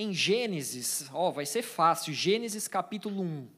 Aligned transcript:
em 0.00 0.14
Gênesis, 0.14 1.10
ó, 1.12 1.30
vai 1.30 1.44
ser 1.44 1.60
fácil, 1.60 2.14
Gênesis 2.14 2.66
capítulo 2.66 3.22
1. 3.22 3.48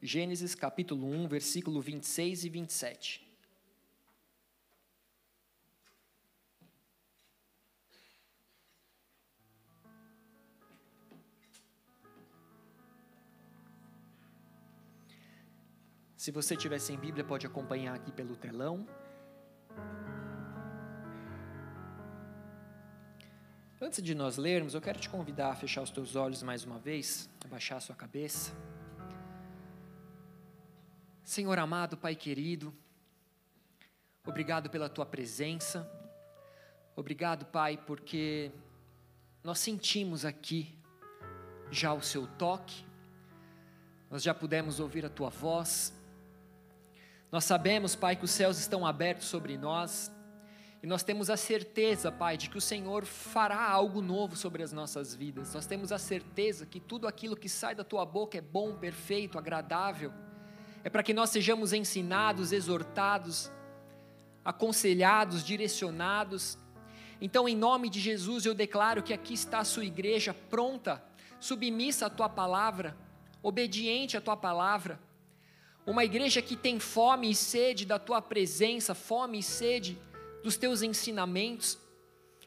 Gênesis 0.00 0.54
capítulo 0.54 1.06
1, 1.06 1.28
versículo 1.28 1.82
26 1.82 2.44
e 2.44 2.48
27. 2.48 3.26
Se 16.16 16.30
você 16.30 16.56
tiver 16.56 16.78
sem 16.78 16.96
Bíblia, 16.96 17.22
pode 17.22 17.46
acompanhar 17.46 17.94
aqui 17.94 18.10
pelo 18.10 18.34
telão. 18.34 18.86
Antes 23.86 24.02
de 24.02 24.16
nós 24.16 24.36
lermos, 24.36 24.74
eu 24.74 24.80
quero 24.80 24.98
te 24.98 25.08
convidar 25.08 25.52
a 25.52 25.54
fechar 25.54 25.80
os 25.80 25.90
teus 25.90 26.16
olhos 26.16 26.42
mais 26.42 26.64
uma 26.64 26.76
vez, 26.76 27.30
abaixar 27.44 27.78
a 27.78 27.80
sua 27.80 27.94
cabeça. 27.94 28.52
Senhor 31.22 31.56
amado, 31.56 31.96
Pai 31.96 32.16
querido, 32.16 32.74
obrigado 34.26 34.68
pela 34.68 34.88
tua 34.88 35.06
presença, 35.06 35.88
obrigado, 36.96 37.46
Pai, 37.46 37.76
porque 37.76 38.50
nós 39.44 39.60
sentimos 39.60 40.24
aqui 40.24 40.76
já 41.70 41.94
o 41.94 42.02
seu 42.02 42.26
toque, 42.26 42.84
nós 44.10 44.20
já 44.20 44.34
pudemos 44.34 44.80
ouvir 44.80 45.06
a 45.06 45.08
tua 45.08 45.30
voz, 45.30 45.94
nós 47.30 47.44
sabemos, 47.44 47.94
Pai, 47.94 48.16
que 48.16 48.24
os 48.24 48.32
céus 48.32 48.58
estão 48.58 48.84
abertos 48.84 49.28
sobre 49.28 49.56
nós, 49.56 50.10
e 50.86 50.88
nós 50.88 51.02
temos 51.02 51.28
a 51.30 51.36
certeza, 51.36 52.12
Pai, 52.12 52.36
de 52.36 52.48
que 52.48 52.56
o 52.56 52.60
Senhor 52.60 53.04
fará 53.04 53.68
algo 53.68 54.00
novo 54.00 54.36
sobre 54.36 54.62
as 54.62 54.72
nossas 54.72 55.12
vidas. 55.12 55.52
Nós 55.52 55.66
temos 55.66 55.90
a 55.90 55.98
certeza 55.98 56.64
que 56.64 56.78
tudo 56.78 57.08
aquilo 57.08 57.36
que 57.36 57.48
sai 57.48 57.74
da 57.74 57.82
tua 57.82 58.06
boca 58.06 58.38
é 58.38 58.40
bom, 58.40 58.72
perfeito, 58.76 59.36
agradável. 59.36 60.12
É 60.84 60.88
para 60.88 61.02
que 61.02 61.12
nós 61.12 61.30
sejamos 61.30 61.72
ensinados, 61.72 62.52
exortados, 62.52 63.50
aconselhados, 64.44 65.44
direcionados. 65.44 66.56
Então, 67.20 67.48
em 67.48 67.56
nome 67.56 67.90
de 67.90 67.98
Jesus, 67.98 68.46
eu 68.46 68.54
declaro 68.54 69.02
que 69.02 69.12
aqui 69.12 69.34
está 69.34 69.58
a 69.58 69.64
sua 69.64 69.84
igreja 69.84 70.32
pronta, 70.32 71.02
submissa 71.40 72.06
à 72.06 72.10
tua 72.10 72.28
palavra, 72.28 72.96
obediente 73.42 74.16
à 74.16 74.20
tua 74.20 74.36
palavra 74.36 75.00
uma 75.84 76.04
igreja 76.04 76.42
que 76.42 76.56
tem 76.56 76.80
fome 76.80 77.30
e 77.30 77.34
sede 77.34 77.86
da 77.86 77.96
tua 77.96 78.20
presença, 78.20 78.92
fome 78.92 79.38
e 79.38 79.42
sede 79.42 79.96
dos 80.46 80.56
teus 80.56 80.80
ensinamentos. 80.80 81.76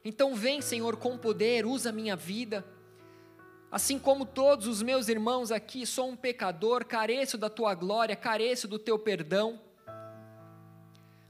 Então, 0.06 0.34
vem, 0.34 0.62
Senhor, 0.62 0.96
com 0.96 1.18
poder, 1.18 1.66
usa 1.66 1.90
a 1.90 1.92
minha 1.92 2.16
vida. 2.16 2.66
Assim 3.70 4.00
como 4.00 4.26
todos 4.26 4.68
os 4.68 4.82
meus 4.82 5.10
irmãos 5.10 5.52
aqui, 5.52 5.86
sou 5.86 6.08
um 6.08 6.16
pecador, 6.16 6.86
careço 6.86 7.38
da 7.38 7.50
tua 7.50 7.76
glória, 7.76 8.16
careço 8.16 8.70
do 8.70 8.80
teu 8.80 8.98
perdão. 8.98 9.60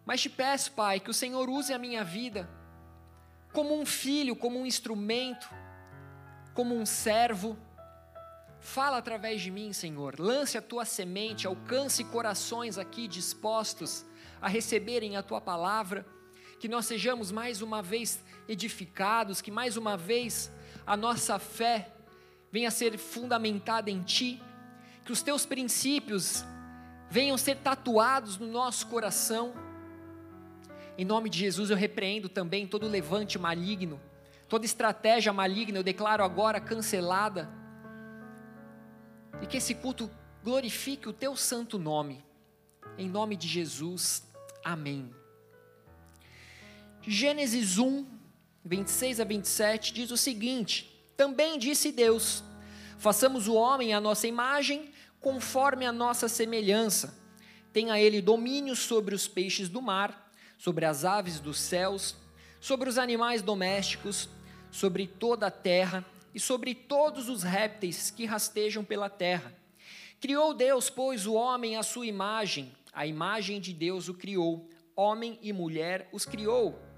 Mas 0.05 0.21
te 0.21 0.29
peço, 0.29 0.73
Pai, 0.73 0.99
que 0.99 1.09
o 1.09 1.13
Senhor 1.13 1.49
use 1.49 1.73
a 1.73 1.79
minha 1.79 2.03
vida 2.03 2.47
como 3.51 3.73
um 3.73 3.83
filho, 3.83 4.35
como 4.35 4.59
um 4.59 4.65
instrumento, 4.65 5.49
como 6.53 6.75
um 6.75 6.85
servo 6.85 7.57
Fala 8.59 8.97
através 8.97 9.41
de 9.41 9.49
mim, 9.49 9.71
Senhor. 9.71 10.19
Lance 10.19 10.57
a 10.57 10.61
tua 10.61 10.83
semente, 10.83 11.47
alcance 11.47 12.03
corações 12.03 12.77
aqui 12.77 13.07
dispostos 13.07 14.05
a 14.41 14.47
receberem 14.47 15.15
a 15.15 15.23
tua 15.23 15.39
palavra. 15.39 16.05
Que 16.59 16.67
nós 16.67 16.85
sejamos 16.85 17.31
mais 17.31 17.61
uma 17.61 17.81
vez 17.81 18.23
edificados, 18.47 19.41
que 19.41 19.49
mais 19.49 19.77
uma 19.77 19.95
vez 19.95 20.51
a 20.85 20.97
nossa 20.97 21.39
fé 21.39 21.89
venha 22.51 22.67
a 22.67 22.71
ser 22.71 22.97
fundamentada 22.97 23.89
em 23.89 24.01
ti, 24.03 24.41
que 25.05 25.11
os 25.11 25.21
teus 25.21 25.45
princípios 25.45 26.43
venham 27.09 27.37
ser 27.37 27.57
tatuados 27.57 28.37
no 28.37 28.47
nosso 28.47 28.87
coração. 28.87 29.53
Em 30.97 31.05
nome 31.05 31.29
de 31.29 31.39
Jesus 31.39 31.69
eu 31.69 31.77
repreendo 31.77 32.27
também 32.27 32.67
todo 32.67 32.87
levante 32.87 33.39
maligno, 33.39 33.99
toda 34.47 34.65
estratégia 34.65 35.31
maligna, 35.31 35.79
eu 35.79 35.83
declaro 35.83 36.23
agora 36.23 36.59
cancelada 36.59 37.49
e 39.41 39.47
que 39.47 39.57
esse 39.57 39.75
culto 39.75 40.09
glorifique 40.43 41.07
o 41.07 41.13
teu 41.13 41.35
santo 41.35 41.77
nome. 41.77 42.23
Em 42.97 43.07
nome 43.07 43.35
de 43.35 43.47
Jesus. 43.47 44.27
Amém. 44.63 45.18
Gênesis 47.01 47.77
1, 47.77 48.05
26 48.63 49.21
a 49.21 49.23
27 49.23 49.93
diz 49.93 50.11
o 50.11 50.17
seguinte: 50.17 51.03
Também 51.15 51.57
disse 51.57 51.91
Deus: 51.91 52.43
Façamos 52.97 53.47
o 53.47 53.53
homem 53.53 53.93
à 53.93 54.01
nossa 54.01 54.27
imagem, 54.27 54.91
conforme 55.21 55.85
a 55.85 55.93
nossa 55.93 56.27
semelhança. 56.27 57.17
Tenha 57.71 57.99
ele 57.99 58.21
domínio 58.21 58.75
sobre 58.75 59.15
os 59.15 59.27
peixes 59.27 59.69
do 59.69 59.81
mar, 59.81 60.29
sobre 60.57 60.85
as 60.85 61.05
aves 61.05 61.39
dos 61.39 61.57
céus, 61.57 62.15
sobre 62.59 62.89
os 62.89 62.97
animais 62.97 63.41
domésticos, 63.41 64.27
sobre 64.69 65.07
toda 65.07 65.47
a 65.47 65.51
terra 65.51 66.05
e 66.35 66.39
sobre 66.39 66.75
todos 66.75 67.29
os 67.29 67.43
répteis 67.43 68.11
que 68.11 68.25
rastejam 68.25 68.83
pela 68.83 69.09
terra. 69.09 69.55
Criou 70.19 70.53
Deus, 70.53 70.89
pois, 70.89 71.25
o 71.25 71.33
homem 71.33 71.77
à 71.77 71.83
sua 71.83 72.05
imagem, 72.05 72.73
a 72.91 73.07
imagem 73.07 73.61
de 73.61 73.71
Deus 73.71 74.09
o 74.09 74.13
criou, 74.13 74.67
homem 74.93 75.39
e 75.41 75.53
mulher 75.53 76.09
os 76.11 76.25
criou. 76.25 76.88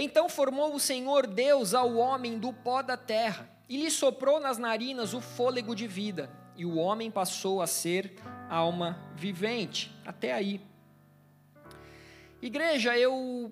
Então 0.00 0.28
formou 0.28 0.76
o 0.76 0.78
Senhor 0.78 1.26
Deus 1.26 1.74
ao 1.74 1.96
homem 1.96 2.38
do 2.38 2.52
pó 2.52 2.82
da 2.82 2.96
terra, 2.96 3.50
e 3.68 3.76
lhe 3.76 3.90
soprou 3.90 4.38
nas 4.38 4.56
narinas 4.56 5.12
o 5.12 5.20
fôlego 5.20 5.74
de 5.74 5.88
vida, 5.88 6.30
e 6.56 6.64
o 6.64 6.76
homem 6.76 7.10
passou 7.10 7.60
a 7.60 7.66
ser 7.66 8.14
alma 8.48 9.12
vivente. 9.16 9.92
Até 10.06 10.32
aí. 10.32 10.60
Igreja, 12.40 12.96
eu 12.96 13.50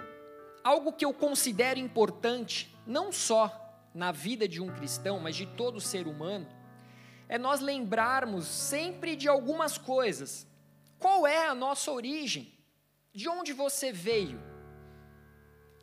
algo 0.63 0.93
que 0.93 1.05
eu 1.05 1.13
considero 1.13 1.81
importante, 1.81 2.73
não 2.87 3.11
só 3.11 3.51
na 3.93 4.13
vida 4.13 4.47
de 4.47 4.63
um 4.63 4.69
cristão, 4.69 5.19
mas 5.19 5.35
de 5.35 5.47
todo 5.47 5.81
ser 5.81 6.07
humano, 6.07 6.47
é 7.29 7.37
nós 7.37 7.61
lembrarmos 7.61 8.47
sempre 8.47 9.17
de 9.17 9.29
algumas 9.29 9.77
coisas. 9.77 10.47
Qual 10.97 11.27
é 11.27 11.49
a 11.49 11.57
nossa 11.57 11.91
origem? 11.91 12.55
De 13.13 13.29
onde 13.29 13.53
você 13.53 13.91
veio? 13.91 14.56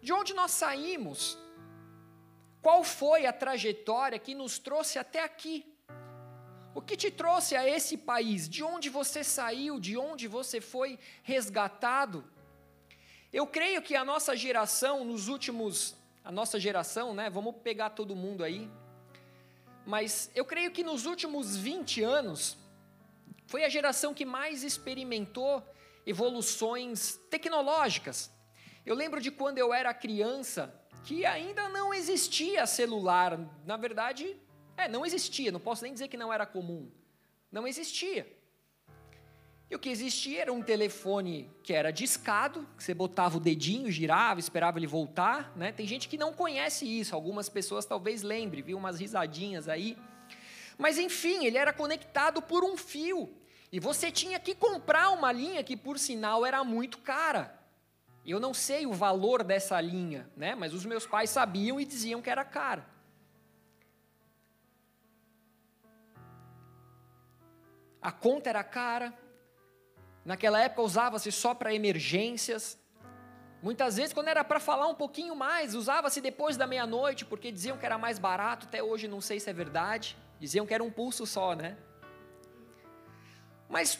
De 0.05 0.11
onde 0.11 0.33
nós 0.33 0.51
saímos? 0.51 1.37
Qual 2.61 2.83
foi 2.83 3.25
a 3.25 3.31
trajetória 3.31 4.19
que 4.19 4.35
nos 4.35 4.59
trouxe 4.59 4.99
até 4.99 5.23
aqui? 5.23 5.65
O 6.75 6.81
que 6.81 6.97
te 6.97 7.09
trouxe 7.09 7.55
a 7.55 7.65
esse 7.65 7.95
país? 7.97 8.49
De 8.49 8.61
onde 8.63 8.89
você 8.89 9.23
saiu? 9.23 9.79
De 9.79 9.95
onde 9.97 10.27
você 10.27 10.59
foi 10.59 10.99
resgatado? 11.23 12.17
Eu 13.31 13.47
creio 13.47 13.81
que 13.81 13.95
a 13.95 14.03
nossa 14.03 14.35
geração, 14.35 15.05
nos 15.05 15.29
últimos 15.29 15.95
a 16.21 16.31
nossa 16.33 16.59
geração, 16.59 17.13
né? 17.13 17.29
Vamos 17.29 17.55
pegar 17.63 17.91
todo 17.91 18.13
mundo 18.13 18.43
aí. 18.43 18.69
Mas 19.85 20.29
eu 20.35 20.43
creio 20.43 20.71
que 20.71 20.83
nos 20.83 21.05
últimos 21.05 21.55
20 21.55 22.03
anos 22.03 22.57
foi 23.45 23.63
a 23.63 23.69
geração 23.69 24.13
que 24.13 24.25
mais 24.25 24.63
experimentou 24.63 25.63
evoluções 26.05 27.17
tecnológicas. 27.29 28.32
Eu 28.85 28.95
lembro 28.95 29.21
de 29.21 29.31
quando 29.31 29.57
eu 29.57 29.73
era 29.73 29.93
criança, 29.93 30.73
que 31.03 31.25
ainda 31.25 31.69
não 31.69 31.93
existia 31.93 32.65
celular. 32.65 33.39
Na 33.65 33.77
verdade, 33.77 34.35
é, 34.75 34.87
não 34.87 35.05
existia, 35.05 35.51
não 35.51 35.59
posso 35.59 35.83
nem 35.83 35.93
dizer 35.93 36.07
que 36.07 36.17
não 36.17 36.33
era 36.33 36.45
comum. 36.45 36.91
Não 37.51 37.65
existia. 37.65 38.27
E 39.69 39.75
o 39.75 39.79
que 39.79 39.89
existia 39.89 40.41
era 40.41 40.53
um 40.53 40.61
telefone 40.61 41.49
que 41.63 41.73
era 41.73 41.91
discado, 41.91 42.67
que 42.77 42.83
você 42.83 42.93
botava 42.93 43.37
o 43.37 43.39
dedinho, 43.39 43.89
girava, 43.89 44.39
esperava 44.39 44.77
ele 44.77 44.85
voltar. 44.85 45.55
Né? 45.55 45.71
Tem 45.71 45.87
gente 45.87 46.07
que 46.07 46.17
não 46.17 46.33
conhece 46.33 46.85
isso, 46.85 47.15
algumas 47.15 47.49
pessoas 47.49 47.85
talvez 47.85 48.21
lembrem, 48.21 48.61
viu 48.61 48.77
umas 48.77 48.99
risadinhas 48.99 49.69
aí. 49.69 49.97
Mas 50.77 50.97
enfim, 50.97 51.45
ele 51.45 51.57
era 51.57 51.71
conectado 51.71 52.41
por 52.41 52.63
um 52.63 52.75
fio. 52.75 53.33
E 53.71 53.79
você 53.79 54.11
tinha 54.11 54.39
que 54.39 54.53
comprar 54.53 55.09
uma 55.11 55.31
linha 55.31 55.63
que, 55.63 55.75
por 55.75 55.97
sinal, 55.97 56.45
era 56.45 56.63
muito 56.63 56.99
cara. 56.99 57.62
Eu 58.25 58.39
não 58.39 58.53
sei 58.53 58.85
o 58.85 58.93
valor 58.93 59.43
dessa 59.43 59.79
linha, 59.81 60.29
né? 60.35 60.55
mas 60.55 60.73
os 60.73 60.85
meus 60.85 61.05
pais 61.05 61.29
sabiam 61.29 61.79
e 61.79 61.85
diziam 61.85 62.21
que 62.21 62.29
era 62.29 62.45
cara. 62.45 62.85
A 68.01 68.11
conta 68.11 68.49
era 68.49 68.63
cara, 68.63 69.13
Naquela 70.25 70.59
época 70.61 70.81
usava-se 70.81 71.31
só 71.31 71.53
para 71.53 71.73
emergências. 71.73 72.77
Muitas 73.61 73.97
vezes, 73.97 74.13
quando 74.13 74.29
era 74.29 74.43
para 74.43 74.59
falar 74.59 74.87
um 74.87 74.95
pouquinho 74.95 75.35
mais, 75.35 75.75
usava-se 75.75 76.21
depois 76.21 76.55
da 76.55 76.65
meia-noite, 76.65 77.25
porque 77.25 77.51
diziam 77.51 77.77
que 77.77 77.85
era 77.85 77.97
mais 77.97 78.19
barato. 78.19 78.65
Até 78.65 78.81
hoje 78.81 79.07
não 79.07 79.19
sei 79.19 79.39
se 79.39 79.49
é 79.49 79.53
verdade. 79.53 80.17
Diziam 80.39 80.65
que 80.65 80.73
era 80.73 80.83
um 80.83 80.91
pulso 80.91 81.25
só, 81.25 81.53
né? 81.53 81.77
Mas 83.69 83.99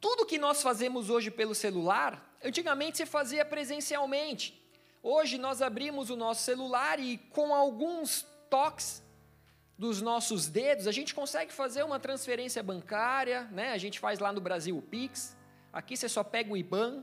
tudo 0.00 0.26
que 0.26 0.38
nós 0.38 0.62
fazemos 0.62 1.08
hoje 1.08 1.30
pelo 1.30 1.54
celular, 1.54 2.31
antigamente 2.44 2.98
se 2.98 3.06
fazia 3.06 3.44
presencialmente. 3.44 4.60
Hoje 5.02 5.38
nós 5.38 5.60
abrimos 5.60 6.10
o 6.10 6.16
nosso 6.16 6.42
celular 6.42 7.00
e 7.00 7.18
com 7.18 7.54
alguns 7.54 8.26
toques 8.48 9.02
dos 9.78 10.00
nossos 10.00 10.46
dedos, 10.46 10.86
a 10.86 10.92
gente 10.92 11.12
consegue 11.12 11.52
fazer 11.52 11.82
uma 11.82 11.98
transferência 11.98 12.62
bancária, 12.62 13.48
né? 13.50 13.72
A 13.72 13.78
gente 13.78 13.98
faz 13.98 14.20
lá 14.20 14.32
no 14.32 14.40
Brasil 14.40 14.76
o 14.76 14.82
Pix. 14.82 15.36
Aqui 15.72 15.96
você 15.96 16.08
só 16.08 16.22
pega 16.22 16.52
o 16.52 16.56
IBAN. 16.56 17.02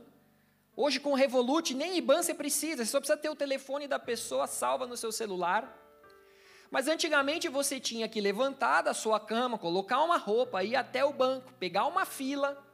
Hoje 0.74 0.98
com 0.98 1.12
o 1.12 1.14
Revolut 1.14 1.74
nem 1.74 1.98
IBAN 1.98 2.22
você 2.22 2.32
precisa, 2.32 2.82
você 2.84 2.90
só 2.90 2.98
precisa 2.98 3.18
ter 3.18 3.28
o 3.28 3.36
telefone 3.36 3.86
da 3.86 3.98
pessoa 3.98 4.46
salva 4.46 4.86
no 4.86 4.96
seu 4.96 5.12
celular. 5.12 5.76
Mas 6.70 6.86
antigamente 6.86 7.48
você 7.48 7.80
tinha 7.80 8.08
que 8.08 8.20
levantar 8.20 8.80
da 8.82 8.94
sua 8.94 9.18
cama, 9.20 9.58
colocar 9.58 10.02
uma 10.02 10.16
roupa, 10.16 10.62
ir 10.62 10.76
até 10.76 11.04
o 11.04 11.12
banco, 11.12 11.52
pegar 11.58 11.86
uma 11.86 12.06
fila. 12.06 12.64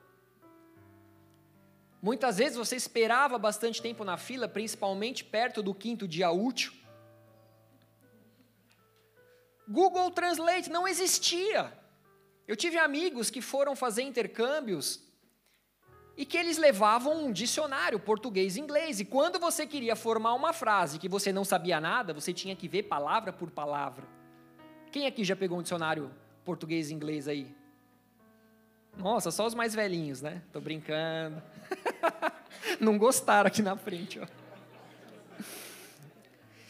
Muitas 2.06 2.38
vezes 2.38 2.56
você 2.56 2.76
esperava 2.76 3.36
bastante 3.36 3.82
tempo 3.82 4.04
na 4.04 4.16
fila, 4.16 4.46
principalmente 4.46 5.24
perto 5.24 5.60
do 5.60 5.74
quinto 5.74 6.06
dia 6.06 6.30
útil. 6.30 6.72
Google 9.68 10.12
Translate 10.12 10.70
não 10.70 10.86
existia. 10.86 11.72
Eu 12.46 12.54
tive 12.54 12.78
amigos 12.78 13.28
que 13.28 13.42
foram 13.42 13.74
fazer 13.74 14.02
intercâmbios 14.02 15.02
e 16.16 16.24
que 16.24 16.36
eles 16.36 16.58
levavam 16.58 17.24
um 17.24 17.32
dicionário 17.32 17.98
português-inglês. 17.98 19.00
E 19.00 19.04
quando 19.04 19.40
você 19.40 19.66
queria 19.66 19.96
formar 19.96 20.34
uma 20.34 20.52
frase 20.52 21.00
que 21.00 21.08
você 21.08 21.32
não 21.32 21.44
sabia 21.44 21.80
nada, 21.80 22.14
você 22.14 22.32
tinha 22.32 22.54
que 22.54 22.68
ver 22.68 22.84
palavra 22.84 23.32
por 23.32 23.50
palavra. 23.50 24.06
Quem 24.92 25.08
aqui 25.08 25.24
já 25.24 25.34
pegou 25.34 25.58
um 25.58 25.62
dicionário 25.62 26.14
português-inglês 26.44 27.26
aí? 27.26 27.52
Nossa, 28.96 29.32
só 29.32 29.44
os 29.44 29.54
mais 29.54 29.74
velhinhos, 29.74 30.22
né? 30.22 30.40
Tô 30.52 30.60
brincando. 30.60 31.42
não 32.80 32.98
gostaram 32.98 33.48
aqui 33.48 33.62
na 33.62 33.76
frente, 33.76 34.20
ó. 34.20 34.26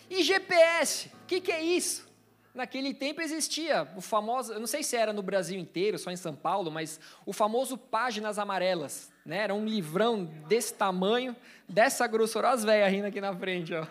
E 0.09 0.23
GPS, 0.23 1.09
o 1.09 1.27
que, 1.27 1.41
que 1.41 1.53
é 1.53 1.63
isso? 1.63 2.07
Naquele 2.55 2.95
tempo 2.95 3.21
existia 3.21 3.87
o 3.97 4.01
famoso, 4.01 4.55
eu 4.55 4.59
não 4.59 4.67
sei 4.67 4.83
se 4.83 4.97
era 4.97 5.13
no 5.13 5.23
Brasil 5.23 5.59
inteiro, 5.61 5.99
só 5.99 6.11
em 6.11 6.17
São 6.17 6.35
Paulo, 6.35 6.71
mas 6.71 6.99
o 7.27 7.33
famoso 7.33 7.77
Páginas 7.77 8.39
Amarelas. 8.39 9.13
Né? 9.27 9.39
Era 9.39 9.55
um 9.55 9.67
livrão 9.67 10.25
desse 10.49 10.73
tamanho, 10.73 11.37
dessa 11.69 12.07
grossura. 12.07 12.51
As 12.51 12.65
velhas 12.65 12.91
rindo 12.91 13.09
aqui 13.09 13.21
na 13.21 13.37
frente. 13.37 13.75
Ó. 13.75 13.87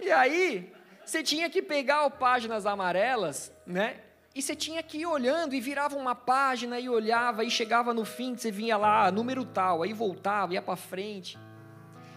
E 0.00 0.10
aí, 0.10 0.72
você 1.04 1.22
tinha 1.22 1.50
que 1.50 1.60
pegar 1.60 2.06
o 2.06 2.10
Páginas 2.10 2.64
Amarelas, 2.64 3.52
né? 3.66 4.00
E 4.36 4.42
você 4.42 4.54
tinha 4.54 4.82
que 4.82 4.98
ir 4.98 5.06
olhando 5.06 5.54
e 5.54 5.60
virava 5.62 5.96
uma 5.96 6.14
página 6.14 6.78
e 6.78 6.90
olhava 6.90 7.42
e 7.42 7.50
chegava 7.50 7.94
no 7.94 8.04
fim, 8.04 8.36
você 8.36 8.50
vinha 8.50 8.76
lá, 8.76 9.10
número 9.10 9.46
tal, 9.46 9.82
aí 9.82 9.94
voltava, 9.94 10.52
ia 10.52 10.60
para 10.60 10.76
frente. 10.76 11.38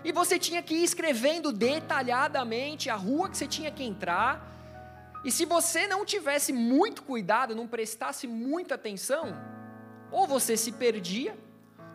E 0.04 0.12
você 0.12 0.38
tinha 0.38 0.62
que 0.62 0.76
ir 0.76 0.84
escrevendo 0.84 1.54
detalhadamente 1.54 2.90
a 2.90 2.96
rua 2.96 3.30
que 3.30 3.38
você 3.38 3.48
tinha 3.48 3.72
que 3.72 3.86
entrar, 3.86 4.46
e 5.24 5.32
se 5.32 5.46
você 5.46 5.88
não 5.88 6.04
tivesse 6.04 6.52
muito 6.52 7.04
cuidado, 7.04 7.56
não 7.56 7.66
prestasse 7.66 8.28
muita 8.28 8.76
atenção, 8.76 9.32
ou 10.12 10.28
você 10.28 10.58
se 10.58 10.74
perdia, 10.74 11.38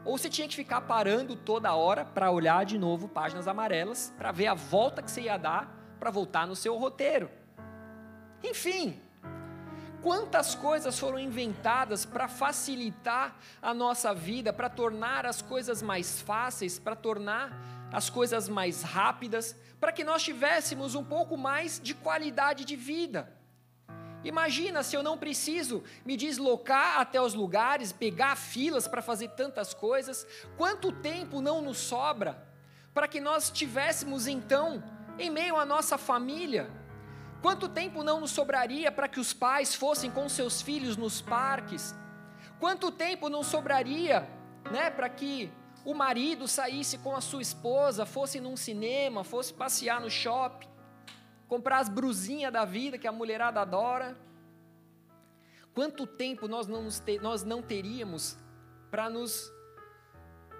ou 0.07 0.17
você 0.17 0.31
tinha 0.31 0.49
que 0.49 0.57
ficar 0.57 0.81
parando 0.81 1.37
toda 1.37 1.75
hora 1.75 2.03
para 2.03 2.31
olhar 2.31 2.65
de 2.65 2.79
novo 2.79 3.09
páginas 3.09 3.47
amarelas, 3.47 4.11
para 4.17 4.33
ver 4.33 4.47
a 4.47 4.55
volta 4.55 5.03
que 5.03 5.11
você 5.11 5.21
ia 5.21 5.37
dar 5.37 5.71
para 6.01 6.11
voltar 6.11 6.47
no 6.47 6.57
seu 6.57 6.79
roteiro. 6.79 7.31
Enfim, 8.43 8.99
quantas 10.05 10.55
coisas 10.55 10.99
foram 10.99 11.19
inventadas 11.19 12.05
para 12.05 12.29
facilitar 12.29 13.35
a 13.63 13.73
nossa 13.73 14.13
vida, 14.13 14.53
para 14.53 14.69
tornar 14.69 15.25
as 15.25 15.41
coisas 15.41 15.81
mais 15.81 16.21
fáceis, 16.21 16.79
para 16.79 16.95
tornar 16.95 17.89
as 17.91 18.11
coisas 18.11 18.47
mais 18.47 18.83
rápidas, 18.83 19.57
para 19.81 19.93
que 19.93 20.05
nós 20.05 20.23
tivéssemos 20.23 20.95
um 20.95 21.03
pouco 21.03 21.39
mais 21.39 21.81
de 21.83 21.95
qualidade 21.95 22.67
de 22.67 22.77
vida. 22.77 23.33
Imagina 24.23 24.83
se 24.83 24.95
eu 24.95 25.03
não 25.03 25.17
preciso 25.17 25.83
me 26.05 26.19
deslocar 26.19 27.01
até 27.01 27.19
os 27.19 27.33
lugares, 27.33 27.91
pegar 27.91 28.37
filas 28.37 28.87
para 28.87 29.01
fazer 29.01 29.29
tantas 29.31 29.73
coisas, 29.73 30.27
quanto 30.59 30.93
tempo 30.93 31.41
não 31.41 31.63
nos 31.63 31.79
sobra 31.79 32.47
para 32.93 33.09
que 33.09 33.21
nós 33.21 33.51
tivéssemos 33.51 34.27
então 34.27 34.85
em 35.19 35.31
meio 35.31 35.57
à 35.57 35.65
nossa 35.65 35.97
família? 35.97 36.84
Quanto 37.45 37.69
tempo 37.69 38.03
não 38.03 38.21
nos 38.21 38.31
sobraria 38.31 38.91
para 38.91 39.07
que 39.07 39.21
os 39.21 39.35
pais 39.35 39.75
fossem 39.75 40.11
com 40.11 40.27
seus 40.31 40.63
filhos 40.63 40.97
nos 40.97 41.21
parques? 41.21 41.95
Quanto 42.59 42.91
tempo 42.91 43.29
não 43.29 43.43
sobraria, 43.43 44.27
né, 44.73 44.91
para 44.91 45.11
que 45.11 45.53
o 45.85 45.93
marido 45.93 46.49
saísse 46.49 46.97
com 46.97 47.15
a 47.15 47.21
sua 47.21 47.43
esposa, 47.43 48.07
fosse 48.07 48.41
num 48.41 48.57
cinema, 48.57 49.23
fosse 49.23 49.53
passear 49.53 50.01
no 50.01 50.09
shopping, 50.09 50.67
comprar 51.47 51.81
as 51.81 51.89
brusinhas 51.91 52.51
da 52.51 52.65
vida 52.65 52.97
que 52.97 53.07
a 53.07 53.13
mulherada 53.13 53.61
adora. 53.61 54.17
Quanto 55.75 56.07
tempo 56.07 56.49
nós 56.49 56.67
não, 56.67 56.89
ter, 56.89 57.21
nós 57.21 57.43
não 57.43 57.61
teríamos 57.61 58.39
para 58.91 59.11
nos 59.11 59.53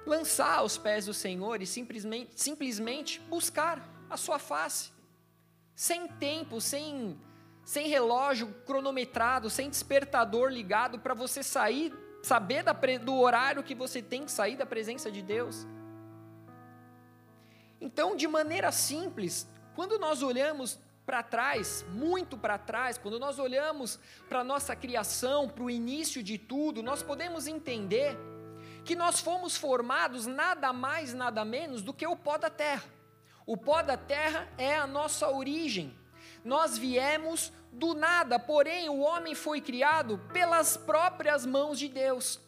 lançar 0.07 0.59
aos 0.59 0.77
pés 0.77 1.07
do 1.07 1.15
Senhor 1.15 1.63
e 1.63 1.67
simplesmente, 1.67 2.33
simplesmente 2.39 3.21
buscar 3.21 3.83
a 4.11 4.19
sua 4.19 4.39
face, 4.39 4.93
sem 5.75 6.07
tempo, 6.07 6.61
sem, 6.61 7.19
sem 7.65 7.89
relógio 7.89 8.49
cronometrado, 8.67 9.51
sem 9.51 9.69
despertador 9.69 10.51
ligado 10.51 10.99
para 10.99 11.15
você 11.15 11.43
sair 11.43 11.93
saber 12.25 12.63
da, 12.63 12.73
do 12.73 13.15
horário 13.21 13.63
que 13.63 13.75
você 13.75 14.01
tem 14.01 14.25
que 14.25 14.33
sair 14.33 14.57
da 14.57 14.67
presença 14.67 15.11
de 15.11 15.23
Deus. 15.23 15.67
Então, 17.81 18.17
de 18.17 18.27
maneira 18.27 18.73
simples, 18.73 19.47
quando 19.75 19.99
nós 19.99 20.23
olhamos 20.23 20.79
para 21.05 21.23
trás, 21.23 21.85
muito 21.91 22.37
para 22.39 22.57
trás, 22.57 22.97
quando 22.97 23.19
nós 23.19 23.39
olhamos 23.39 23.99
para 24.29 24.41
a 24.41 24.45
nossa 24.45 24.75
criação, 24.75 25.49
para 25.49 25.65
o 25.65 25.71
início 25.71 26.23
de 26.23 26.39
tudo, 26.39 26.83
nós 26.83 27.03
podemos 27.03 27.47
entender 27.47 28.17
que 28.85 28.97
nós 28.97 29.21
fomos 29.21 29.57
formados 29.57 30.25
nada 30.25 30.73
mais, 30.73 31.13
nada 31.13 31.45
menos 31.45 31.83
do 31.83 31.93
que 31.93 32.07
o 32.07 32.17
pó 32.17 32.39
da 32.39 32.49
terra. 32.49 32.94
O 33.47 33.57
pó 33.57 33.83
da 33.83 33.97
terra 33.97 34.49
é 34.57 34.77
a 34.77 34.87
nossa 34.87 35.29
origem. 35.29 35.97
Nós 36.45 36.79
viemos 36.79 37.53
do 37.73 37.95
nada, 37.95 38.39
porém 38.39 38.89
o 38.89 39.01
homem 39.01 39.35
foi 39.35 39.61
criado 39.61 40.19
pelas 40.33 40.77
próprias 40.77 41.45
mãos 41.45 41.79
de 41.79 41.89
Deus. 41.89 42.41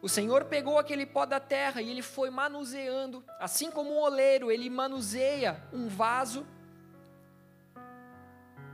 O 0.00 0.08
Senhor 0.08 0.44
pegou 0.44 0.78
aquele 0.78 1.04
pó 1.04 1.26
da 1.26 1.40
terra 1.40 1.82
e 1.82 1.90
ele 1.90 2.02
foi 2.02 2.30
manuseando, 2.30 3.24
assim 3.40 3.70
como 3.70 3.92
um 3.92 3.98
oleiro, 3.98 4.50
ele 4.50 4.70
manuseia 4.70 5.62
um 5.72 5.88
vaso. 5.88 6.46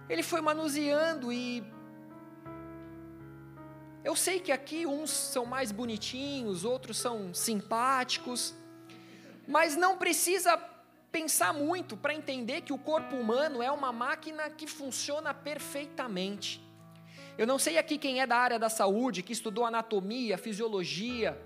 Ele 0.09 0.23
foi 0.23 0.43
manuseando 0.43 1.33
e 1.33 1.65
eu 4.05 4.15
sei 4.15 4.39
que 4.39 4.53
aqui 4.53 4.85
uns 4.85 5.11
são 5.11 5.47
mais 5.47 5.73
bonitinhos, 5.73 6.63
outros 6.63 6.99
são 6.99 7.33
simpáticos, 7.33 8.55
mas 9.49 9.77
não 9.77 9.97
precisa 9.97 10.59
pensar 11.15 11.53
muito 11.53 11.97
para 11.97 12.13
entender 12.13 12.63
que 12.63 12.73
o 12.73 12.79
corpo 12.79 13.15
humano 13.15 13.63
é 13.63 13.71
uma 13.71 13.93
máquina 13.93 14.51
que 14.51 14.67
funciona 14.67 15.33
perfeitamente. 15.33 16.61
Eu 17.39 17.47
não 17.47 17.57
sei 17.57 17.79
aqui 17.79 17.97
quem 17.97 18.21
é 18.21 18.27
da 18.27 18.37
área 18.37 18.59
da 18.59 18.69
saúde, 18.69 19.23
que 19.23 19.33
estudou 19.33 19.65
anatomia, 19.65 20.37
fisiologia, 20.37 21.41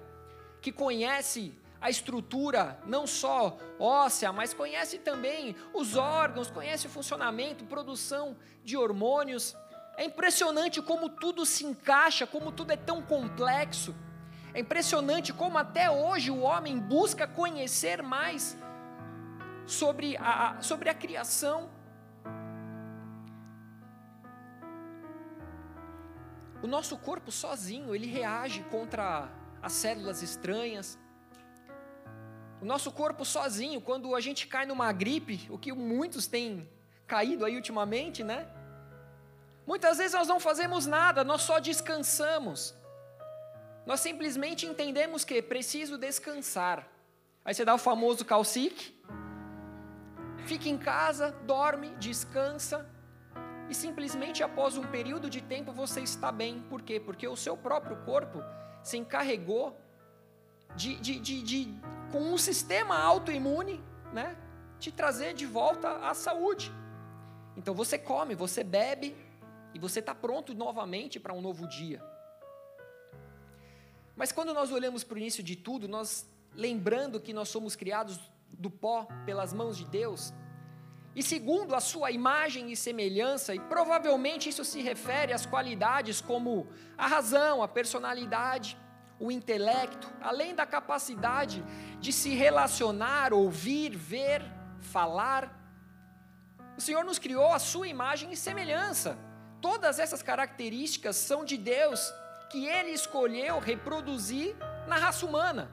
que 0.62 0.72
conhece 0.72 1.52
a 1.78 1.90
estrutura 1.90 2.78
não 2.86 3.06
só 3.06 3.58
óssea, 3.78 4.32
mas 4.32 4.54
conhece 4.54 4.96
também 5.00 5.54
os 5.74 5.96
órgãos, 5.96 6.50
conhece 6.50 6.86
o 6.86 6.90
funcionamento, 6.90 7.66
produção 7.66 8.38
de 8.64 8.74
hormônios. 8.74 9.54
É 9.98 10.04
impressionante 10.04 10.80
como 10.80 11.10
tudo 11.10 11.44
se 11.44 11.66
encaixa, 11.66 12.26
como 12.26 12.50
tudo 12.50 12.70
é 12.70 12.76
tão 12.78 13.02
complexo. 13.02 13.94
É 14.54 14.60
impressionante 14.60 15.30
como 15.30 15.58
até 15.58 15.90
hoje 15.90 16.30
o 16.30 16.40
homem 16.40 16.78
busca 16.78 17.26
conhecer 17.26 18.02
mais 18.02 18.56
sobre 19.68 20.16
a, 20.16 20.56
sobre 20.62 20.88
a 20.88 20.94
criação. 20.94 21.70
O 26.62 26.66
nosso 26.66 26.96
corpo 26.96 27.30
sozinho, 27.30 27.94
ele 27.94 28.06
reage 28.06 28.62
contra 28.64 29.28
as 29.62 29.72
células 29.72 30.22
estranhas. 30.22 30.98
O 32.60 32.64
nosso 32.64 32.90
corpo 32.90 33.24
sozinho, 33.24 33.80
quando 33.80 34.16
a 34.16 34.20
gente 34.20 34.46
cai 34.46 34.66
numa 34.66 34.90
gripe, 34.90 35.46
o 35.50 35.58
que 35.58 35.72
muitos 35.72 36.26
têm 36.26 36.68
caído 37.06 37.44
aí 37.44 37.54
ultimamente, 37.54 38.24
né? 38.24 38.48
Muitas 39.66 39.98
vezes 39.98 40.14
nós 40.14 40.26
não 40.26 40.40
fazemos 40.40 40.86
nada, 40.86 41.22
nós 41.22 41.42
só 41.42 41.58
descansamos. 41.58 42.74
Nós 43.86 44.00
simplesmente 44.00 44.66
entendemos 44.66 45.24
que 45.24 45.40
preciso 45.42 45.96
descansar. 45.96 46.88
Aí 47.44 47.54
você 47.54 47.64
dá 47.64 47.74
o 47.74 47.78
famoso 47.78 48.24
calcique, 48.24 48.98
fica 50.48 50.68
em 50.68 50.78
casa, 50.78 51.30
dorme, 51.46 51.88
descansa, 51.96 52.78
e 53.68 53.74
simplesmente 53.74 54.42
após 54.42 54.78
um 54.78 54.86
período 54.96 55.28
de 55.28 55.42
tempo 55.42 55.70
você 55.72 56.00
está 56.00 56.32
bem. 56.32 56.60
Por 56.70 56.80
quê? 56.80 56.98
Porque 56.98 57.28
o 57.28 57.36
seu 57.36 57.54
próprio 57.54 57.96
corpo 58.10 58.42
se 58.82 58.96
encarregou 58.96 59.78
de, 60.74 60.94
de, 60.96 61.20
de, 61.20 61.42
de 61.42 61.60
com 62.10 62.20
um 62.32 62.38
sistema 62.38 62.96
autoimune, 62.98 63.76
né, 64.10 64.36
te 64.78 64.90
trazer 64.90 65.34
de 65.34 65.44
volta 65.44 65.88
à 65.98 66.14
saúde. 66.14 66.72
Então 67.54 67.74
você 67.74 67.98
come, 67.98 68.34
você 68.34 68.64
bebe, 68.64 69.14
e 69.74 69.78
você 69.78 70.00
está 70.00 70.14
pronto 70.14 70.54
novamente 70.54 71.20
para 71.20 71.34
um 71.34 71.42
novo 71.42 71.68
dia. 71.68 72.02
Mas 74.16 74.32
quando 74.32 74.54
nós 74.54 74.72
olhamos 74.72 75.04
para 75.04 75.16
o 75.16 75.18
início 75.18 75.42
de 75.42 75.56
tudo, 75.56 75.86
nós 75.86 76.26
lembrando 76.54 77.20
que 77.20 77.34
nós 77.34 77.50
somos 77.50 77.76
criados 77.76 78.18
do 78.52 78.70
pó 78.70 79.06
pelas 79.24 79.52
mãos 79.52 79.76
de 79.76 79.84
Deus, 79.84 80.32
e 81.18 81.22
segundo 81.22 81.74
a 81.74 81.80
sua 81.80 82.12
imagem 82.12 82.70
e 82.70 82.76
semelhança, 82.76 83.52
e 83.52 83.58
provavelmente 83.58 84.48
isso 84.48 84.64
se 84.64 84.80
refere 84.80 85.32
às 85.32 85.44
qualidades 85.44 86.20
como 86.20 86.68
a 86.96 87.08
razão, 87.08 87.60
a 87.60 87.66
personalidade, 87.66 88.78
o 89.18 89.32
intelecto, 89.32 90.08
além 90.20 90.54
da 90.54 90.64
capacidade 90.64 91.64
de 91.98 92.12
se 92.12 92.30
relacionar, 92.36 93.32
ouvir, 93.32 93.96
ver, 93.96 94.42
falar. 94.78 95.52
O 96.76 96.80
Senhor 96.80 97.04
nos 97.04 97.18
criou 97.18 97.52
a 97.52 97.58
sua 97.58 97.88
imagem 97.88 98.30
e 98.30 98.36
semelhança. 98.36 99.18
Todas 99.60 99.98
essas 99.98 100.22
características 100.22 101.16
são 101.16 101.44
de 101.44 101.56
Deus, 101.56 102.14
que 102.48 102.66
Ele 102.66 102.90
escolheu 102.90 103.58
reproduzir 103.58 104.54
na 104.86 104.96
raça 104.96 105.26
humana. 105.26 105.68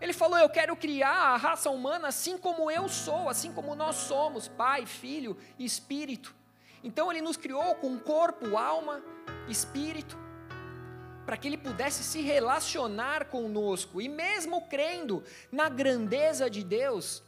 Ele 0.00 0.12
falou: 0.12 0.38
Eu 0.38 0.48
quero 0.48 0.76
criar 0.76 1.32
a 1.32 1.36
raça 1.36 1.70
humana 1.70 2.08
assim 2.08 2.38
como 2.38 2.70
eu 2.70 2.88
sou, 2.88 3.28
assim 3.28 3.52
como 3.52 3.74
nós 3.74 3.96
somos, 3.96 4.48
Pai, 4.48 4.86
Filho 4.86 5.36
e 5.58 5.64
Espírito. 5.64 6.34
Então 6.82 7.10
Ele 7.10 7.20
nos 7.20 7.36
criou 7.36 7.74
com 7.74 7.98
corpo, 7.98 8.56
alma, 8.56 9.02
espírito 9.48 10.18
para 11.24 11.36
que 11.36 11.46
ele 11.46 11.56
pudesse 11.56 12.02
se 12.02 12.20
relacionar 12.20 13.26
conosco. 13.26 14.00
E 14.00 14.08
mesmo 14.08 14.62
crendo 14.62 15.22
na 15.52 15.68
grandeza 15.68 16.50
de 16.50 16.64
Deus, 16.64 17.22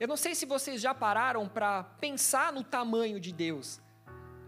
eu 0.00 0.08
não 0.08 0.16
sei 0.16 0.34
se 0.34 0.44
vocês 0.44 0.80
já 0.80 0.92
pararam 0.92 1.48
para 1.48 1.84
pensar 1.84 2.52
no 2.52 2.64
tamanho 2.64 3.20
de 3.20 3.32
Deus. 3.32 3.80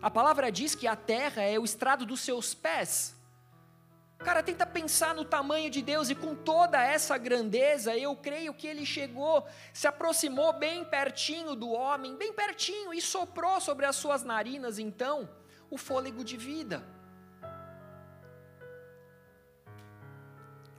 A 0.03 0.11
palavra 0.11 0.51
diz 0.51 0.75
que 0.75 0.87
a 0.87 0.97
terra 0.97 1.43
é 1.43 1.59
o 1.59 1.65
estrado 1.65 2.05
dos 2.05 2.21
seus 2.21 2.53
pés. 2.53 3.16
Cara, 4.19 4.43
tenta 4.43 4.67
pensar 4.67 5.15
no 5.15 5.25
tamanho 5.25 5.71
de 5.71 5.83
Deus 5.83 6.09
e 6.09 6.15
com 6.15 6.35
toda 6.35 6.83
essa 6.83 7.17
grandeza, 7.19 7.97
eu 7.97 8.17
creio 8.17 8.55
que 8.55 8.67
ele 8.67 8.85
chegou, 8.85 9.47
se 9.73 9.87
aproximou 9.87 10.53
bem 10.53 10.85
pertinho 10.85 11.55
do 11.55 11.71
homem, 11.71 12.17
bem 12.17 12.33
pertinho, 12.33 12.93
e 12.95 13.01
soprou 13.01 13.61
sobre 13.61 13.85
as 13.87 13.95
suas 13.97 14.23
narinas, 14.25 14.79
então, 14.79 15.29
o 15.71 15.77
fôlego 15.77 16.25
de 16.25 16.37
vida. 16.37 16.83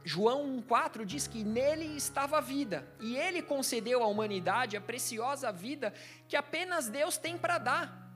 João 0.03 0.61
1,4 0.61 1.05
diz 1.05 1.27
que 1.27 1.43
nele 1.43 1.97
estava 1.97 2.37
a 2.37 2.41
vida, 2.41 2.87
e 2.99 3.15
ele 3.17 3.41
concedeu 3.41 4.01
à 4.01 4.07
humanidade 4.07 4.75
a 4.75 4.81
preciosa 4.81 5.51
vida 5.51 5.93
que 6.27 6.35
apenas 6.35 6.89
Deus 6.89 7.17
tem 7.17 7.37
para 7.37 7.57
dar. 7.57 8.06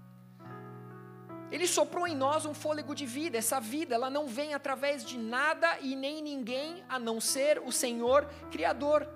Ele 1.51 1.67
soprou 1.67 2.07
em 2.07 2.15
nós 2.15 2.45
um 2.45 2.53
fôlego 2.53 2.95
de 2.95 3.05
vida, 3.05 3.37
essa 3.37 3.59
vida 3.59 3.93
ela 3.93 4.09
não 4.09 4.25
vem 4.25 4.53
através 4.53 5.03
de 5.03 5.17
nada 5.17 5.79
e 5.81 5.95
nem 5.95 6.21
ninguém 6.21 6.83
a 6.87 6.97
não 6.97 7.19
ser 7.19 7.59
o 7.59 7.71
Senhor 7.71 8.25
Criador. 8.49 9.07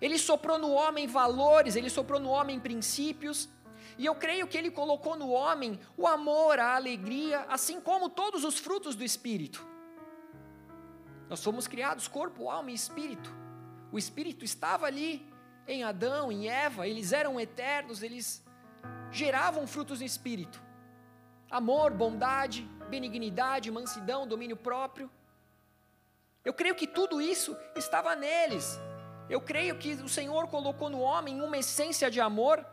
Ele 0.00 0.18
soprou 0.18 0.58
no 0.58 0.70
homem 0.70 1.06
valores, 1.06 1.76
ele 1.76 1.90
soprou 1.90 2.18
no 2.18 2.30
homem 2.30 2.58
princípios, 2.58 3.48
e 3.98 4.06
eu 4.06 4.14
creio 4.14 4.46
que 4.46 4.56
ele 4.56 4.70
colocou 4.70 5.14
no 5.14 5.28
homem 5.28 5.78
o 5.94 6.06
amor, 6.06 6.58
a 6.58 6.74
alegria, 6.74 7.40
assim 7.50 7.78
como 7.78 8.08
todos 8.08 8.42
os 8.44 8.58
frutos 8.58 8.96
do 8.96 9.04
Espírito. 9.04 9.68
Nós 11.28 11.44
fomos 11.44 11.68
criados 11.68 12.08
corpo, 12.08 12.48
alma 12.48 12.70
e 12.70 12.74
espírito. 12.74 13.32
O 13.92 13.98
espírito 13.98 14.44
estava 14.44 14.86
ali 14.86 15.24
em 15.66 15.84
Adão, 15.84 16.32
em 16.32 16.48
Eva, 16.48 16.88
eles 16.88 17.12
eram 17.12 17.38
eternos, 17.38 18.02
eles 18.02 18.42
geravam 19.12 19.66
frutos 19.66 20.00
no 20.00 20.06
espírito: 20.06 20.60
amor, 21.50 21.90
bondade, 21.92 22.62
benignidade, 22.88 23.70
mansidão, 23.70 24.26
domínio 24.26 24.56
próprio. 24.56 25.10
Eu 26.44 26.54
creio 26.54 26.74
que 26.74 26.86
tudo 26.86 27.20
isso 27.20 27.56
estava 27.76 28.14
neles. 28.14 28.78
Eu 29.28 29.40
creio 29.40 29.76
que 29.76 29.92
o 29.94 30.08
Senhor 30.08 30.48
colocou 30.48 30.88
no 30.88 31.00
homem 31.00 31.40
uma 31.40 31.58
essência 31.58 32.10
de 32.10 32.20
amor, 32.20 32.64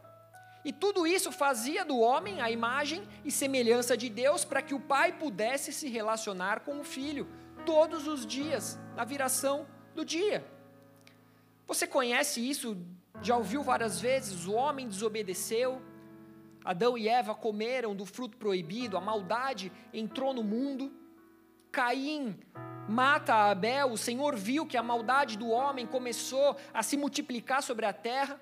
e 0.66 0.74
tudo 0.74 1.08
isso 1.08 1.32
fazia 1.32 1.86
do 1.86 1.98
homem 2.00 2.42
a 2.42 2.52
imagem 2.52 3.08
e 3.24 3.32
semelhança 3.32 3.96
de 3.96 4.10
Deus 4.10 4.44
para 4.44 4.62
que 4.62 4.74
o 4.74 4.80
pai 4.80 5.14
pudesse 5.14 5.72
se 5.72 5.88
relacionar 5.88 6.62
com 6.62 6.80
o 6.80 6.84
filho 6.84 7.28
todos 7.66 8.08
os 8.08 8.26
dias, 8.26 8.78
na 8.96 9.06
viração 9.06 9.68
do 9.96 10.04
dia. 10.04 10.46
Você 11.68 11.86
conhece 11.86 12.42
isso, 12.42 12.78
já 13.22 13.36
ouviu 13.38 13.62
várias 13.62 14.00
vezes? 14.00 14.46
O 14.46 14.54
homem 14.54 14.88
desobedeceu, 14.88 15.82
Adão 16.68 16.98
e 16.98 17.08
Eva 17.08 17.34
comeram 17.34 17.96
do 17.96 18.06
fruto 18.06 18.36
proibido, 18.36 18.98
a 18.98 19.02
maldade 19.02 19.72
entrou 19.94 20.34
no 20.34 20.44
mundo. 20.44 20.92
Caim 21.72 22.38
mata 22.90 23.34
Abel, 23.50 23.94
o 23.94 23.98
Senhor 23.98 24.36
viu 24.36 24.66
que 24.66 24.76
a 24.76 24.84
maldade 24.84 25.38
do 25.38 25.48
homem 25.48 25.88
começou 25.88 26.58
a 26.74 26.84
se 26.84 26.98
multiplicar 26.98 27.64
sobre 27.64 27.86
a 27.86 27.94
terra. 27.94 28.38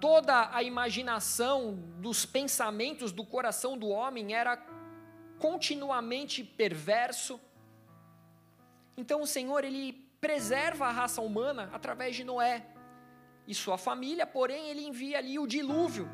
Toda 0.00 0.52
a 0.52 0.60
imaginação 0.60 1.76
dos 2.00 2.26
pensamentos 2.26 3.12
do 3.12 3.24
coração 3.24 3.78
do 3.78 3.86
homem 3.86 4.34
era 4.34 4.56
continuamente 5.38 6.42
perverso. 6.42 7.40
Então 8.96 9.22
o 9.22 9.28
Senhor 9.28 9.62
ele 9.62 9.92
preserva 10.20 10.86
a 10.86 10.90
raça 10.90 11.20
humana 11.20 11.70
através 11.72 12.16
de 12.16 12.24
Noé 12.24 12.66
e 13.46 13.54
sua 13.54 13.78
família, 13.78 14.26
porém 14.26 14.70
ele 14.70 14.84
envia 14.84 15.18
ali 15.18 15.38
o 15.38 15.46
dilúvio. 15.46 16.10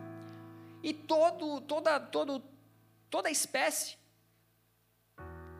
E 0.84 0.92
todo 0.92 1.62
toda 1.62 1.98
todo 1.98 2.42
toda 3.08 3.30
espécie 3.30 3.96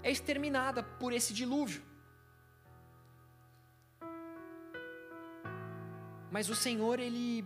é 0.03 0.11
exterminada 0.11 0.83
por 0.83 1.15
esse 1.15 1.33
dilúvio. 1.33 1.83
Mas 6.31 6.51
o 6.51 6.55
Senhor 6.55 7.01
ele 7.01 7.43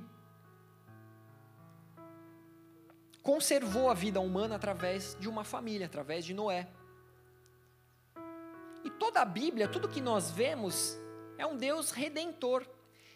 conservou 3.23 3.89
a 3.89 3.95
vida 3.95 4.19
humana 4.19 4.57
através 4.57 5.17
de 5.21 5.29
uma 5.29 5.45
família, 5.45 5.87
através 5.87 6.25
de 6.25 6.35
Noé. 6.35 6.67
E 8.83 8.91
toda 8.91 9.21
a 9.21 9.25
Bíblia, 9.25 9.69
tudo 9.69 9.89
que 9.89 10.01
nós 10.01 10.33
vemos, 10.33 10.99
é 11.37 11.47
um 11.47 11.57
Deus 11.57 11.93
redentor, 11.93 12.67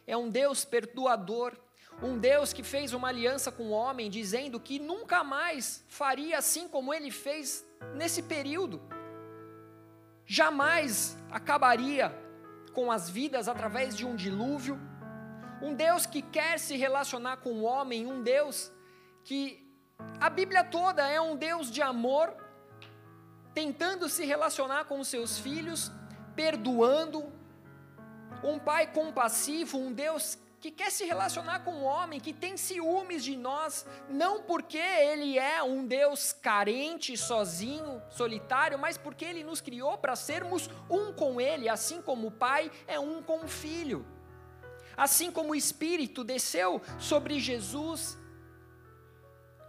é 0.06 0.16
um 0.16 0.30
Deus 0.30 0.64
perdoador, 0.64 1.58
um 2.02 2.18
Deus 2.18 2.52
que 2.52 2.62
fez 2.62 2.92
uma 2.92 3.08
aliança 3.08 3.52
com 3.52 3.64
o 3.64 3.70
homem, 3.70 4.10
dizendo 4.10 4.58
que 4.58 4.78
nunca 4.78 5.22
mais 5.22 5.84
faria 5.88 6.38
assim 6.38 6.66
como 6.66 6.92
ele 6.92 7.10
fez 7.10 7.64
nesse 7.94 8.22
período. 8.22 8.82
Jamais 10.26 11.16
acabaria 11.30 12.12
com 12.72 12.90
as 12.90 13.08
vidas 13.08 13.48
através 13.48 13.96
de 13.96 14.04
um 14.04 14.16
dilúvio. 14.16 14.80
Um 15.62 15.74
Deus 15.74 16.04
que 16.04 16.22
quer 16.22 16.58
se 16.58 16.76
relacionar 16.76 17.36
com 17.36 17.52
o 17.52 17.62
homem, 17.62 18.06
um 18.06 18.22
Deus 18.22 18.72
que 19.24 19.62
a 20.20 20.28
Bíblia 20.28 20.64
toda 20.64 21.06
é 21.08 21.20
um 21.20 21.36
Deus 21.36 21.70
de 21.70 21.80
amor, 21.80 22.34
tentando 23.54 24.08
se 24.08 24.24
relacionar 24.24 24.86
com 24.86 24.98
os 24.98 25.06
seus 25.06 25.38
filhos, 25.38 25.92
perdoando, 26.34 27.32
um 28.42 28.58
pai 28.58 28.88
compassivo, 28.88 29.78
um 29.78 29.92
Deus 29.92 30.36
que 30.62 30.70
quer 30.70 30.90
se 30.90 31.04
relacionar 31.04 31.64
com 31.64 31.72
o 31.72 31.82
homem, 31.82 32.18
que 32.18 32.32
tem 32.32 32.56
ciúmes 32.56 33.22
de 33.22 33.36
nós, 33.36 33.84
não 34.08 34.42
porque 34.42 34.78
ele 34.78 35.38
é 35.38 35.62
um 35.62 35.84
Deus 35.84 36.32
carente, 36.32 37.16
sozinho, 37.16 38.00
solitário, 38.08 38.78
mas 38.78 38.96
porque 38.96 39.26
ele 39.26 39.44
nos 39.44 39.60
criou 39.60 39.98
para 39.98 40.16
sermos 40.16 40.70
um 40.88 41.12
com 41.12 41.38
ele, 41.38 41.68
assim 41.68 42.00
como 42.00 42.28
o 42.28 42.30
pai 42.30 42.70
é 42.86 42.98
um 42.98 43.22
com 43.22 43.44
o 43.44 43.48
filho. 43.48 44.06
Assim 44.96 45.30
como 45.30 45.50
o 45.50 45.54
Espírito 45.54 46.24
desceu 46.24 46.80
sobre 46.98 47.38
Jesus, 47.40 48.16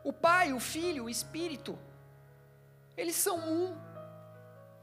o 0.03 0.13
Pai, 0.13 0.53
o 0.53 0.59
Filho, 0.59 1.05
o 1.05 1.09
Espírito 1.09 1.79
eles 2.95 3.15
são 3.15 3.37
um. 3.39 3.75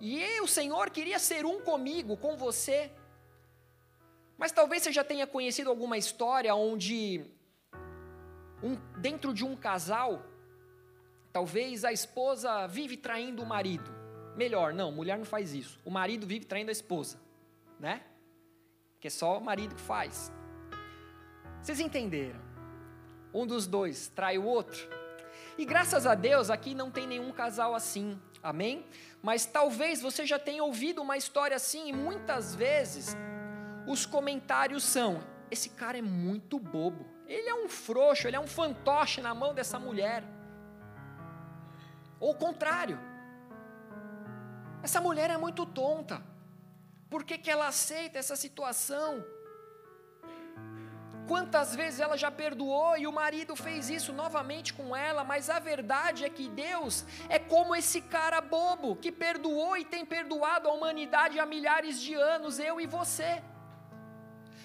E 0.00 0.40
o 0.40 0.48
Senhor 0.48 0.90
queria 0.90 1.18
ser 1.18 1.44
um 1.44 1.60
comigo, 1.60 2.16
com 2.16 2.36
você. 2.36 2.90
Mas 4.40 4.52
talvez 4.52 4.82
você 4.82 4.90
já 4.90 5.04
tenha 5.04 5.26
conhecido 5.26 5.68
alguma 5.68 5.98
história 5.98 6.54
onde, 6.54 7.22
um, 8.62 8.74
dentro 8.98 9.34
de 9.34 9.44
um 9.44 9.54
casal, 9.54 10.24
talvez 11.30 11.84
a 11.84 11.92
esposa 11.92 12.66
vive 12.66 12.96
traindo 12.96 13.42
o 13.42 13.46
marido. 13.46 13.94
Melhor, 14.34 14.72
não, 14.72 14.90
mulher 14.90 15.18
não 15.18 15.26
faz 15.26 15.52
isso. 15.52 15.78
O 15.84 15.90
marido 15.90 16.26
vive 16.26 16.46
traindo 16.46 16.70
a 16.70 16.72
esposa, 16.72 17.20
né? 17.78 18.02
Que 18.98 19.08
é 19.08 19.10
só 19.10 19.36
o 19.36 19.44
marido 19.44 19.74
que 19.74 19.82
faz. 19.82 20.32
Vocês 21.60 21.78
entenderam? 21.78 22.40
Um 23.34 23.46
dos 23.46 23.66
dois 23.66 24.08
trai 24.08 24.38
o 24.38 24.44
outro. 24.44 24.88
E 25.58 25.66
graças 25.66 26.06
a 26.06 26.14
Deus 26.14 26.48
aqui 26.48 26.74
não 26.74 26.90
tem 26.90 27.06
nenhum 27.06 27.30
casal 27.30 27.74
assim, 27.74 28.18
amém? 28.42 28.86
Mas 29.20 29.44
talvez 29.44 30.00
você 30.00 30.24
já 30.24 30.38
tenha 30.38 30.64
ouvido 30.64 31.02
uma 31.02 31.18
história 31.18 31.56
assim 31.56 31.90
e 31.90 31.92
muitas 31.92 32.54
vezes 32.54 33.14
os 33.86 34.06
comentários 34.06 34.84
são: 34.84 35.22
esse 35.50 35.70
cara 35.70 35.98
é 35.98 36.02
muito 36.02 36.58
bobo, 36.58 37.06
ele 37.26 37.48
é 37.48 37.54
um 37.54 37.68
frouxo, 37.68 38.26
ele 38.26 38.36
é 38.36 38.40
um 38.40 38.46
fantoche 38.46 39.20
na 39.20 39.34
mão 39.34 39.54
dessa 39.54 39.78
mulher. 39.78 40.24
Ou 42.18 42.32
o 42.32 42.34
contrário. 42.34 42.98
Essa 44.82 45.00
mulher 45.00 45.30
é 45.30 45.36
muito 45.36 45.66
tonta. 45.66 46.22
Por 47.08 47.24
que, 47.24 47.36
que 47.36 47.50
ela 47.50 47.68
aceita 47.68 48.18
essa 48.18 48.36
situação? 48.36 49.24
Quantas 51.26 51.76
vezes 51.76 52.00
ela 52.00 52.16
já 52.16 52.30
perdoou 52.30 52.96
e 52.96 53.06
o 53.06 53.12
marido 53.12 53.54
fez 53.54 53.88
isso 53.88 54.12
novamente 54.12 54.72
com 54.74 54.96
ela, 54.96 55.22
mas 55.22 55.48
a 55.48 55.60
verdade 55.60 56.24
é 56.24 56.28
que 56.28 56.48
Deus 56.48 57.04
é 57.28 57.38
como 57.38 57.76
esse 57.76 58.00
cara 58.00 58.40
bobo 58.40 58.96
que 58.96 59.12
perdoou 59.12 59.76
e 59.76 59.84
tem 59.84 60.04
perdoado 60.04 60.68
a 60.68 60.72
humanidade 60.72 61.38
há 61.38 61.46
milhares 61.46 62.00
de 62.00 62.14
anos, 62.14 62.58
eu 62.58 62.80
e 62.80 62.86
você. 62.86 63.42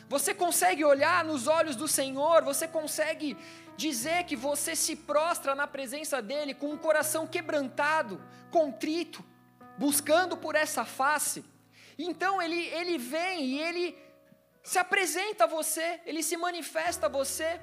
Você 0.08 0.34
consegue 0.34 0.86
olhar 0.86 1.24
nos 1.24 1.48
olhos 1.48 1.76
do 1.76 1.88
Senhor, 1.88 2.44
você 2.44 2.68
consegue 2.68 3.36
dizer 3.76 4.24
que 4.26 4.36
você 4.36 4.76
se 4.76 4.96
prostra 4.96 5.56
na 5.56 5.68
presença 5.68 6.22
dEle 6.22 6.54
com 6.54 6.72
um 6.72 6.78
coração 6.78 7.26
quebrantado, 7.28 8.22
contrito, 8.52 9.24
buscando 9.78 10.38
por 10.38 10.56
essa 10.56 10.86
face. 10.86 11.44
Então 11.98 12.42
ele, 12.42 12.60
ele 12.68 12.98
vem 12.98 13.46
e 13.46 13.60
ele 13.60 13.98
se 14.64 14.78
apresenta 14.78 15.46
a 15.46 15.48
você, 15.48 16.00
ele 16.06 16.22
se 16.24 16.38
manifesta 16.38 17.08
a 17.08 17.10
você. 17.10 17.60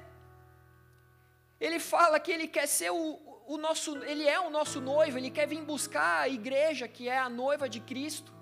Ele 1.59 1.79
fala 1.79 2.19
que 2.19 2.31
ele 2.31 2.47
quer 2.47 2.67
ser 2.67 2.91
o, 2.91 3.19
o 3.47 3.57
nosso, 3.57 3.97
ele 4.03 4.27
é 4.27 4.39
o 4.39 4.49
nosso 4.49 4.81
noivo, 4.81 5.17
ele 5.17 5.29
quer 5.29 5.47
vir 5.47 5.61
buscar 5.61 6.21
a 6.21 6.29
igreja 6.29 6.87
que 6.87 7.07
é 7.07 7.17
a 7.17 7.29
noiva 7.29 7.69
de 7.69 7.79
Cristo. 7.79 8.33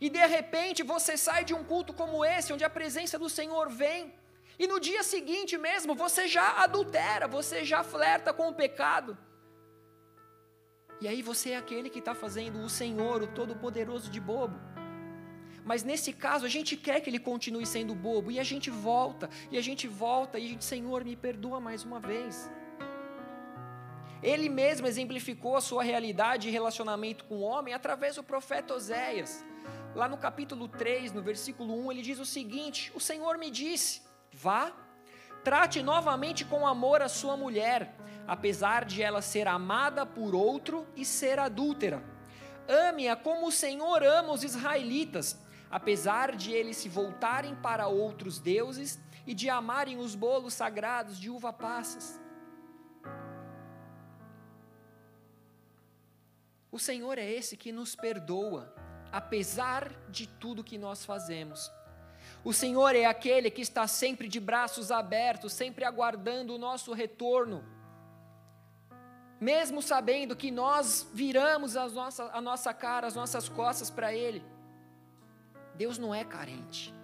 E 0.00 0.08
de 0.08 0.24
repente 0.26 0.82
você 0.82 1.16
sai 1.16 1.44
de 1.44 1.54
um 1.54 1.64
culto 1.64 1.92
como 1.92 2.24
esse, 2.24 2.52
onde 2.52 2.64
a 2.64 2.70
presença 2.70 3.18
do 3.18 3.28
Senhor 3.28 3.68
vem, 3.68 4.14
e 4.58 4.66
no 4.66 4.80
dia 4.80 5.02
seguinte 5.02 5.56
mesmo 5.56 5.94
você 5.94 6.26
já 6.26 6.62
adultera, 6.64 7.28
você 7.28 7.64
já 7.64 7.82
flerta 7.84 8.32
com 8.32 8.48
o 8.48 8.54
pecado. 8.54 9.16
E 11.00 11.06
aí 11.06 11.22
você 11.22 11.50
é 11.50 11.56
aquele 11.56 11.88
que 11.88 12.00
está 12.00 12.14
fazendo 12.14 12.60
o 12.60 12.68
Senhor, 12.68 13.22
o 13.22 13.28
Todo-Poderoso, 13.28 14.10
de 14.10 14.20
bobo. 14.20 14.58
Mas 15.64 15.84
nesse 15.84 16.12
caso, 16.12 16.44
a 16.44 16.48
gente 16.48 16.76
quer 16.76 17.00
que 17.00 17.08
ele 17.10 17.20
continue 17.20 17.66
sendo 17.66 17.94
bobo, 17.94 18.32
e 18.32 18.40
a 18.40 18.42
gente 18.42 18.68
volta, 18.70 19.28
e 19.50 19.56
a 19.56 19.60
gente 19.60 19.86
volta, 19.86 20.38
e 20.38 20.46
a 20.46 20.48
gente, 20.48 20.64
Senhor, 20.64 21.04
me 21.04 21.14
perdoa 21.14 21.60
mais 21.60 21.84
uma 21.84 22.00
vez. 22.00 22.50
Ele 24.20 24.48
mesmo 24.48 24.86
exemplificou 24.88 25.56
a 25.56 25.60
sua 25.60 25.82
realidade 25.84 26.48
e 26.48 26.50
relacionamento 26.50 27.24
com 27.26 27.36
o 27.36 27.42
homem 27.42 27.74
através 27.74 28.16
do 28.16 28.24
profeta 28.24 28.74
Oséias. 28.74 29.44
Lá 29.94 30.08
no 30.08 30.16
capítulo 30.16 30.68
3, 30.68 31.12
no 31.12 31.22
versículo 31.22 31.74
1, 31.86 31.92
ele 31.92 32.02
diz 32.02 32.18
o 32.18 32.26
seguinte: 32.26 32.92
O 32.94 33.00
Senhor 33.00 33.38
me 33.38 33.50
disse: 33.50 34.02
Vá, 34.32 34.72
trate 35.42 35.82
novamente 35.82 36.44
com 36.44 36.66
amor 36.66 37.02
a 37.02 37.08
sua 37.08 37.36
mulher, 37.36 37.96
apesar 38.26 38.84
de 38.84 39.02
ela 39.02 39.22
ser 39.22 39.48
amada 39.48 40.06
por 40.06 40.34
outro 40.34 40.86
e 40.94 41.04
ser 41.04 41.38
adúltera. 41.38 42.02
Ame-a 42.68 43.16
como 43.16 43.48
o 43.48 43.52
Senhor 43.52 44.02
ama 44.02 44.32
os 44.32 44.44
israelitas 44.44 45.38
apesar 45.70 46.34
de 46.34 46.52
eles 46.52 46.76
se 46.76 46.88
voltarem 46.88 47.54
para 47.56 47.86
outros 47.86 48.38
deuses 48.38 48.98
e 49.26 49.34
de 49.34 49.50
amarem 49.50 49.98
os 49.98 50.14
bolos 50.14 50.54
sagrados 50.54 51.18
de 51.18 51.28
uva 51.28 51.52
passas. 51.52 52.20
O 56.70 56.78
Senhor 56.78 57.18
é 57.18 57.30
esse 57.30 57.56
que 57.56 57.72
nos 57.72 57.94
perdoa, 57.94 58.74
apesar 59.12 59.90
de 60.08 60.26
tudo 60.26 60.64
que 60.64 60.78
nós 60.78 61.04
fazemos. 61.04 61.70
O 62.44 62.52
Senhor 62.52 62.94
é 62.94 63.04
aquele 63.04 63.50
que 63.50 63.62
está 63.62 63.86
sempre 63.86 64.28
de 64.28 64.38
braços 64.38 64.90
abertos, 64.90 65.52
sempre 65.52 65.84
aguardando 65.84 66.54
o 66.54 66.58
nosso 66.58 66.92
retorno. 66.92 67.64
Mesmo 69.40 69.80
sabendo 69.82 70.34
que 70.34 70.50
nós 70.50 71.08
viramos 71.12 71.76
a 71.76 71.88
nossa, 71.88 72.30
a 72.32 72.40
nossa 72.40 72.74
cara, 72.74 73.06
as 73.06 73.14
nossas 73.14 73.48
costas 73.48 73.90
para 73.90 74.12
Ele. 74.12 74.42
Deus 75.74 75.98
não 75.98 76.14
é 76.14 76.24
carente. 76.24 76.94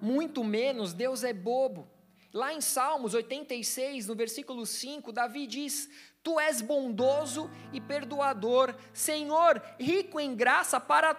Muito 0.00 0.42
menos 0.44 0.92
Deus 0.92 1.24
é 1.24 1.32
bobo. 1.32 1.88
Lá 2.32 2.54
em 2.54 2.60
Salmos 2.60 3.12
86, 3.12 4.06
no 4.06 4.14
versículo 4.14 4.64
5, 4.64 5.10
Davi 5.10 5.46
diz: 5.46 5.90
Tu 6.22 6.38
és 6.38 6.60
bondoso 6.60 7.50
e 7.72 7.80
perdoador, 7.80 8.74
Senhor, 8.92 9.60
rico 9.78 10.20
em 10.20 10.34
graça 10.36 10.78
para 10.78 11.14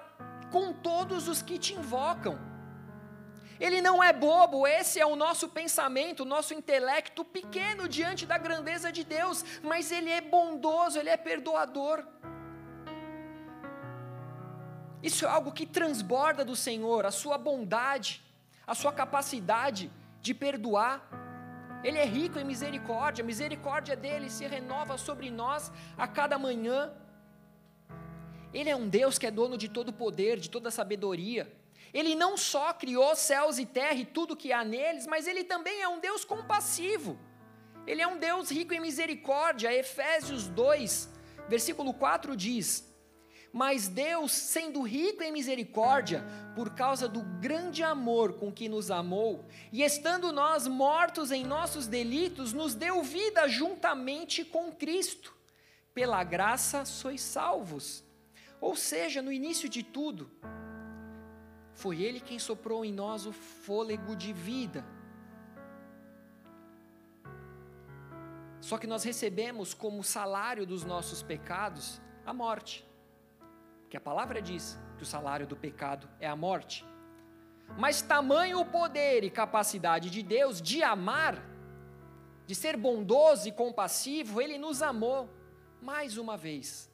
com 0.52 0.74
todos 0.74 1.28
os 1.28 1.42
que 1.42 1.58
te 1.58 1.74
invocam. 1.74 2.38
Ele 3.60 3.80
não 3.80 4.04
é 4.04 4.12
bobo, 4.12 4.66
esse 4.66 5.00
é 5.00 5.06
o 5.06 5.16
nosso 5.16 5.48
pensamento, 5.48 6.22
o 6.22 6.26
nosso 6.26 6.52
intelecto 6.54 7.24
pequeno 7.24 7.88
diante 7.88 8.26
da 8.26 8.38
grandeza 8.38 8.92
de 8.92 9.04
Deus, 9.04 9.46
mas 9.62 9.92
ele 9.92 10.10
é 10.10 10.20
bondoso, 10.20 10.98
ele 10.98 11.10
é 11.10 11.18
perdoador. 11.18 12.04
Isso 15.04 15.26
é 15.26 15.30
algo 15.30 15.52
que 15.52 15.66
transborda 15.66 16.44
do 16.44 16.56
Senhor, 16.56 17.06
a 17.06 17.12
sua 17.12 17.38
bondade, 17.38 18.24
a 18.66 18.74
sua 18.74 18.92
capacidade 18.92 19.92
de 20.22 20.34
perdoar. 20.34 21.02
Ele 21.84 21.98
é 21.98 22.06
rico 22.06 22.40
em 22.40 22.44
misericórdia, 22.44 23.24
a 23.24 23.26
misericórdia 23.26 23.96
dele 23.96 24.30
se 24.30 24.46
renova 24.46 24.98
sobre 24.98 25.30
nós 25.30 25.72
a 25.98 26.08
cada 26.08 26.38
manhã. 26.38 26.92
Ele 28.54 28.70
é 28.70 28.76
um 28.76 28.88
Deus 28.88 29.18
que 29.18 29.26
é 29.26 29.32
dono 29.32 29.58
de 29.58 29.70
todo 29.70 29.94
poder, 29.94 30.40
de 30.40 30.50
toda 30.50 30.72
sabedoria. 30.72 31.52
Ele 31.94 32.16
não 32.16 32.38
só 32.38 32.74
criou 32.74 33.16
céus 33.16 33.58
e 33.58 33.66
terra 33.66 33.96
e 33.96 34.06
tudo 34.06 34.36
que 34.36 34.54
há 34.54 34.64
neles, 34.64 35.08
mas 35.08 35.28
ele 35.28 35.44
também 35.44 35.82
é 35.82 35.88
um 35.88 36.00
Deus 36.00 36.24
compassivo. 36.24 37.18
Ele 37.86 38.02
é 38.02 38.08
um 38.08 38.18
Deus 38.18 38.50
rico 38.50 38.74
em 38.74 38.80
misericórdia. 38.80 39.74
Efésios 39.74 40.48
2, 40.48 41.10
versículo 41.50 41.94
4 41.94 42.36
diz: 42.36 42.92
mas 43.54 43.90
Deus, 43.90 44.32
sendo 44.32 44.82
rico 44.82 45.22
em 45.22 45.32
misericórdia, 45.32 46.24
por 46.56 46.74
causa 46.74 47.08
do 47.08 47.22
grande 47.22 47.84
amor 47.84 48.34
com 48.34 48.52
que 48.52 48.70
nos 48.70 48.90
amou, 48.90 49.46
e 49.74 49.84
estando 49.84 50.32
nós 50.32 50.68
mortos 50.68 51.32
em 51.32 51.44
nossos 51.44 51.86
delitos, 51.86 52.54
nos 52.54 52.74
deu 52.74 53.04
vida 53.04 53.48
juntamente 53.50 54.46
com 54.46 54.72
Cristo. 54.72 55.36
Pela 55.94 56.24
graça 56.24 56.86
sois 56.86 57.20
salvos. 57.20 58.04
Ou 58.62 58.76
seja, 58.76 59.22
no 59.22 59.32
início 59.32 59.68
de 59.68 59.84
tudo, 59.84 60.32
foi 61.74 62.02
Ele 62.02 62.20
quem 62.20 62.40
soprou 62.40 62.86
em 62.86 62.94
nós 62.94 63.26
o 63.26 63.34
fôlego 63.34 64.16
de 64.16 64.32
vida. 64.32 64.86
Só 68.62 68.78
que 68.78 68.88
nós 68.88 69.04
recebemos 69.04 69.74
como 69.74 70.04
salário 70.04 70.66
dos 70.66 70.86
nossos 70.86 71.24
pecados 71.24 72.00
a 72.26 72.34
morte 72.34 72.88
que 73.92 73.98
a 73.98 74.02
palavra 74.02 74.42
diz 74.42 74.80
que 74.96 75.04
o 75.04 75.06
salário 75.06 75.46
do 75.46 75.56
pecado 75.56 76.08
é 76.18 76.26
a 76.26 76.36
morte. 76.36 76.86
Mas 77.78 78.02
tamanho 78.02 78.62
o 78.62 78.66
poder 78.66 79.26
e 79.26 79.30
capacidade 79.30 80.10
de 80.10 80.24
Deus 80.24 80.62
de 80.62 80.82
amar, 80.82 81.44
de 82.48 82.56
ser 82.56 82.78
bondoso 82.78 83.50
e 83.50 83.52
compassivo, 83.52 84.42
Ele 84.42 84.58
nos 84.58 84.82
amou 84.82 85.30
mais 85.82 86.18
uma 86.18 86.38
vez. 86.38 86.90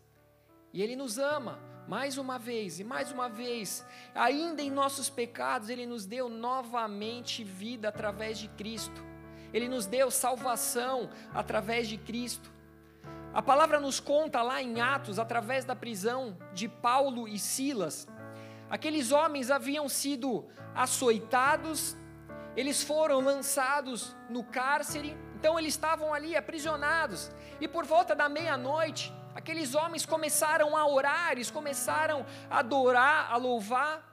E 0.77 0.81
Ele 0.83 0.95
nos 0.95 1.17
ama 1.17 1.57
mais 1.87 2.19
uma 2.19 2.37
vez 2.37 2.79
e 2.79 2.83
mais 2.83 3.11
uma 3.11 3.27
vez. 3.27 3.83
Ainda 4.13 4.61
em 4.61 4.69
nossos 4.69 5.09
pecados, 5.09 5.69
Ele 5.69 5.87
nos 5.87 6.05
deu 6.05 6.29
novamente 6.29 7.43
vida 7.43 7.89
através 7.89 8.37
de 8.37 8.47
Cristo. 8.49 9.03
Ele 9.51 9.67
nos 9.67 9.87
deu 9.87 10.11
salvação 10.11 11.09
através 11.33 11.87
de 11.87 11.97
Cristo. 11.97 12.53
A 13.33 13.41
palavra 13.41 13.79
nos 13.79 13.99
conta 13.99 14.43
lá 14.43 14.61
em 14.61 14.79
Atos, 14.79 15.17
através 15.17 15.65
da 15.65 15.75
prisão 15.75 16.37
de 16.53 16.69
Paulo 16.69 17.27
e 17.27 17.39
Silas, 17.39 18.07
aqueles 18.69 19.11
homens 19.11 19.49
haviam 19.49 19.89
sido 19.89 20.45
açoitados, 20.75 21.97
eles 22.55 22.83
foram 22.83 23.19
lançados 23.19 24.15
no 24.29 24.43
cárcere, 24.43 25.17
então 25.39 25.57
eles 25.57 25.73
estavam 25.73 26.13
ali 26.13 26.35
aprisionados, 26.35 27.31
e 27.59 27.67
por 27.67 27.83
volta 27.83 28.15
da 28.15 28.29
meia-noite, 28.29 29.11
aqueles 29.37 29.75
homens 29.75 30.03
começaram 30.03 30.75
a 30.75 30.87
orar, 30.87 31.33
eles 31.33 31.51
começaram 31.51 32.25
a 32.49 32.57
adorar, 32.59 33.31
a 33.31 33.37
louvar, 33.37 34.03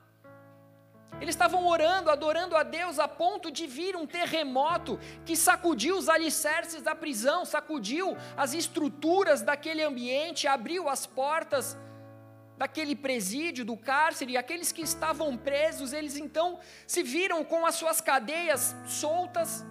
eles 1.18 1.34
estavam 1.34 1.66
orando, 1.66 2.10
adorando 2.10 2.54
a 2.54 2.62
Deus 2.62 2.98
a 2.98 3.08
ponto 3.08 3.50
de 3.50 3.66
vir 3.66 3.96
um 3.96 4.06
terremoto 4.06 5.00
que 5.24 5.34
sacudiu 5.34 5.96
os 5.96 6.10
alicerces 6.10 6.82
da 6.82 6.94
prisão, 6.94 7.46
sacudiu 7.46 8.14
as 8.36 8.52
estruturas 8.52 9.40
daquele 9.40 9.82
ambiente, 9.82 10.46
abriu 10.46 10.90
as 10.90 11.06
portas 11.06 11.74
daquele 12.58 12.94
presídio, 12.94 13.64
do 13.64 13.78
cárcere, 13.78 14.32
e 14.32 14.36
aqueles 14.36 14.72
que 14.72 14.82
estavam 14.82 15.38
presos, 15.38 15.94
eles 15.94 16.18
então 16.18 16.58
se 16.86 17.02
viram 17.02 17.42
com 17.42 17.64
as 17.64 17.76
suas 17.76 17.98
cadeias 17.98 18.76
soltas. 18.86 19.64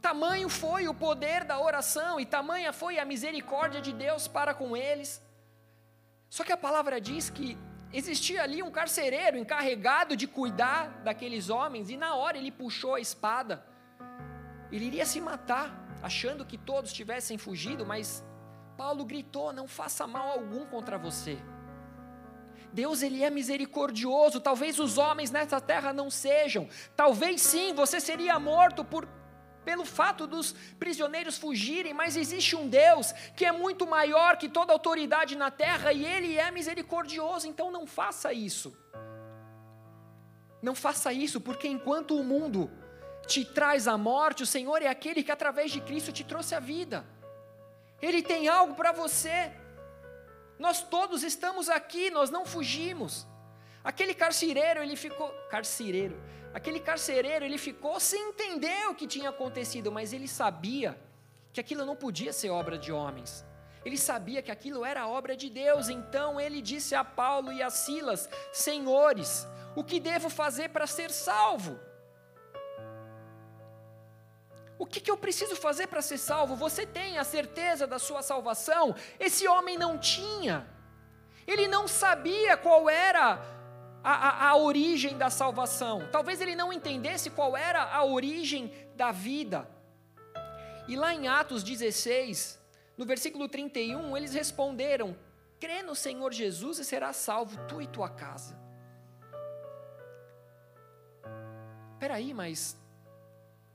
Tamanho 0.00 0.48
foi 0.48 0.88
o 0.88 0.94
poder 0.94 1.44
da 1.44 1.60
oração 1.60 2.18
e 2.18 2.24
tamanha 2.24 2.72
foi 2.72 2.98
a 2.98 3.04
misericórdia 3.04 3.80
de 3.80 3.92
Deus 3.92 4.26
para 4.26 4.54
com 4.54 4.76
eles. 4.76 5.22
Só 6.28 6.42
que 6.42 6.52
a 6.52 6.56
palavra 6.56 7.00
diz 7.00 7.28
que 7.28 7.58
existia 7.92 8.42
ali 8.42 8.62
um 8.62 8.70
carcereiro 8.70 9.36
encarregado 9.36 10.16
de 10.16 10.26
cuidar 10.26 11.02
daqueles 11.02 11.50
homens, 11.50 11.90
e 11.90 11.96
na 11.96 12.14
hora 12.14 12.38
ele 12.38 12.50
puxou 12.50 12.94
a 12.94 13.00
espada. 13.00 13.64
Ele 14.72 14.86
iria 14.86 15.04
se 15.04 15.20
matar, 15.20 15.68
achando 16.02 16.46
que 16.46 16.56
todos 16.56 16.92
tivessem 16.92 17.36
fugido, 17.36 17.84
mas 17.84 18.24
Paulo 18.76 19.04
gritou: 19.04 19.52
não 19.52 19.68
faça 19.68 20.06
mal 20.06 20.30
algum 20.30 20.64
contra 20.64 20.96
você. 20.96 21.36
Deus 22.72 23.02
ele 23.02 23.22
é 23.22 23.28
misericordioso. 23.28 24.40
Talvez 24.40 24.78
os 24.78 24.96
homens 24.96 25.30
nessa 25.30 25.60
terra 25.60 25.92
não 25.92 26.08
sejam. 26.08 26.68
Talvez 26.96 27.42
sim, 27.42 27.74
você 27.74 28.00
seria 28.00 28.38
morto 28.38 28.84
por 28.84 29.08
pelo 29.64 29.84
fato 29.84 30.26
dos 30.26 30.52
prisioneiros 30.78 31.36
fugirem, 31.36 31.92
mas 31.92 32.16
existe 32.16 32.56
um 32.56 32.68
Deus 32.68 33.12
que 33.36 33.44
é 33.44 33.52
muito 33.52 33.86
maior 33.86 34.36
que 34.36 34.48
toda 34.48 34.72
autoridade 34.72 35.36
na 35.36 35.50
terra 35.50 35.92
e 35.92 36.04
ele 36.04 36.38
é 36.38 36.50
misericordioso, 36.50 37.46
então 37.46 37.70
não 37.70 37.86
faça 37.86 38.32
isso. 38.32 38.76
Não 40.62 40.74
faça 40.74 41.12
isso, 41.12 41.40
porque 41.40 41.68
enquanto 41.68 42.18
o 42.18 42.24
mundo 42.24 42.70
te 43.26 43.44
traz 43.44 43.86
a 43.86 43.96
morte, 43.96 44.42
o 44.42 44.46
Senhor 44.46 44.82
é 44.82 44.88
aquele 44.88 45.22
que 45.22 45.32
através 45.32 45.70
de 45.70 45.80
Cristo 45.80 46.12
te 46.12 46.24
trouxe 46.24 46.54
a 46.54 46.60
vida. 46.60 47.04
Ele 48.00 48.22
tem 48.22 48.48
algo 48.48 48.74
para 48.74 48.92
você. 48.92 49.52
Nós 50.58 50.82
todos 50.82 51.22
estamos 51.22 51.68
aqui, 51.68 52.10
nós 52.10 52.30
não 52.30 52.44
fugimos. 52.44 53.26
Aquele 53.82 54.14
carcereiro, 54.14 54.82
ele 54.82 54.96
ficou. 54.96 55.30
Carcereiro. 55.48 56.20
Aquele 56.52 56.80
carcereiro, 56.80 57.44
ele 57.44 57.58
ficou 57.58 58.00
sem 58.00 58.30
entender 58.30 58.88
o 58.88 58.94
que 58.94 59.06
tinha 59.06 59.30
acontecido, 59.30 59.92
mas 59.92 60.12
ele 60.12 60.26
sabia 60.26 60.98
que 61.52 61.60
aquilo 61.60 61.84
não 61.84 61.94
podia 61.94 62.32
ser 62.32 62.50
obra 62.50 62.76
de 62.76 62.92
homens. 62.92 63.44
Ele 63.84 63.96
sabia 63.96 64.42
que 64.42 64.50
aquilo 64.50 64.84
era 64.84 65.06
obra 65.06 65.36
de 65.36 65.48
Deus, 65.48 65.88
então 65.88 66.40
ele 66.40 66.60
disse 66.60 66.94
a 66.94 67.04
Paulo 67.04 67.52
e 67.52 67.62
a 67.62 67.70
Silas: 67.70 68.28
Senhores, 68.52 69.46
o 69.74 69.82
que 69.84 69.98
devo 69.98 70.28
fazer 70.28 70.68
para 70.70 70.86
ser 70.86 71.10
salvo? 71.10 71.78
O 74.78 74.86
que, 74.86 74.98
que 74.98 75.10
eu 75.10 75.16
preciso 75.16 75.54
fazer 75.54 75.86
para 75.86 76.02
ser 76.02 76.18
salvo? 76.18 76.56
Você 76.56 76.86
tem 76.86 77.18
a 77.18 77.24
certeza 77.24 77.86
da 77.86 77.98
sua 77.98 78.22
salvação? 78.22 78.94
Esse 79.18 79.46
homem 79.46 79.76
não 79.76 79.98
tinha. 79.98 80.66
Ele 81.46 81.68
não 81.68 81.86
sabia 81.86 82.56
qual 82.56 82.88
era 82.88 83.42
a, 84.02 84.12
a, 84.12 84.48
a, 84.50 84.56
origem 84.56 85.16
da 85.16 85.30
salvação. 85.30 86.08
Talvez 86.10 86.40
ele 86.40 86.54
não 86.54 86.72
entendesse 86.72 87.30
qual 87.30 87.56
era 87.56 87.82
a 87.82 88.04
origem 88.04 88.72
da 88.96 89.12
vida. 89.12 89.68
E 90.88 90.96
lá 90.96 91.14
em 91.14 91.28
Atos 91.28 91.62
16, 91.62 92.58
no 92.96 93.04
versículo 93.04 93.48
31, 93.48 94.16
eles 94.16 94.34
responderam: 94.34 95.16
crê 95.58 95.82
no 95.82 95.94
Senhor 95.94 96.32
Jesus 96.32 96.78
e 96.78 96.84
serás 96.84 97.16
salvo, 97.16 97.58
tu 97.66 97.80
e 97.80 97.86
tua 97.86 98.08
casa. 98.08 98.58
Peraí, 101.98 102.32
mas 102.32 102.76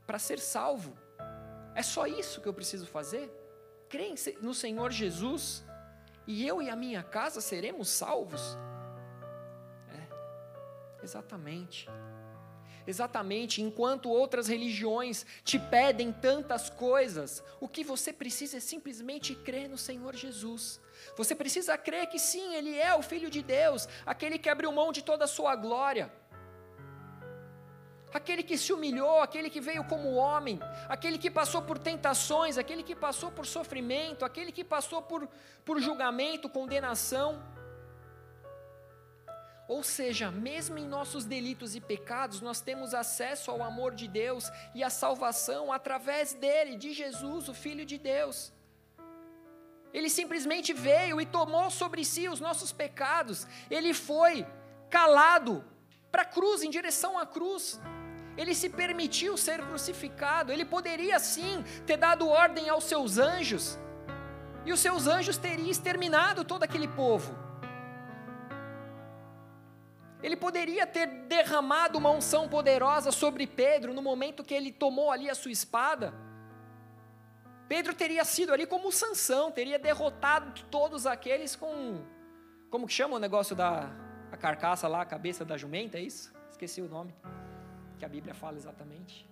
para 0.05 0.19
ser 0.19 0.39
salvo. 0.39 0.97
É 1.75 1.83
só 1.83 2.07
isso 2.07 2.41
que 2.41 2.47
eu 2.47 2.53
preciso 2.53 2.88
fazer? 2.88 3.29
Crer 3.89 4.13
no 4.41 4.53
Senhor 4.53 4.91
Jesus 4.91 5.63
e 6.25 6.47
eu 6.47 6.61
e 6.61 6.69
a 6.69 6.75
minha 6.75 7.03
casa 7.03 7.41
seremos 7.41 7.89
salvos? 7.89 8.57
Exatamente. 11.06 11.88
Exatamente, 12.88 13.62
enquanto 13.62 14.10
outras 14.10 14.48
religiões 14.48 15.26
te 15.44 15.58
pedem 15.58 16.12
tantas 16.12 16.70
coisas, 16.70 17.44
o 17.60 17.68
que 17.68 17.84
você 17.84 18.13
precisa 18.13 18.58
é 18.58 18.60
simplesmente 18.60 19.34
crer 19.34 19.68
no 19.68 19.78
Senhor 19.78 20.15
Jesus. 20.15 20.80
Você 21.18 21.34
precisa 21.34 21.78
crer 21.78 22.08
que 22.08 22.20
sim, 22.20 22.54
Ele 22.54 22.78
é 22.78 22.94
o 22.94 23.02
Filho 23.02 23.30
de 23.30 23.41
Deus, 23.41 23.88
aquele 24.06 24.38
que 24.38 24.50
abriu 24.50 24.72
mão 24.72 24.91
de 24.91 25.04
toda 25.04 25.26
a 25.26 25.28
sua 25.28 25.56
glória 25.56 26.12
aquele 28.15 28.44
que 28.44 28.58
se 28.58 28.72
humilhou, 28.72 29.20
aquele 29.22 29.50
que 29.50 29.60
veio 29.60 29.84
como 29.84 30.13
homem, 30.13 30.58
aquele 30.88 31.18
que 31.18 31.30
passou 31.30 31.62
por 31.62 31.78
tentações, 31.78 32.58
aquele 32.58 32.82
que 32.82 32.96
passou 32.96 33.30
por 33.30 33.46
sofrimento, 33.46 34.24
aquele 34.24 34.54
que 34.54 34.63
passou 34.63 35.02
por, 35.02 35.28
por 35.65 35.82
julgamento, 35.82 36.48
condenação. 36.48 37.44
Ou 39.67 39.82
seja, 39.84 40.30
mesmo 40.30 40.78
em 40.78 40.88
nossos 40.88 41.25
delitos 41.25 41.75
e 41.75 41.82
pecados, 41.82 42.41
nós 42.41 42.62
temos 42.62 42.93
acesso 42.93 43.49
ao 43.49 43.63
amor 43.63 43.95
de 43.95 44.08
Deus 44.08 44.51
e 44.73 44.84
à 44.84 44.89
salvação 44.89 45.73
através 45.73 46.34
dele, 46.34 46.75
de 46.75 46.93
Jesus, 46.93 47.49
o 47.49 47.54
Filho 47.54 47.86
de 47.86 47.97
Deus. 47.97 48.54
Ele 49.93 50.10
simplesmente 50.10 50.71
veio 50.73 51.19
e 51.19 51.25
tomou 51.25 51.71
sobre 51.71 52.04
si 52.06 52.28
os 52.28 52.39
nossos 52.39 52.71
pecados, 52.71 53.47
ele 53.71 53.93
foi 53.93 54.45
calado 54.89 55.63
para 56.12 56.21
a 56.21 56.25
cruz, 56.25 56.62
em 56.62 56.69
direção 56.69 57.17
à 57.17 57.25
cruz 57.25 57.80
ele 58.38 58.54
se 58.54 58.69
permitiu 58.69 59.38
ser 59.38 59.62
crucificado, 59.65 60.51
ele 60.51 60.65
poderia 60.65 61.19
sim 61.19 61.63
ter 61.86 61.97
dado 61.97 62.28
ordem 62.28 62.69
aos 62.69 62.84
seus 62.84 63.17
anjos, 63.17 63.80
e 64.65 64.73
os 64.73 64.80
seus 64.80 65.08
anjos 65.08 65.38
teriam 65.38 65.69
exterminado 65.69 66.43
todo 66.43 66.63
aquele 66.63 66.88
povo. 66.88 67.38
Ele 70.23 70.36
poderia 70.36 70.88
ter 70.88 71.08
derramado 71.28 71.97
uma 71.97 72.10
unção 72.10 72.47
poderosa 72.49 73.12
sobre 73.12 73.45
Pedro 73.45 73.93
no 73.93 74.01
momento 74.01 74.43
que 74.43 74.54
ele 74.54 74.71
tomou 74.71 75.12
ali 75.12 75.30
a 75.30 75.36
sua 75.36 75.51
espada. 75.51 76.13
Pedro 77.67 77.93
teria 77.93 78.23
sido 78.23 78.54
ali 78.54 78.65
como 78.65 78.91
Sansão, 78.91 79.51
teria 79.51 79.80
derrotado 79.80 80.63
todos 80.69 81.06
aqueles 81.06 81.56
com 81.56 82.04
como 82.69 82.88
que 82.88 82.93
chama 82.93 83.15
o 83.15 83.19
negócio 83.19 83.56
da 83.56 83.89
a 84.32 84.38
carcaça 84.38 84.88
lá, 84.88 85.01
a 85.01 85.06
cabeça 85.06 85.45
da 85.45 85.56
jumenta, 85.56 85.97
é 85.97 86.01
isso? 86.01 86.34
Esqueci 86.49 86.82
o 86.82 86.89
nome 86.89 87.13
que 87.97 88.06
a 88.06 88.10
Bíblia 88.10 88.34
fala 88.34 88.58
exatamente. 88.58 89.28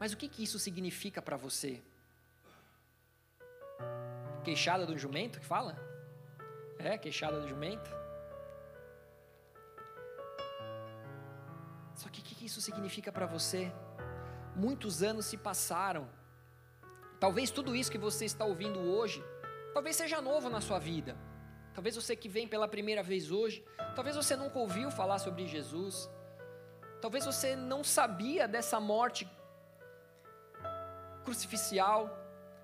Mas 0.00 0.12
o 0.12 0.16
que, 0.16 0.28
que 0.28 0.42
isso 0.42 0.58
significa 0.58 1.20
para 1.20 1.36
você? 1.36 1.82
Queixada 4.44 4.86
do 4.86 4.96
jumento 4.96 5.40
que 5.40 5.46
fala? 5.46 5.76
É, 6.78 6.96
queixada 6.96 7.40
do 7.40 7.48
jumento. 7.48 7.90
Só 11.94 12.08
que 12.08 12.20
o 12.20 12.24
que, 12.24 12.34
que 12.34 12.46
isso 12.46 12.60
significa 12.60 13.10
para 13.10 13.26
você? 13.26 13.72
Muitos 14.54 15.02
anos 15.02 15.26
se 15.26 15.36
passaram. 15.36 16.08
Talvez 17.18 17.50
tudo 17.50 17.74
isso 17.74 17.90
que 17.90 17.98
você 17.98 18.24
está 18.24 18.44
ouvindo 18.44 18.78
hoje, 18.78 19.24
talvez 19.74 19.96
seja 19.96 20.20
novo 20.20 20.48
na 20.48 20.60
sua 20.60 20.78
vida. 20.78 21.16
Talvez 21.74 21.94
você 21.96 22.14
que 22.14 22.28
vem 22.28 22.46
pela 22.46 22.68
primeira 22.68 23.02
vez 23.02 23.30
hoje, 23.30 23.64
talvez 23.94 24.16
você 24.16 24.36
nunca 24.36 24.58
ouviu 24.58 24.90
falar 24.90 25.18
sobre 25.18 25.46
Jesus. 25.46 26.08
Talvez 27.00 27.24
você 27.24 27.54
não 27.54 27.84
sabia 27.84 28.48
dessa 28.48 28.80
morte 28.80 29.28
crucificial. 31.24 32.17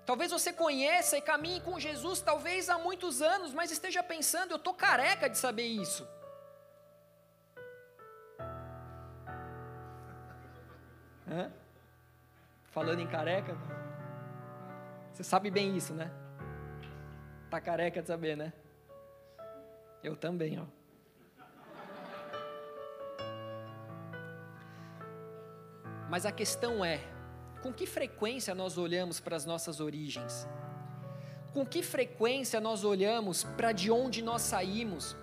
Talvez 0.05 0.31
você 0.31 0.53
conheça 0.53 1.17
e 1.17 1.21
caminhe 1.21 1.59
com 1.61 1.79
Jesus, 1.79 2.21
talvez 2.21 2.69
há 2.69 2.77
muitos 2.77 3.21
anos, 3.21 3.53
mas 3.53 3.71
esteja 3.71 4.03
pensando, 4.03 4.51
eu 4.51 4.57
estou 4.57 4.73
careca 4.73 5.27
de 5.27 5.37
saber 5.37 5.65
isso. 5.65 6.07
Hã? 11.27 11.51
Falando 12.65 12.99
em 12.99 13.07
careca, 13.07 13.57
você 15.11 15.23
sabe 15.23 15.49
bem 15.49 15.75
isso, 15.75 15.93
né? 15.93 16.11
Tá 17.49 17.59
careca 17.59 18.01
de 18.01 18.07
saber, 18.07 18.37
né? 18.37 18.53
Eu 20.03 20.15
também, 20.15 20.59
ó. 20.59 20.65
Mas 26.07 26.27
a 26.27 26.31
questão 26.31 26.85
é, 26.85 26.99
com 27.65 27.73
que 27.73 27.87
frequência 27.87 28.53
nós 28.53 28.77
olhamos 28.77 29.19
para 29.19 29.35
as 29.35 29.43
nossas 29.43 29.79
origens? 29.79 30.47
Com 31.51 31.65
que 31.65 31.81
frequência 31.81 32.61
nós 32.61 32.83
olhamos 32.83 33.43
para 33.43 33.71
de 33.71 33.89
onde 33.89 34.21
nós 34.21 34.43
saímos? 34.43 35.17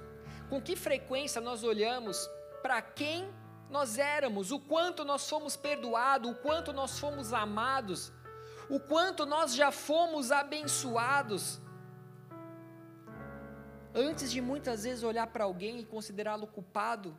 Com 0.50 0.60
que 0.60 0.74
frequência 0.74 1.40
nós 1.40 1.62
olhamos 1.62 2.28
para 2.60 2.82
quem 2.82 3.32
nós 3.70 3.96
éramos, 3.96 4.50
o 4.50 4.58
quanto 4.58 5.04
nós 5.04 5.30
fomos 5.30 5.54
perdoados, 5.54 6.32
o 6.32 6.34
quanto 6.34 6.72
nós 6.72 6.98
fomos 6.98 7.32
amados, 7.32 8.12
o 8.68 8.80
quanto 8.80 9.24
nós 9.24 9.54
já 9.54 9.70
fomos 9.70 10.32
abençoados? 10.32 11.60
Antes 13.94 14.32
de 14.32 14.40
muitas 14.40 14.82
vezes 14.82 15.04
olhar 15.04 15.28
para 15.28 15.44
alguém 15.44 15.78
e 15.78 15.84
considerá-lo 15.84 16.48
culpado 16.48 17.16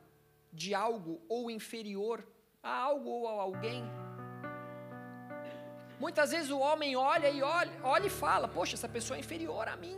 de 0.51 0.75
algo 0.75 1.21
ou 1.29 1.49
inferior 1.49 2.27
a 2.61 2.75
algo 2.75 3.09
ou 3.09 3.29
a 3.29 3.41
alguém. 3.41 3.85
Muitas 6.03 6.31
vezes 6.31 6.51
o 6.51 6.59
homem 6.59 6.97
olha 6.97 7.29
e 7.29 7.41
olha, 7.41 7.71
olha 7.81 8.07
e 8.07 8.09
fala: 8.09 8.45
Poxa, 8.45 8.75
essa 8.75 8.89
pessoa 8.89 9.15
é 9.15 9.21
inferior 9.21 9.69
a 9.69 9.77
mim. 9.77 9.97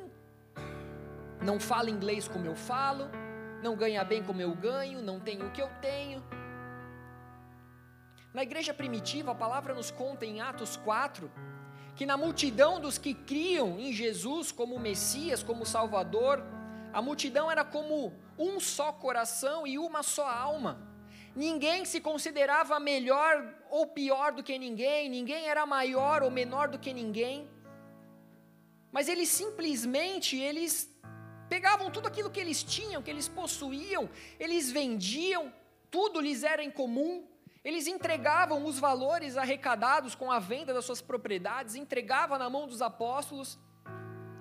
Não 1.41 1.59
fala 1.59 1.89
inglês 1.89 2.27
como 2.27 2.45
eu 2.45 2.55
falo, 2.55 3.09
não 3.63 3.75
ganha 3.75 4.03
bem 4.03 4.21
como 4.21 4.39
eu 4.39 4.53
ganho, 4.53 5.01
não 5.01 5.19
tem 5.19 5.41
o 5.41 5.49
que 5.49 5.63
eu 5.63 5.67
tenho. 5.81 6.23
Na 8.31 8.43
igreja 8.43 8.71
primitiva, 8.71 9.31
a 9.31 9.41
palavra 9.43 9.73
nos 9.73 9.89
conta 9.89 10.27
em 10.27 10.41
Atos 10.41 10.77
4 10.77 11.31
que 11.95 12.05
na 12.05 12.15
multidão 12.15 12.79
dos 12.79 12.99
que 12.99 13.15
criam 13.15 13.79
em 13.79 13.91
Jesus 13.91 14.51
como 14.51 14.77
Messias, 14.77 15.41
como 15.41 15.65
Salvador, 15.65 16.43
a 16.93 17.01
multidão 17.01 17.49
era 17.49 17.65
como 17.65 18.13
um 18.37 18.59
só 18.59 18.91
coração 18.91 19.65
e 19.65 19.79
uma 19.79 20.03
só 20.03 20.29
alma. 20.29 20.77
Ninguém 21.35 21.83
se 21.85 21.99
considerava 21.99 22.79
melhor 22.79 23.53
ou 23.69 23.87
pior 23.87 24.31
do 24.31 24.41
que 24.41 24.57
ninguém, 24.57 25.09
ninguém 25.09 25.47
era 25.47 25.65
maior 25.65 26.23
ou 26.23 26.31
menor 26.31 26.69
do 26.69 26.79
que 26.79 26.93
ninguém. 26.93 27.49
Mas 28.91 29.09
eles 29.09 29.29
simplesmente, 29.29 30.37
eles 30.37 30.89
pegavam 31.49 31.91
tudo 31.91 32.07
aquilo 32.07 32.29
que 32.29 32.39
eles 32.39 32.63
tinham, 32.63 33.01
que 33.01 33.09
eles 33.09 33.27
possuíam, 33.27 34.09
eles 34.39 34.71
vendiam, 34.71 35.53
tudo 35.91 36.21
lhes 36.21 36.43
era 36.43 36.63
em 36.63 36.71
comum, 36.71 37.27
eles 37.63 37.87
entregavam 37.87 38.63
os 38.63 38.79
valores 38.79 39.35
arrecadados 39.35 40.15
com 40.15 40.31
a 40.31 40.39
venda 40.39 40.73
das 40.73 40.85
suas 40.85 41.01
propriedades, 41.01 41.75
entregavam 41.75 42.37
na 42.37 42.49
mão 42.49 42.67
dos 42.67 42.81
apóstolos, 42.81 43.59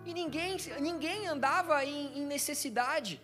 e 0.04 0.12
ninguém, 0.12 0.56
ninguém 0.80 1.26
andava 1.26 1.84
em, 1.84 2.18
em 2.18 2.26
necessidade. 2.26 3.20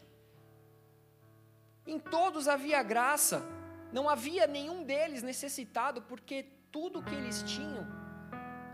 Em 1.87 1.98
todos 1.98 2.48
havia 2.48 2.83
graça, 2.83 3.46
não 3.92 4.09
havia 4.09 4.46
nenhum 4.46 4.83
deles 4.85 5.22
necessitado, 5.22 6.03
porque 6.03 6.46
tudo 6.70 7.03
que 7.03 7.14
eles 7.14 7.42
tinham, 7.42 7.87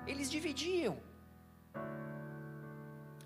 eles 0.06 0.30
dividiam. 0.30 0.98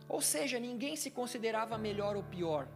Ou 0.09 0.21
seja, 0.21 0.59
ninguém 0.59 0.97
se 0.97 1.11
considerava 1.11 1.79
melhor 1.79 2.17
ou 2.17 2.23
pior, 2.23 2.67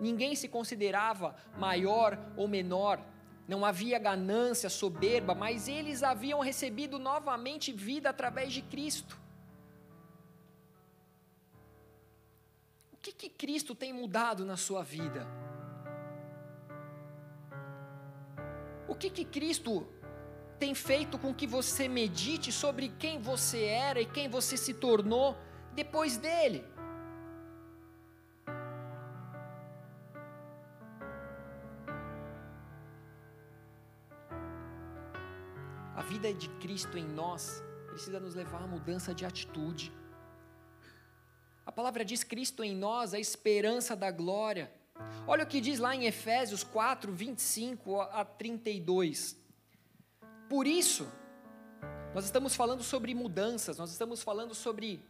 ninguém 0.00 0.34
se 0.34 0.48
considerava 0.48 1.36
maior 1.56 2.18
ou 2.36 2.48
menor, 2.48 3.00
não 3.46 3.64
havia 3.64 3.98
ganância, 3.98 4.68
soberba, 4.68 5.34
mas 5.34 5.68
eles 5.68 6.02
haviam 6.02 6.40
recebido 6.40 6.98
novamente 6.98 7.70
vida 7.72 8.10
através 8.10 8.52
de 8.52 8.62
Cristo. 8.62 9.16
O 12.92 12.96
que, 12.96 13.12
que 13.12 13.28
Cristo 13.28 13.72
tem 13.72 13.92
mudado 13.92 14.44
na 14.44 14.56
sua 14.56 14.82
vida? 14.82 15.24
O 18.88 18.94
que, 18.94 19.10
que 19.10 19.24
Cristo 19.24 19.86
tem 20.58 20.74
feito 20.74 21.18
com 21.18 21.34
que 21.34 21.46
você 21.46 21.88
medite 21.88 22.50
sobre 22.50 22.88
quem 22.88 23.20
você 23.20 23.64
era 23.64 24.00
e 24.00 24.06
quem 24.06 24.28
você 24.28 24.56
se 24.56 24.74
tornou 24.74 25.36
depois 25.74 26.16
dele? 26.16 26.64
vida 36.06 36.32
de 36.32 36.48
Cristo 36.60 36.96
em 36.96 37.04
nós 37.04 37.62
precisa 37.88 38.20
nos 38.20 38.34
levar 38.34 38.62
à 38.62 38.66
mudança 38.66 39.12
de 39.12 39.24
atitude. 39.24 39.92
A 41.64 41.72
palavra 41.72 42.04
diz 42.04 42.22
Cristo 42.22 42.62
em 42.62 42.76
nós, 42.76 43.12
a 43.12 43.18
esperança 43.18 43.96
da 43.96 44.10
glória. 44.10 44.70
Olha 45.26 45.44
o 45.44 45.46
que 45.46 45.60
diz 45.60 45.78
lá 45.78 45.94
em 45.94 46.06
Efésios 46.06 46.62
4, 46.62 47.12
25 47.12 48.00
a 48.00 48.24
32. 48.24 49.36
Por 50.48 50.66
isso, 50.66 51.10
nós 52.14 52.24
estamos 52.24 52.54
falando 52.54 52.82
sobre 52.82 53.14
mudanças, 53.14 53.78
nós 53.78 53.90
estamos 53.90 54.22
falando 54.22 54.54
sobre 54.54 55.04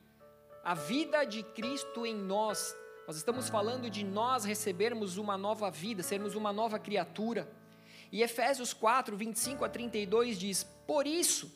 a 0.65 0.75
vida 0.75 1.25
de 1.25 1.43
Cristo 1.43 2.05
em 2.05 2.15
nós, 2.15 2.75
nós 3.07 3.17
estamos 3.17 3.49
falando 3.49 3.89
de 3.89 4.03
nós 4.03 4.45
recebermos 4.45 5.17
uma 5.17 5.39
nova 5.39 5.71
vida, 5.71 6.03
sermos 6.03 6.35
uma 6.35 6.53
nova 6.53 6.79
criatura. 6.79 7.49
E 8.11 8.23
Efésios 8.23 8.73
4, 8.73 9.17
25 9.17 9.65
a 9.65 9.69
32 9.69 10.39
diz: 10.39 10.65
Por 10.65 11.07
isso, 11.07 11.53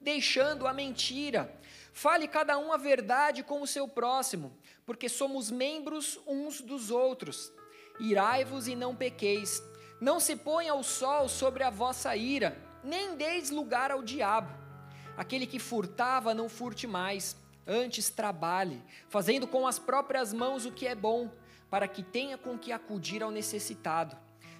deixando 0.00 0.66
a 0.66 0.72
mentira, 0.72 1.54
fale 1.92 2.28
cada 2.28 2.56
um 2.58 2.72
a 2.72 2.76
verdade 2.76 3.42
com 3.42 3.60
o 3.60 3.66
seu 3.66 3.88
próximo, 3.88 4.56
porque 4.86 5.08
somos 5.08 5.50
membros 5.50 6.18
uns 6.26 6.60
dos 6.60 6.90
outros. 6.90 7.52
Irai-vos 7.98 8.66
e 8.66 8.74
não 8.74 8.94
pequeis. 8.94 9.62
Não 10.00 10.18
se 10.18 10.36
ponha 10.36 10.74
o 10.74 10.82
sol 10.82 11.28
sobre 11.28 11.62
a 11.62 11.70
vossa 11.70 12.14
ira, 12.16 12.56
nem 12.82 13.16
deis 13.16 13.50
lugar 13.50 13.90
ao 13.90 14.02
diabo. 14.02 14.52
Aquele 15.16 15.46
que 15.46 15.58
furtava, 15.58 16.34
não 16.34 16.48
furte 16.48 16.86
mais, 16.86 17.36
antes 17.66 18.10
trabalhe, 18.10 18.82
fazendo 19.08 19.46
com 19.46 19.66
as 19.66 19.78
próprias 19.78 20.32
mãos 20.32 20.66
o 20.66 20.72
que 20.72 20.86
é 20.86 20.94
bom, 20.94 21.30
para 21.70 21.88
que 21.88 22.02
tenha 22.02 22.36
com 22.36 22.58
que 22.58 22.72
acudir 22.72 23.22
ao 23.22 23.30
necessitado. 23.30 24.16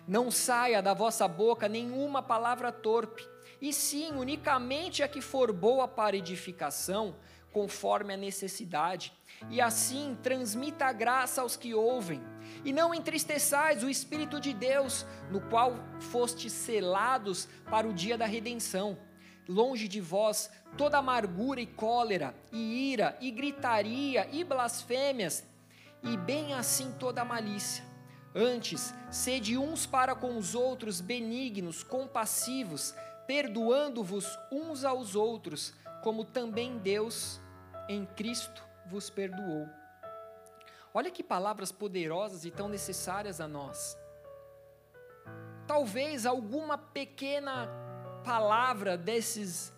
Não 0.06 0.30
saia 0.30 0.82
da 0.82 0.94
vossa 0.94 1.26
boca 1.26 1.68
nenhuma 1.68 2.22
palavra 2.22 2.70
torpe, 2.70 3.26
e 3.60 3.72
sim 3.72 4.12
unicamente 4.12 5.02
a 5.02 5.08
que 5.08 5.20
for 5.20 5.52
boa 5.52 5.88
para 5.88 6.16
edificação, 6.16 7.16
conforme 7.54 8.12
a 8.12 8.16
necessidade, 8.16 9.14
e 9.48 9.60
assim 9.60 10.18
transmita 10.22 10.84
a 10.84 10.92
graça 10.92 11.40
aos 11.40 11.56
que 11.56 11.72
ouvem. 11.72 12.20
E 12.64 12.72
não 12.72 12.92
entristeçais 12.92 13.82
o 13.82 13.88
Espírito 13.88 14.38
de 14.38 14.52
Deus, 14.52 15.06
no 15.30 15.40
qual 15.40 15.76
fostes 15.98 16.52
selados 16.52 17.48
para 17.70 17.88
o 17.88 17.94
dia 17.94 18.18
da 18.18 18.26
redenção. 18.26 18.98
Longe 19.48 19.88
de 19.88 20.00
vós 20.00 20.50
toda 20.76 20.98
amargura 20.98 21.60
e 21.60 21.66
cólera, 21.66 22.34
e 22.52 22.92
ira, 22.92 23.16
e 23.20 23.30
gritaria, 23.30 24.28
e 24.30 24.44
blasfêmias, 24.44 25.44
e 26.02 26.16
bem 26.16 26.52
assim 26.52 26.92
toda 26.98 27.24
malícia 27.24 27.94
Antes, 28.36 28.92
sede 29.12 29.56
uns 29.56 29.86
para 29.86 30.12
com 30.16 30.36
os 30.36 30.56
outros 30.56 31.00
benignos, 31.00 31.84
compassivos, 31.84 32.92
perdoando-vos 33.28 34.26
uns 34.50 34.84
aos 34.84 35.14
outros, 35.14 35.72
como 36.02 36.24
também 36.24 36.76
Deus 36.78 37.40
em 37.88 38.06
Cristo 38.06 38.62
vos 38.86 39.10
perdoou. 39.10 39.68
Olha 40.92 41.10
que 41.10 41.22
palavras 41.22 41.72
poderosas 41.72 42.44
e 42.44 42.50
tão 42.50 42.68
necessárias 42.68 43.40
a 43.40 43.48
nós. 43.48 43.98
Talvez 45.66 46.24
alguma 46.26 46.78
pequena 46.78 47.68
palavra 48.24 48.96
desses 48.96 49.72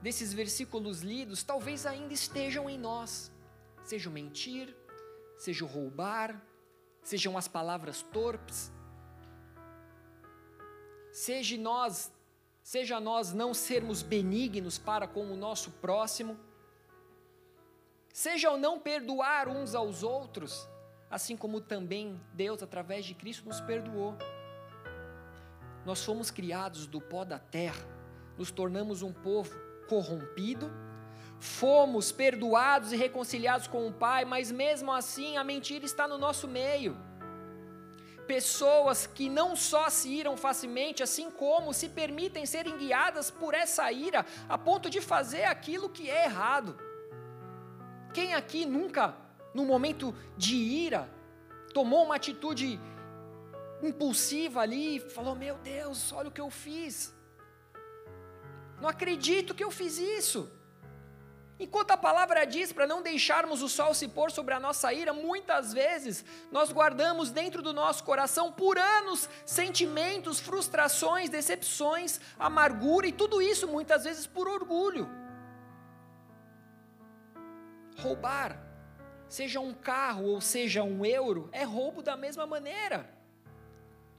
desses 0.00 0.34
versículos 0.34 1.00
lidos, 1.00 1.42
talvez 1.42 1.86
ainda 1.86 2.12
estejam 2.12 2.68
em 2.68 2.78
nós. 2.78 3.32
Seja 3.82 4.10
o 4.10 4.12
mentir, 4.12 4.76
seja 5.38 5.64
o 5.64 5.68
roubar, 5.68 6.38
sejam 7.02 7.38
as 7.38 7.48
palavras 7.48 8.02
torpes, 8.02 8.70
seja 11.10 11.56
nós, 11.56 12.12
seja 12.62 13.00
nós 13.00 13.32
não 13.32 13.54
sermos 13.54 14.02
benignos 14.02 14.76
para 14.76 15.08
com 15.08 15.32
o 15.32 15.36
nosso 15.36 15.70
próximo, 15.70 16.38
seja 18.14 18.48
o 18.52 18.56
não 18.56 18.78
perdoar 18.78 19.48
uns 19.48 19.74
aos 19.74 20.04
outros, 20.04 20.68
assim 21.10 21.36
como 21.36 21.60
também 21.60 22.20
Deus, 22.32 22.62
através 22.62 23.04
de 23.04 23.12
Cristo, 23.12 23.44
nos 23.44 23.60
perdoou. 23.60 24.16
Nós 25.84 26.04
fomos 26.04 26.30
criados 26.30 26.86
do 26.86 27.00
pó 27.00 27.24
da 27.24 27.40
terra, 27.40 27.84
nos 28.38 28.52
tornamos 28.52 29.02
um 29.02 29.12
povo 29.12 29.50
corrompido, 29.88 30.70
fomos 31.40 32.12
perdoados 32.12 32.92
e 32.92 32.96
reconciliados 32.96 33.66
com 33.66 33.84
o 33.88 33.92
Pai, 33.92 34.24
mas 34.24 34.52
mesmo 34.52 34.92
assim 34.92 35.36
a 35.36 35.42
mentira 35.42 35.84
está 35.84 36.06
no 36.06 36.16
nosso 36.16 36.46
meio. 36.46 36.96
Pessoas 38.28 39.08
que 39.08 39.28
não 39.28 39.56
só 39.56 39.90
se 39.90 40.08
iram 40.08 40.36
facilmente, 40.36 41.02
assim 41.02 41.32
como 41.32 41.74
se 41.74 41.88
permitem 41.88 42.46
serem 42.46 42.78
guiadas 42.78 43.28
por 43.28 43.54
essa 43.54 43.90
ira, 43.90 44.24
a 44.48 44.56
ponto 44.56 44.88
de 44.88 45.00
fazer 45.00 45.46
aquilo 45.46 45.90
que 45.90 46.08
é 46.08 46.26
errado. 46.26 46.78
Quem 48.14 48.32
aqui 48.32 48.64
nunca, 48.64 49.14
no 49.52 49.64
momento 49.64 50.14
de 50.36 50.54
ira, 50.54 51.10
tomou 51.74 52.04
uma 52.04 52.14
atitude 52.14 52.80
impulsiva 53.82 54.60
ali 54.60 54.96
e 54.96 55.00
falou: 55.00 55.34
Meu 55.34 55.56
Deus, 55.58 56.12
olha 56.12 56.28
o 56.28 56.32
que 56.32 56.40
eu 56.40 56.48
fiz. 56.48 57.12
Não 58.80 58.88
acredito 58.88 59.54
que 59.54 59.64
eu 59.64 59.70
fiz 59.70 59.98
isso. 59.98 60.48
Enquanto 61.58 61.90
a 61.92 61.96
palavra 61.96 62.44
diz 62.44 62.72
para 62.72 62.86
não 62.86 63.02
deixarmos 63.02 63.62
o 63.62 63.68
sol 63.68 63.94
se 63.94 64.06
pôr 64.08 64.30
sobre 64.30 64.54
a 64.54 64.60
nossa 64.60 64.92
ira, 64.92 65.12
muitas 65.12 65.72
vezes 65.72 66.24
nós 66.52 66.72
guardamos 66.72 67.30
dentro 67.30 67.62
do 67.62 67.72
nosso 67.72 68.04
coração 68.04 68.52
por 68.52 68.76
anos 68.76 69.28
sentimentos, 69.46 70.38
frustrações, 70.38 71.30
decepções, 71.30 72.20
amargura 72.38 73.06
e 73.06 73.12
tudo 73.12 73.42
isso 73.42 73.66
muitas 73.66 74.04
vezes 74.04 74.26
por 74.26 74.46
orgulho. 74.48 75.23
Roubar, 77.98 78.58
seja 79.28 79.60
um 79.60 79.72
carro 79.72 80.24
ou 80.24 80.40
seja 80.40 80.82
um 80.82 81.04
euro, 81.04 81.48
é 81.52 81.64
roubo 81.64 82.02
da 82.02 82.16
mesma 82.16 82.46
maneira. 82.46 83.08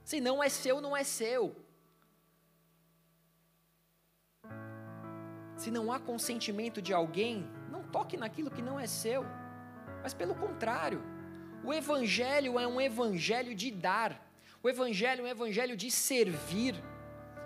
Se 0.03 0.21
não 0.21 0.43
é 0.43 0.49
seu, 0.49 0.79
não 0.81 0.95
é 0.95 1.03
seu. 1.03 1.55
Se 5.57 5.71
não 5.71 5.91
há 5.91 5.99
consentimento 5.99 6.81
de 6.81 6.93
alguém, 6.93 7.47
não 7.71 7.83
toque 7.83 8.17
naquilo 8.17 8.51
que 8.51 8.61
não 8.61 8.79
é 8.79 8.87
seu. 8.87 9.25
Mas 10.03 10.13
pelo 10.13 10.35
contrário, 10.35 11.01
o 11.63 11.73
Evangelho 11.73 12.59
é 12.59 12.67
um 12.67 12.79
evangelho 12.79 13.55
de 13.55 13.71
dar, 13.71 14.21
o 14.61 14.69
Evangelho 14.69 15.21
é 15.21 15.23
um 15.23 15.27
evangelho 15.27 15.75
de 15.75 15.89
servir. 15.89 16.75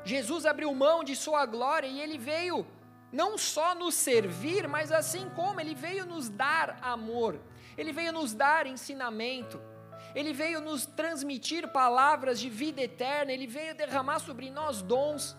Jesus 0.03 0.45
abriu 0.45 0.73
mão 0.73 1.03
de 1.03 1.15
sua 1.15 1.45
glória 1.45 1.87
e 1.87 2.01
ele 2.01 2.17
veio 2.17 2.65
não 3.11 3.37
só 3.37 3.73
nos 3.73 3.95
servir, 3.95 4.67
mas 4.67 4.91
assim 4.91 5.29
como 5.29 5.59
ele 5.59 5.73
veio 5.73 6.05
nos 6.05 6.29
dar 6.29 6.77
amor, 6.81 7.39
ele 7.77 7.93
veio 7.93 8.11
nos 8.11 8.33
dar 8.33 8.67
ensinamento, 8.67 9.61
Ele 10.13 10.33
veio 10.33 10.59
nos 10.59 10.85
transmitir 10.85 11.67
palavras 11.67 12.39
de 12.39 12.49
vida 12.49 12.81
eterna, 12.81 13.31
ele 13.31 13.45
veio 13.45 13.75
derramar 13.75 14.19
sobre 14.19 14.49
nós 14.49 14.81
dons, 14.81 15.37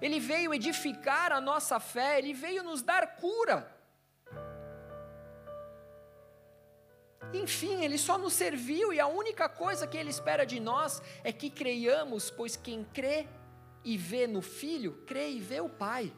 ele 0.00 0.18
veio 0.18 0.52
edificar 0.52 1.30
a 1.32 1.40
nossa 1.40 1.78
fé, 1.78 2.18
ele 2.18 2.34
veio 2.34 2.64
nos 2.64 2.82
dar 2.82 3.16
cura. 3.16 3.70
Enfim, 7.32 7.84
ele 7.84 7.96
só 7.96 8.18
nos 8.18 8.32
serviu 8.32 8.92
e 8.92 8.98
a 8.98 9.06
única 9.06 9.48
coisa 9.48 9.86
que 9.86 9.96
ele 9.96 10.10
espera 10.10 10.44
de 10.44 10.58
nós 10.58 11.00
é 11.22 11.32
que 11.32 11.48
creiamos, 11.48 12.30
pois 12.30 12.56
quem 12.56 12.82
crê 12.84 13.28
e 13.84 13.96
vê 13.96 14.26
no 14.26 14.42
filho, 14.42 15.04
crê 15.06 15.30
e 15.30 15.40
vê 15.40 15.60
o 15.60 15.68
Pai. 15.68 16.12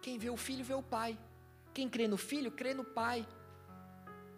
Quem 0.00 0.18
vê 0.18 0.30
o 0.30 0.36
filho, 0.36 0.64
vê 0.64 0.74
o 0.74 0.82
Pai. 0.82 1.18
Quem 1.74 1.88
crê 1.88 2.08
no 2.08 2.16
filho, 2.16 2.50
crê 2.50 2.72
no 2.74 2.84
Pai. 2.84 3.26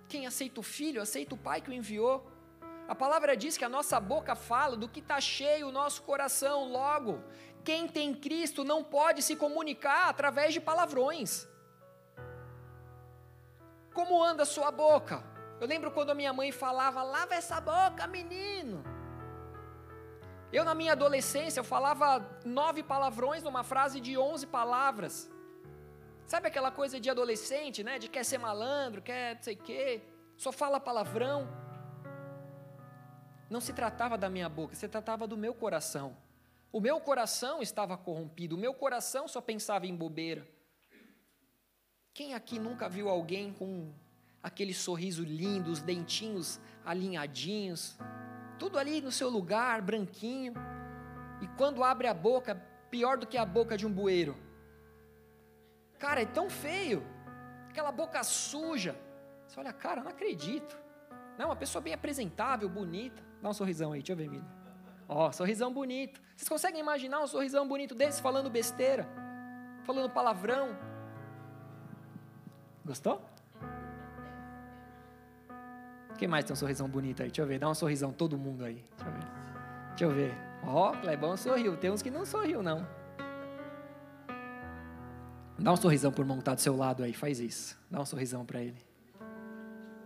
Quem 0.09 0.27
aceita 0.27 0.61
o 0.61 0.63
filho, 0.63 1.01
aceita 1.01 1.35
o 1.35 1.39
Pai 1.39 1.61
que 1.61 1.71
o 1.71 1.73
enviou. 1.73 2.31
A 2.89 2.95
palavra 2.95 3.37
diz 3.37 3.57
que 3.57 3.65
a 3.65 3.69
nossa 3.69 3.99
boca 3.99 4.35
fala 4.35 4.77
do 4.77 4.89
que 4.89 5.01
está 5.01 5.21
cheio 5.21 5.69
o 5.69 5.73
nosso 5.73 6.03
coração. 6.03 6.71
Logo, 6.71 7.23
quem 7.65 7.89
tem 7.89 8.13
Cristo 8.13 8.65
não 8.65 8.83
pode 8.83 9.23
se 9.23 9.37
comunicar 9.37 10.09
através 10.09 10.53
de 10.53 10.61
palavrões. 10.61 11.49
Como 13.95 14.23
anda 14.23 14.43
a 14.43 14.47
sua 14.47 14.71
boca? 14.71 15.23
Eu 15.61 15.67
lembro 15.67 15.91
quando 15.93 16.11
a 16.11 16.15
minha 16.15 16.33
mãe 16.33 16.51
falava: 16.51 17.03
lava 17.03 17.35
essa 17.35 17.61
boca, 17.61 18.07
menino. 18.07 18.85
Eu, 20.53 20.65
na 20.65 20.75
minha 20.75 20.93
adolescência, 20.93 21.61
eu 21.61 21.65
falava 21.65 22.07
nove 22.45 22.83
palavrões 22.83 23.43
numa 23.43 23.65
frase 23.65 24.01
de 24.01 24.19
onze 24.19 24.47
palavras. 24.47 25.32
Sabe 26.27 26.49
aquela 26.49 26.71
coisa 26.71 26.99
de 26.99 27.11
adolescente, 27.11 27.83
né? 27.83 27.99
De 27.99 28.09
quer 28.09 28.25
ser 28.25 28.39
malandro, 28.39 29.03
quer 29.03 29.37
não 29.37 29.43
sei 29.43 29.55
o 29.55 29.59
quê, 29.59 30.03
só 30.37 30.51
fala 30.51 30.81
palavrão. 30.81 31.49
Não 33.51 33.61
se 33.61 33.73
tratava 33.73 34.17
da 34.17 34.31
minha 34.31 34.49
boca, 34.49 34.75
se 34.75 34.89
tratava 34.89 35.27
do 35.27 35.37
meu 35.37 35.55
coração. 35.55 36.17
O 36.73 36.81
meu 36.81 36.99
coração 37.01 37.61
estava 37.61 37.99
corrompido, 37.99 38.57
o 38.57 38.59
meu 38.59 38.73
coração 38.73 39.29
só 39.29 39.41
pensava 39.41 39.87
em 39.87 39.95
bobeira. 39.95 40.49
Quem 42.15 42.33
aqui 42.35 42.59
nunca 42.59 42.89
viu 42.89 43.09
alguém 43.09 43.53
com 43.53 43.93
aquele 44.43 44.73
sorriso 44.73 45.23
lindo, 45.23 45.71
os 45.71 45.83
dentinhos 45.83 46.59
alinhadinhos, 46.85 47.97
tudo 48.59 48.79
ali 48.79 49.01
no 49.01 49.13
seu 49.13 49.29
lugar, 49.29 49.83
branquinho, 49.83 50.55
e 51.43 51.47
quando 51.59 51.85
abre 51.85 52.07
a 52.07 52.15
boca, 52.15 52.55
pior 52.91 53.19
do 53.19 53.27
que 53.27 53.37
a 53.37 53.45
boca 53.45 53.77
de 53.77 53.87
um 53.87 53.93
bueiro. 53.93 54.37
Cara, 56.03 56.21
é 56.21 56.27
tão 56.27 56.51
feio, 56.51 57.01
aquela 57.71 57.93
boca 57.93 58.25
suja. 58.25 58.97
Você 59.47 59.61
olha, 59.61 59.73
cara, 59.73 60.03
não 60.03 60.11
acredito. 60.11 60.77
Não, 61.39 61.47
uma 61.47 61.55
pessoa 61.55 61.81
bem 61.81 61.95
apresentável, 61.95 62.69
bonita. 62.69 63.23
Dá 63.41 63.51
um 63.51 63.53
sorrisão 63.53 63.93
aí, 63.93 64.01
deixa 64.01 64.13
eu 64.13 64.17
ver, 64.17 64.29
Mila. 64.29 64.45
Ó, 65.09 65.29
oh, 65.29 65.33
sorrisão 65.33 65.73
bonito. 65.73 66.21
Vocês 66.37 66.49
conseguem 66.49 66.81
imaginar 66.81 67.21
um 67.21 67.27
sorrisão 67.29 67.69
bonito 67.69 67.95
desse 67.95 68.21
falando 68.21 68.51
besteira? 68.51 69.09
Falando 69.85 70.11
palavrão, 70.11 70.77
Gostou? 72.85 73.25
Quem 76.19 76.27
mais 76.27 76.45
tem 76.45 76.53
um 76.53 76.57
sorrisão 76.57 76.89
bonito 76.89 77.23
aí? 77.23 77.29
Deixa 77.29 77.43
eu 77.43 77.47
ver, 77.47 77.61
dá 77.61 77.69
um 77.69 77.75
sorrisão 77.75 78.13
todo 78.13 78.37
mundo 78.37 78.65
aí. 78.65 78.85
Deixa 78.97 79.09
eu 79.09 79.13
ver. 79.13 79.27
Deixa 79.91 80.05
eu 80.05 80.11
ver. 80.11 80.35
Ó, 80.65 80.91
oh, 80.91 81.01
Clebão 81.01 81.37
sorriu. 81.37 81.77
Tem 81.77 81.93
uns 81.93 82.03
que 82.03 82.11
não 82.11 82.27
sorriu, 82.27 82.61
não. 82.61 82.85
Dá 85.59 85.73
um 85.73 85.77
sorrisão 85.77 86.11
por 86.11 86.25
montar 86.25 86.53
tá 86.53 86.55
do 86.57 86.61
seu 86.61 86.77
lado 86.77 87.03
aí, 87.03 87.13
faz 87.13 87.39
isso. 87.39 87.79
Dá 87.91 88.01
um 88.01 88.07
sorrisão 88.07 88.45
para 88.45 88.61
ele. 88.61 88.85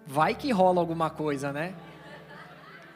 Vai 0.07 0.35
que 0.35 0.51
rola 0.53 0.81
alguma 0.81 1.11
coisa, 1.11 1.53
né? 1.53 1.75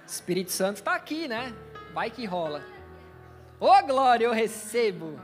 Espírito 0.06 0.52
Santo 0.52 0.76
está 0.76 0.94
aqui, 0.94 1.26
né? 1.26 1.54
Vai 1.92 2.10
que 2.10 2.24
rola. 2.24 2.62
Ô 3.58 3.66
oh, 3.66 3.86
glória, 3.86 4.24
eu 4.24 4.32
recebo. 4.32 5.18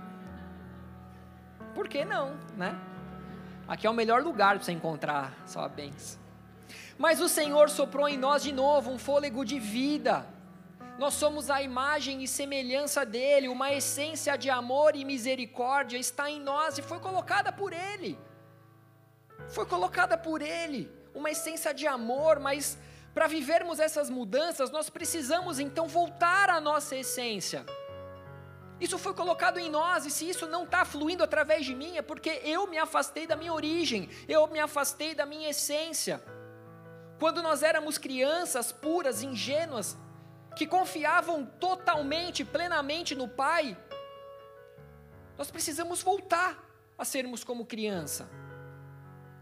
Por 1.74 1.88
que 1.88 2.04
não, 2.04 2.36
né? 2.56 2.78
Aqui 3.68 3.86
é 3.86 3.90
o 3.90 3.94
melhor 3.94 4.22
lugar 4.22 4.56
para 4.56 4.64
você 4.64 4.72
encontrar 4.72 5.34
sua 5.46 5.68
bênção. 5.68 6.20
Mas 6.98 7.20
o 7.20 7.28
Senhor 7.28 7.68
soprou 7.68 8.08
em 8.08 8.16
nós 8.16 8.42
de 8.42 8.52
novo 8.52 8.90
um 8.90 8.98
fôlego 8.98 9.44
de 9.44 9.58
vida. 9.58 10.26
Nós 10.98 11.12
somos 11.14 11.50
a 11.50 11.60
imagem 11.60 12.22
e 12.22 12.28
semelhança 12.28 13.04
dele, 13.04 13.48
uma 13.48 13.70
essência 13.70 14.36
de 14.36 14.48
amor 14.48 14.96
e 14.96 15.04
misericórdia 15.04 15.98
está 15.98 16.30
em 16.30 16.40
nós 16.40 16.78
e 16.78 16.82
foi 16.82 16.98
colocada 16.98 17.52
por 17.52 17.72
ele. 17.72 18.18
Foi 19.48 19.66
colocada 19.66 20.16
por 20.16 20.40
ele, 20.40 20.90
uma 21.14 21.30
essência 21.30 21.74
de 21.74 21.86
amor, 21.86 22.40
mas 22.40 22.78
para 23.14 23.26
vivermos 23.26 23.78
essas 23.78 24.08
mudanças, 24.08 24.70
nós 24.70 24.88
precisamos 24.88 25.58
então 25.58 25.86
voltar 25.86 26.48
à 26.48 26.60
nossa 26.60 26.96
essência. 26.96 27.64
Isso 28.80 28.98
foi 28.98 29.14
colocado 29.14 29.58
em 29.58 29.70
nós, 29.70 30.04
e 30.04 30.10
se 30.10 30.28
isso 30.28 30.46
não 30.46 30.64
está 30.64 30.84
fluindo 30.84 31.22
através 31.22 31.64
de 31.64 31.74
mim, 31.74 31.96
é 31.96 32.02
porque 32.02 32.40
eu 32.44 32.66
me 32.66 32.76
afastei 32.76 33.26
da 33.26 33.36
minha 33.36 33.52
origem, 33.52 34.08
eu 34.28 34.46
me 34.46 34.60
afastei 34.60 35.14
da 35.14 35.24
minha 35.24 35.48
essência. 35.48 36.22
Quando 37.18 37.42
nós 37.42 37.62
éramos 37.62 37.96
crianças 37.96 38.72
puras, 38.72 39.22
ingênuas, 39.22 39.96
que 40.56 40.66
confiavam 40.66 41.44
totalmente, 41.44 42.44
plenamente 42.44 43.14
no 43.14 43.28
Pai, 43.28 43.76
nós 45.38 45.50
precisamos 45.50 46.02
voltar 46.02 46.58
a 46.98 47.04
sermos 47.04 47.44
como 47.44 47.66
criança. 47.66 48.28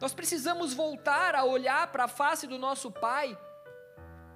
Nós 0.00 0.12
precisamos 0.12 0.74
voltar 0.74 1.34
a 1.34 1.44
olhar 1.44 1.86
para 1.92 2.04
a 2.04 2.08
face 2.08 2.46
do 2.46 2.58
nosso 2.58 2.90
Pai 2.90 3.38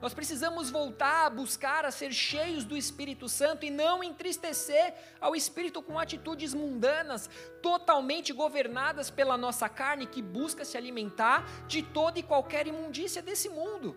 nós 0.00 0.14
precisamos 0.14 0.70
voltar 0.70 1.26
a 1.26 1.30
buscar 1.30 1.84
a 1.84 1.90
ser 1.90 2.12
cheios 2.12 2.64
do 2.64 2.76
Espírito 2.76 3.28
Santo 3.28 3.66
e 3.66 3.70
não 3.70 4.02
entristecer 4.02 4.94
ao 5.20 5.34
Espírito 5.34 5.82
com 5.82 5.98
atitudes 5.98 6.54
mundanas, 6.54 7.28
totalmente 7.60 8.32
governadas 8.32 9.10
pela 9.10 9.36
nossa 9.36 9.68
carne 9.68 10.06
que 10.06 10.22
busca 10.22 10.64
se 10.64 10.76
alimentar 10.76 11.44
de 11.66 11.82
toda 11.82 12.18
e 12.18 12.22
qualquer 12.22 12.68
imundícia 12.68 13.20
desse 13.20 13.48
mundo. 13.48 13.96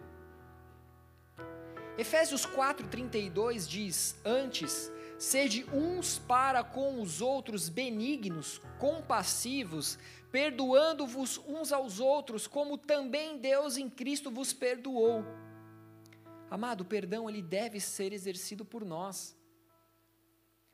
Efésios 1.97 2.45
4:32 2.45 3.67
diz: 3.67 4.15
"Antes, 4.23 4.91
sede 5.17 5.65
uns 5.73 6.19
para 6.19 6.63
com 6.63 7.01
os 7.01 7.21
outros 7.21 7.69
benignos, 7.69 8.62
compassivos, 8.80 9.99
perdoando-vos 10.32 11.38
uns 11.47 11.71
aos 11.71 11.99
outros, 11.99 12.47
como 12.47 12.77
também 12.77 13.38
Deus 13.38 13.77
em 13.77 13.89
Cristo 13.89 14.32
vos 14.32 14.54
perdoou." 14.54 15.23
Amado, 16.49 16.82
o 16.82 16.86
perdão 16.86 17.30
ele 17.30 17.41
deve 17.41 17.80
ser 17.80 18.12
exercido 18.13 18.65
por 18.65 18.84
nós. 18.84 19.36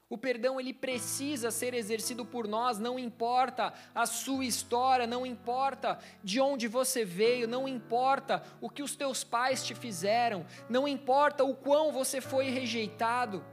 O 0.10 0.18
perdão 0.18 0.58
ele 0.58 0.74
precisa 0.74 1.52
ser 1.52 1.74
exercido 1.74 2.26
por 2.26 2.48
nós, 2.48 2.80
não 2.80 2.98
importa 2.98 3.74
a 3.94 4.06
sua 4.06 4.46
história, 4.46 5.06
não 5.06 5.26
importa 5.26 6.00
de 6.24 6.40
onde 6.40 6.66
você 6.68 7.04
veio, 7.04 7.46
não 7.46 7.68
importa 7.68 8.42
o 8.62 8.70
que 8.70 8.82
os 8.82 8.96
teus 8.96 9.26
pais 9.26 9.66
te 9.66 9.76
fizeram, 9.76 10.46
não 10.70 10.88
importa 10.88 11.44
o 11.44 11.54
quão 11.54 11.92
você 11.92 12.22
foi 12.22 12.50
rejeitado, 12.50 13.44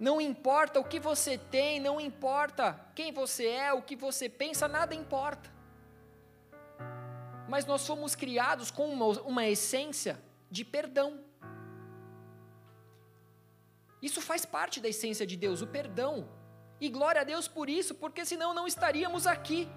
não 0.00 0.20
importa 0.20 0.80
o 0.80 0.84
que 0.84 0.98
você 0.98 1.38
tem, 1.38 1.78
não 1.78 2.00
importa 2.00 2.78
quem 2.96 3.12
você 3.12 3.46
é, 3.46 3.72
o 3.72 3.80
que 3.80 3.94
você 3.94 4.28
pensa, 4.28 4.66
nada 4.66 4.96
importa. 4.96 5.48
Mas 7.48 7.64
nós 7.66 7.86
fomos 7.86 8.16
criados 8.16 8.68
com 8.68 8.86
uma, 8.86 9.06
uma 9.22 9.46
essência 9.46 10.20
de 10.50 10.64
perdão. 10.64 11.20
Isso 14.00 14.20
faz 14.20 14.44
parte 14.44 14.80
da 14.80 14.88
essência 14.88 15.26
de 15.26 15.36
Deus, 15.36 15.62
o 15.62 15.66
perdão. 15.66 16.28
E 16.80 16.88
glória 16.88 17.20
a 17.20 17.24
Deus 17.24 17.48
por 17.48 17.68
isso, 17.68 17.94
porque 17.94 18.24
senão 18.24 18.52
não 18.52 18.66
estaríamos 18.66 19.26
aqui. 19.26 19.68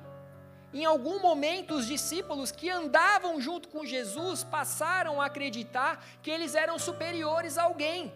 Em 0.73 0.83
algum 0.83 1.19
momento, 1.19 1.75
os 1.75 1.87
discípulos 1.87 2.51
que 2.51 2.69
andavam 2.69 3.39
junto 3.39 3.69
com 3.69 3.85
Jesus 3.85 4.43
passaram 4.43 5.21
a 5.21 5.25
acreditar 5.27 6.03
que 6.21 6.29
eles 6.29 6.55
eram 6.55 6.77
superiores 6.77 7.57
a 7.57 7.63
alguém. 7.63 8.13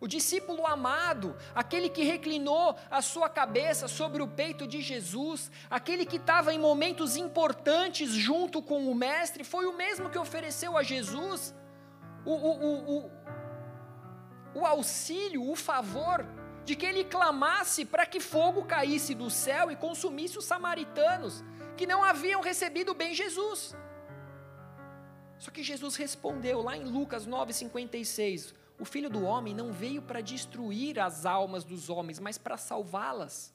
O 0.00 0.06
discípulo 0.06 0.66
amado, 0.66 1.36
aquele 1.54 1.90
que 1.90 2.02
reclinou 2.02 2.74
a 2.90 3.02
sua 3.02 3.28
cabeça 3.28 3.86
sobre 3.86 4.22
o 4.22 4.28
peito 4.28 4.66
de 4.66 4.80
Jesus, 4.80 5.50
aquele 5.68 6.06
que 6.06 6.16
estava 6.16 6.54
em 6.54 6.58
momentos 6.58 7.16
importantes 7.16 8.10
junto 8.10 8.62
com 8.62 8.90
o 8.90 8.94
Mestre, 8.94 9.44
foi 9.44 9.66
o 9.66 9.76
mesmo 9.76 10.08
que 10.08 10.18
ofereceu 10.18 10.78
a 10.78 10.82
Jesus 10.82 11.54
o, 12.24 12.32
o, 12.32 12.96
o, 12.98 13.10
o 14.54 14.66
auxílio, 14.66 15.48
o 15.48 15.56
favor 15.56 16.26
de 16.64 16.76
que 16.76 16.86
ele 16.86 17.04
clamasse 17.04 17.84
para 17.84 18.06
que 18.06 18.20
fogo 18.20 18.64
caísse 18.64 19.14
do 19.14 19.30
céu 19.30 19.70
e 19.70 19.76
consumisse 19.76 20.38
os 20.38 20.44
samaritanos 20.44 21.42
que 21.76 21.86
não 21.86 22.04
haviam 22.04 22.40
recebido 22.40 22.94
bem 22.94 23.14
Jesus. 23.14 23.74
Só 25.38 25.50
que 25.50 25.62
Jesus 25.62 25.96
respondeu 25.96 26.60
lá 26.60 26.76
em 26.76 26.84
Lucas 26.84 27.26
9:56, 27.26 28.54
o 28.78 28.84
Filho 28.84 29.10
do 29.10 29.24
homem 29.24 29.54
não 29.54 29.72
veio 29.72 30.02
para 30.02 30.20
destruir 30.20 30.98
as 30.98 31.26
almas 31.26 31.64
dos 31.64 31.88
homens, 31.88 32.18
mas 32.18 32.38
para 32.38 32.56
salvá-las. 32.56 33.54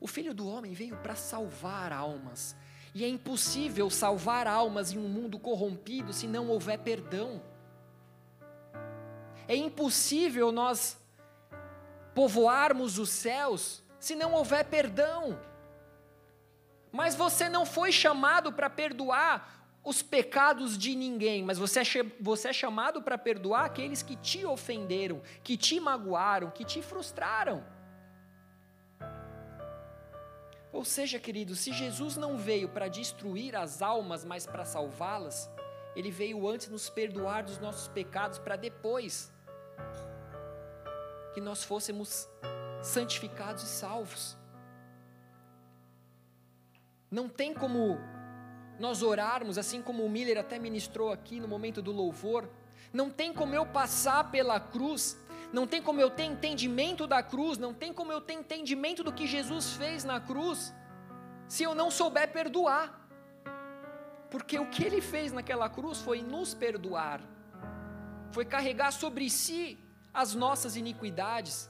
O 0.00 0.06
Filho 0.06 0.32
do 0.32 0.48
homem 0.48 0.72
veio 0.72 0.96
para 0.96 1.14
salvar 1.14 1.92
almas. 1.92 2.54
E 2.94 3.04
é 3.04 3.08
impossível 3.08 3.90
salvar 3.90 4.46
almas 4.46 4.92
em 4.92 4.98
um 4.98 5.08
mundo 5.08 5.38
corrompido 5.38 6.12
se 6.12 6.26
não 6.26 6.48
houver 6.48 6.78
perdão. 6.78 7.42
É 9.48 9.56
impossível 9.56 10.52
nós 10.52 10.96
povoarmos 12.14 12.98
os 12.98 13.08
céus 13.08 13.82
se 13.98 14.14
não 14.14 14.34
houver 14.34 14.64
perdão. 14.66 15.40
Mas 16.92 17.14
você 17.14 17.48
não 17.48 17.64
foi 17.64 17.90
chamado 17.90 18.52
para 18.52 18.68
perdoar 18.68 19.58
os 19.82 20.02
pecados 20.02 20.76
de 20.76 20.94
ninguém, 20.94 21.42
mas 21.42 21.58
você 21.58 21.80
é, 21.80 21.84
você 22.20 22.48
é 22.48 22.52
chamado 22.52 23.00
para 23.00 23.16
perdoar 23.16 23.64
aqueles 23.64 24.02
que 24.02 24.16
te 24.16 24.44
ofenderam, 24.44 25.22
que 25.42 25.56
te 25.56 25.80
magoaram, 25.80 26.50
que 26.50 26.64
te 26.64 26.82
frustraram. 26.82 27.64
Ou 30.70 30.84
seja, 30.84 31.18
querido, 31.18 31.54
se 31.54 31.72
Jesus 31.72 32.16
não 32.16 32.36
veio 32.36 32.68
para 32.68 32.88
destruir 32.88 33.56
as 33.56 33.80
almas, 33.80 34.24
mas 34.24 34.46
para 34.46 34.66
salvá-las, 34.66 35.50
ele 35.96 36.10
veio 36.10 36.46
antes 36.46 36.68
nos 36.68 36.90
perdoar 36.90 37.42
dos 37.42 37.58
nossos 37.58 37.88
pecados, 37.88 38.38
para 38.38 38.56
depois 38.56 39.32
que 41.34 41.40
nós 41.40 41.62
fôssemos 41.62 42.28
santificados 42.82 43.62
e 43.62 43.66
salvos. 43.66 44.36
Não 47.10 47.28
tem 47.28 47.54
como 47.54 47.98
nós 48.78 49.02
orarmos, 49.02 49.58
assim 49.58 49.82
como 49.82 50.04
o 50.04 50.10
Miller 50.10 50.38
até 50.38 50.58
ministrou 50.58 51.12
aqui 51.12 51.40
no 51.40 51.48
momento 51.48 51.82
do 51.82 51.92
louvor, 51.92 52.48
não 52.92 53.10
tem 53.10 53.32
como 53.32 53.54
eu 53.54 53.66
passar 53.66 54.30
pela 54.30 54.60
cruz, 54.60 55.16
não 55.52 55.66
tem 55.66 55.82
como 55.82 56.00
eu 56.00 56.10
ter 56.10 56.24
entendimento 56.24 57.06
da 57.06 57.22
cruz, 57.22 57.58
não 57.58 57.74
tem 57.74 57.92
como 57.92 58.12
eu 58.12 58.20
ter 58.20 58.34
entendimento 58.34 59.02
do 59.02 59.12
que 59.12 59.26
Jesus 59.26 59.72
fez 59.72 60.04
na 60.04 60.20
cruz, 60.20 60.74
se 61.48 61.62
eu 61.62 61.74
não 61.74 61.90
souber 61.90 62.30
perdoar. 62.30 62.94
Porque 64.30 64.58
o 64.58 64.66
que 64.66 64.84
ele 64.84 65.00
fez 65.00 65.32
naquela 65.32 65.68
cruz 65.68 65.98
foi 65.98 66.22
nos 66.22 66.52
perdoar, 66.54 67.20
foi 68.32 68.44
carregar 68.44 68.92
sobre 68.92 69.28
si 69.30 69.78
as 70.12 70.34
nossas 70.34 70.76
iniquidades. 70.76 71.68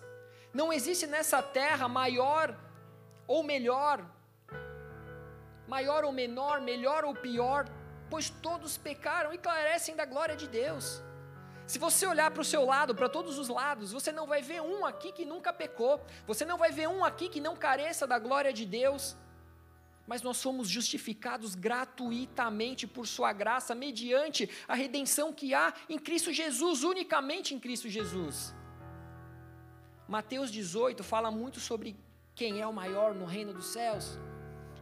Não 0.52 0.72
existe 0.72 1.06
nessa 1.06 1.42
terra 1.42 1.88
maior 1.88 2.56
ou 3.26 3.42
melhor 3.42 4.04
maior 5.68 6.02
ou 6.02 6.10
menor, 6.10 6.60
melhor 6.62 7.04
ou 7.04 7.14
pior, 7.14 7.68
pois 8.08 8.30
todos 8.30 8.78
pecaram 8.78 9.32
e 9.34 9.38
carecem 9.38 9.94
da 9.94 10.06
glória 10.06 10.34
de 10.34 10.48
Deus. 10.48 11.02
Se 11.66 11.78
você 11.78 12.06
olhar 12.06 12.30
para 12.30 12.40
o 12.40 12.50
seu 12.52 12.64
lado, 12.64 12.94
para 12.94 13.10
todos 13.10 13.38
os 13.38 13.48
lados, 13.48 13.92
você 13.92 14.10
não 14.10 14.26
vai 14.26 14.40
ver 14.40 14.62
um 14.62 14.86
aqui 14.86 15.12
que 15.12 15.26
nunca 15.26 15.52
pecou, 15.52 16.00
você 16.26 16.44
não 16.46 16.56
vai 16.56 16.72
ver 16.72 16.88
um 16.88 17.04
aqui 17.04 17.28
que 17.28 17.40
não 17.40 17.54
careça 17.54 18.06
da 18.06 18.18
glória 18.18 18.52
de 18.54 18.64
Deus, 18.64 19.14
mas 20.08 20.22
nós 20.22 20.38
somos 20.38 20.68
justificados 20.68 21.54
gratuitamente 21.54 22.86
por 22.86 23.06
Sua 23.06 23.30
graça, 23.30 23.74
mediante 23.74 24.48
a 24.66 24.74
redenção 24.74 25.34
que 25.34 25.52
há 25.52 25.74
em 25.86 25.98
Cristo 25.98 26.32
Jesus, 26.32 26.82
unicamente 26.82 27.54
em 27.54 27.60
Cristo 27.60 27.90
Jesus. 27.90 28.54
Mateus 30.08 30.50
18 30.50 31.04
fala 31.04 31.30
muito 31.30 31.60
sobre 31.60 31.94
quem 32.34 32.58
é 32.58 32.66
o 32.66 32.72
maior 32.72 33.14
no 33.14 33.26
reino 33.26 33.52
dos 33.52 33.66
céus. 33.66 34.18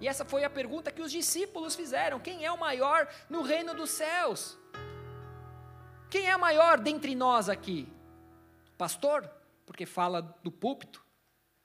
E 0.00 0.06
essa 0.06 0.24
foi 0.24 0.44
a 0.44 0.50
pergunta 0.50 0.92
que 0.92 1.02
os 1.02 1.10
discípulos 1.10 1.74
fizeram: 1.74 2.20
quem 2.20 2.44
é 2.44 2.52
o 2.52 2.60
maior 2.60 3.12
no 3.28 3.42
reino 3.42 3.74
dos 3.74 3.90
céus? 3.90 4.56
Quem 6.08 6.30
é 6.30 6.36
o 6.36 6.40
maior 6.40 6.78
dentre 6.78 7.16
nós 7.16 7.48
aqui? 7.48 7.88
Pastor, 8.78 9.28
porque 9.64 9.84
fala 9.84 10.22
do 10.44 10.52
púlpito, 10.52 11.04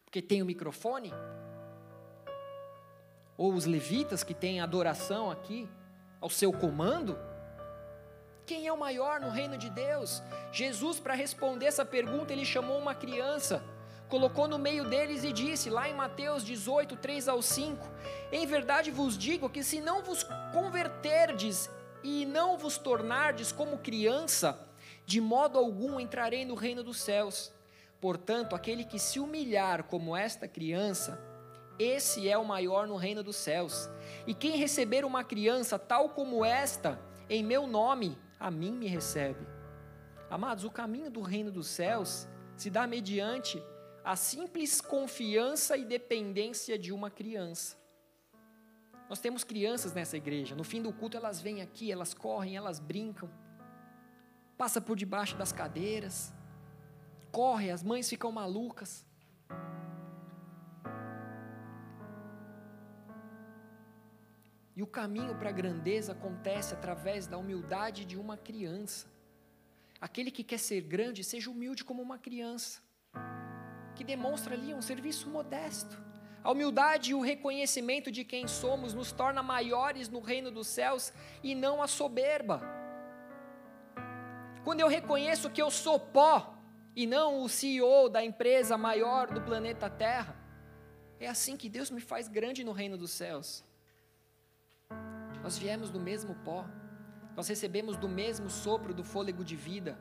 porque 0.04 0.20
tem 0.20 0.42
o 0.42 0.46
microfone? 0.46 1.14
Ou 3.42 3.54
os 3.54 3.66
levitas 3.66 4.24
que 4.24 4.36
têm 4.36 4.62
adoração 4.62 5.32
aqui 5.32 5.68
ao 6.20 6.30
seu 6.30 6.52
comando? 6.54 7.18
Quem 8.46 8.68
é 8.68 8.74
o 8.74 8.78
maior 8.78 9.20
no 9.20 9.30
reino 9.30 9.58
de 9.58 9.70
Deus? 9.70 10.22
Jesus, 10.52 11.00
para 11.00 11.16
responder 11.16 11.66
essa 11.66 11.84
pergunta, 11.84 12.32
ele 12.34 12.46
chamou 12.46 12.78
uma 12.78 12.94
criança 12.94 13.64
colocou 14.12 14.46
no 14.46 14.60
meio 14.60 14.90
deles 14.90 15.24
e 15.24 15.32
disse, 15.32 15.70
lá 15.70 15.88
em 15.88 15.94
Mateus 15.94 16.44
18, 16.44 16.98
3 16.98 17.30
ao 17.30 17.42
5: 17.42 17.90
Em 18.30 18.46
verdade 18.46 18.92
vos 18.92 19.18
digo 19.18 19.50
que 19.50 19.64
se 19.64 19.80
não 19.80 20.04
vos 20.04 20.22
converterdes 20.52 21.70
e 22.04 22.26
não 22.26 22.58
vos 22.58 22.78
tornardes 22.78 23.54
como 23.54 23.78
criança, 23.78 24.60
de 25.06 25.22
modo 25.22 25.58
algum 25.58 25.98
entrarei 25.98 26.44
no 26.44 26.56
reino 26.56 26.84
dos 26.84 27.00
céus. 27.00 27.54
Portanto, 28.02 28.54
aquele 28.54 28.84
que 28.84 29.00
se 29.00 29.18
humilhar 29.18 29.84
como 29.86 30.18
esta 30.18 30.46
criança, 30.46 31.18
esse 31.82 32.28
é 32.30 32.38
o 32.38 32.46
maior 32.46 32.88
no 32.88 32.96
reino 32.96 33.24
dos 33.24 33.36
céus. 33.36 33.90
E 34.28 34.34
quem 34.34 34.58
receber 34.58 35.04
uma 35.04 35.24
criança 35.24 35.80
tal 35.80 36.10
como 36.10 36.46
esta, 36.46 37.00
em 37.30 37.44
meu 37.44 37.66
nome, 37.66 38.18
a 38.40 38.52
mim 38.52 38.72
me 38.72 38.88
recebe. 38.88 39.46
Amados, 40.30 40.64
o 40.64 40.72
caminho 40.72 41.10
do 41.10 41.22
reino 41.22 41.52
dos 41.52 41.68
céus 41.68 42.28
se 42.56 42.70
dá 42.70 42.88
mediante 42.88 43.62
a 44.04 44.16
simples 44.16 44.82
confiança 44.82 45.78
e 45.78 45.86
dependência 45.86 46.78
de 46.78 46.92
uma 46.92 47.10
criança. 47.10 47.78
Nós 49.10 49.20
temos 49.20 49.44
crianças 49.44 49.94
nessa 49.94 50.16
igreja. 50.16 50.56
No 50.56 50.64
fim 50.64 50.82
do 50.82 50.94
culto 50.94 51.18
elas 51.18 51.42
vêm 51.42 51.62
aqui, 51.62 51.92
elas 51.92 52.14
correm, 52.14 52.56
elas 52.56 52.80
brincam. 52.80 53.30
Passa 54.58 54.80
por 54.80 54.96
debaixo 54.96 55.36
das 55.36 55.52
cadeiras. 55.52 56.34
Corre, 57.32 57.72
as 57.72 57.84
mães 57.84 58.10
ficam 58.10 58.32
malucas. 58.32 59.06
E 64.76 64.82
o 64.82 64.88
caminho 64.88 65.36
para 65.36 65.50
a 65.50 65.54
grandeza 65.54 66.14
acontece 66.14 66.74
através 66.74 67.28
da 67.28 67.38
humildade 67.38 68.06
de 68.06 68.18
uma 68.18 68.38
criança. 68.38 69.08
Aquele 70.00 70.32
que 70.32 70.44
quer 70.44 70.60
ser 70.60 70.82
grande, 70.82 71.24
seja 71.24 71.52
humilde 71.52 71.84
como 71.84 72.02
uma 72.02 72.18
criança 72.18 72.82
que 73.96 74.04
demonstra 74.04 74.56
ali 74.56 74.74
um 74.74 74.82
serviço 74.82 75.30
modesto. 75.30 76.02
A 76.44 76.52
humildade 76.52 77.12
e 77.12 77.14
o 77.14 77.22
reconhecimento 77.22 78.12
de 78.12 78.24
quem 78.24 78.48
somos 78.48 78.94
nos 78.94 79.12
torna 79.12 79.44
maiores 79.44 80.10
no 80.10 80.20
reino 80.20 80.50
dos 80.50 80.68
céus 80.68 81.14
e 81.44 81.54
não 81.54 81.84
a 81.84 81.88
soberba. 81.88 82.62
Quando 84.64 84.80
eu 84.80 84.88
reconheço 84.88 85.50
que 85.50 85.62
eu 85.62 85.70
sou 85.70 86.00
pó 86.00 86.58
e 86.96 87.06
não 87.06 87.44
o 87.44 87.50
CEO 87.50 88.10
da 88.10 88.24
empresa 88.24 88.78
maior 88.78 89.28
do 89.28 89.42
planeta 89.42 89.90
Terra, 89.90 90.36
é 91.20 91.28
assim 91.28 91.56
que 91.56 91.70
Deus 91.70 91.92
me 91.92 92.02
faz 92.02 92.28
grande 92.28 92.64
no 92.64 92.72
reino 92.72 92.98
dos 92.98 93.12
céus. 93.12 93.64
Nós 95.44 95.58
viemos 95.58 95.90
do 95.90 96.00
mesmo 96.00 96.36
pó, 96.44 96.66
nós 97.36 97.48
recebemos 97.48 97.98
do 97.98 98.08
mesmo 98.08 98.50
sopro 98.50 98.94
do 98.94 99.04
fôlego 99.04 99.44
de 99.44 99.56
vida 99.56 99.98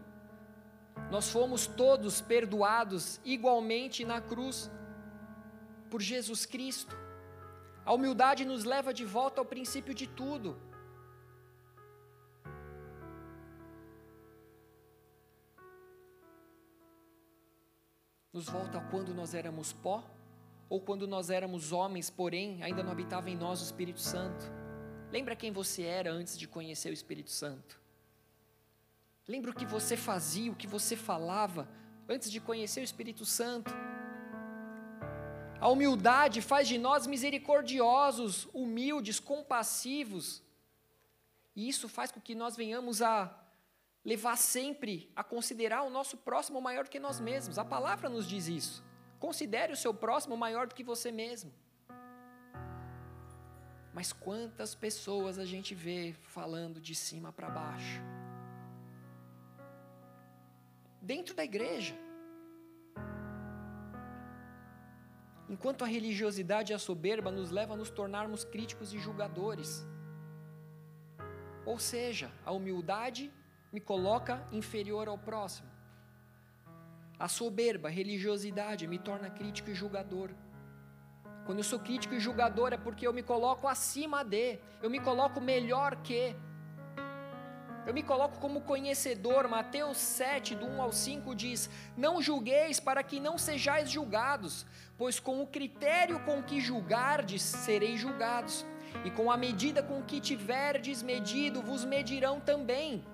nós 1.11 1.31
fomos 1.31 1.67
todos 1.67 2.21
perdoados 2.21 3.21
igualmente 3.25 4.05
na 4.05 4.21
cruz 4.21 4.71
por 5.91 6.01
Jesus 6.01 6.45
Cristo. 6.45 6.97
A 7.85 7.93
humildade 7.93 8.45
nos 8.45 8.65
leva 8.65 8.93
de 8.93 9.05
volta 9.05 9.41
ao 9.41 9.45
princípio 9.45 9.95
de 9.95 10.07
tudo. 10.07 10.57
Nos 18.33 18.49
volta 18.49 18.79
a 18.79 18.81
quando 18.83 19.13
nós 19.13 19.35
éramos 19.35 19.73
pó, 19.73 20.05
ou 20.69 20.81
quando 20.81 21.09
nós 21.09 21.31
éramos 21.31 21.73
homens, 21.73 22.09
porém 22.09 22.63
ainda 22.63 22.85
não 22.85 22.93
habitava 22.93 23.29
em 23.29 23.37
nós 23.37 23.61
o 23.61 23.65
Espírito 23.65 23.99
Santo. 23.99 24.60
Lembra 25.13 25.35
quem 25.35 25.51
você 25.51 25.83
era 25.83 26.13
antes 26.13 26.39
de 26.39 26.47
conhecer 26.47 26.91
o 26.91 26.93
Espírito 26.93 27.31
Santo? 27.31 27.81
Lembra 29.27 29.51
o 29.51 29.55
que 29.55 29.67
você 29.67 29.97
fazia, 29.97 30.53
o 30.53 30.57
que 30.57 30.67
você 30.67 30.97
falava 30.97 31.69
antes 32.09 32.31
de 32.31 32.41
conhecer 32.41 32.81
o 32.81 32.85
Espírito 32.85 33.25
Santo? 33.25 33.73
A 35.61 35.69
humildade 35.69 36.41
faz 36.41 36.67
de 36.67 36.79
nós 36.79 37.07
misericordiosos, 37.07 38.49
humildes, 38.53 39.21
compassivos. 39.21 40.43
E 41.55 41.69
isso 41.69 41.89
faz 41.89 42.11
com 42.11 42.21
que 42.21 42.35
nós 42.35 42.57
venhamos 42.57 43.03
a 43.03 43.37
levar 44.05 44.37
sempre 44.37 45.11
a 45.15 45.23
considerar 45.23 45.83
o 45.83 45.91
nosso 45.91 46.17
próximo 46.17 46.61
maior 46.61 46.85
do 46.85 46.91
que 46.91 46.99
nós 46.99 47.21
mesmos. 47.21 47.59
A 47.59 47.65
palavra 47.65 48.09
nos 48.09 48.27
diz 48.27 48.47
isso. 48.47 48.83
Considere 49.19 49.73
o 49.73 49.77
seu 49.77 49.93
próximo 49.93 50.37
maior 50.37 50.67
do 50.67 50.75
que 50.75 50.83
você 50.83 51.13
mesmo. 51.13 51.53
Mas 53.93 54.13
quantas 54.13 54.75
pessoas 54.75 55.39
a 55.39 55.45
gente 55.45 55.75
vê 55.75 56.15
falando 56.23 56.81
de 56.81 56.95
cima 56.95 57.33
para 57.33 57.51
baixo? 57.51 58.01
dentro 61.01 61.35
da 61.35 61.45
igreja. 61.45 61.95
Enquanto 65.49 65.83
a 65.83 65.87
religiosidade 65.87 66.73
e 66.73 66.75
a 66.75 66.79
soberba 66.79 67.31
nos 67.31 67.51
leva 67.51 67.75
a 67.75 67.77
nos 67.77 67.91
tornarmos 67.91 68.45
críticos 68.45 68.93
e 68.93 68.99
julgadores. 68.99 69.85
Ou 71.67 71.79
seja, 71.79 72.31
a 72.45 72.53
humildade 72.53 73.33
me 73.73 73.81
coloca 73.81 74.47
inferior 74.53 75.09
ao 75.09 75.19
próximo. 75.19 75.69
A 77.19 77.29
soberba, 77.29 77.89
a 77.89 77.91
religiosidade 77.91 78.87
me 78.87 78.99
torna 78.99 79.29
crítico 79.31 79.71
e 79.71 79.75
julgador. 79.75 80.31
Quando 81.51 81.59
eu 81.59 81.65
sou 81.65 81.81
crítico 81.81 82.15
e 82.15 82.21
julgador 82.21 82.73
é 82.73 82.77
porque 82.77 83.05
eu 83.05 83.13
me 83.13 83.25
coloco 83.25 83.67
acima 83.67 84.23
de, 84.23 84.61
eu 84.81 84.89
me 84.89 85.01
coloco 85.01 85.41
melhor 85.41 85.97
que. 85.97 86.37
Eu 87.85 87.93
me 87.93 88.05
coloco 88.05 88.39
como 88.39 88.61
conhecedor. 88.61 89.49
Mateus 89.49 89.97
7, 89.97 90.55
do 90.55 90.65
1 90.65 90.81
ao 90.81 90.93
5 90.93 91.35
diz: 91.35 91.69
Não 91.97 92.23
julgueis 92.23 92.79
para 92.79 93.03
que 93.03 93.19
não 93.19 93.37
sejais 93.37 93.91
julgados, 93.91 94.65
pois 94.97 95.19
com 95.19 95.43
o 95.43 95.47
critério 95.49 96.21
com 96.21 96.41
que 96.41 96.61
julgardes 96.61 97.43
sereis 97.43 97.99
julgados, 97.99 98.65
e 99.05 99.11
com 99.11 99.29
a 99.29 99.37
medida 99.37 99.83
com 99.83 100.05
que 100.05 100.21
tiverdes 100.21 101.03
medido 101.03 101.61
vos 101.61 101.85
medirão 101.85 102.39
também. 102.39 103.05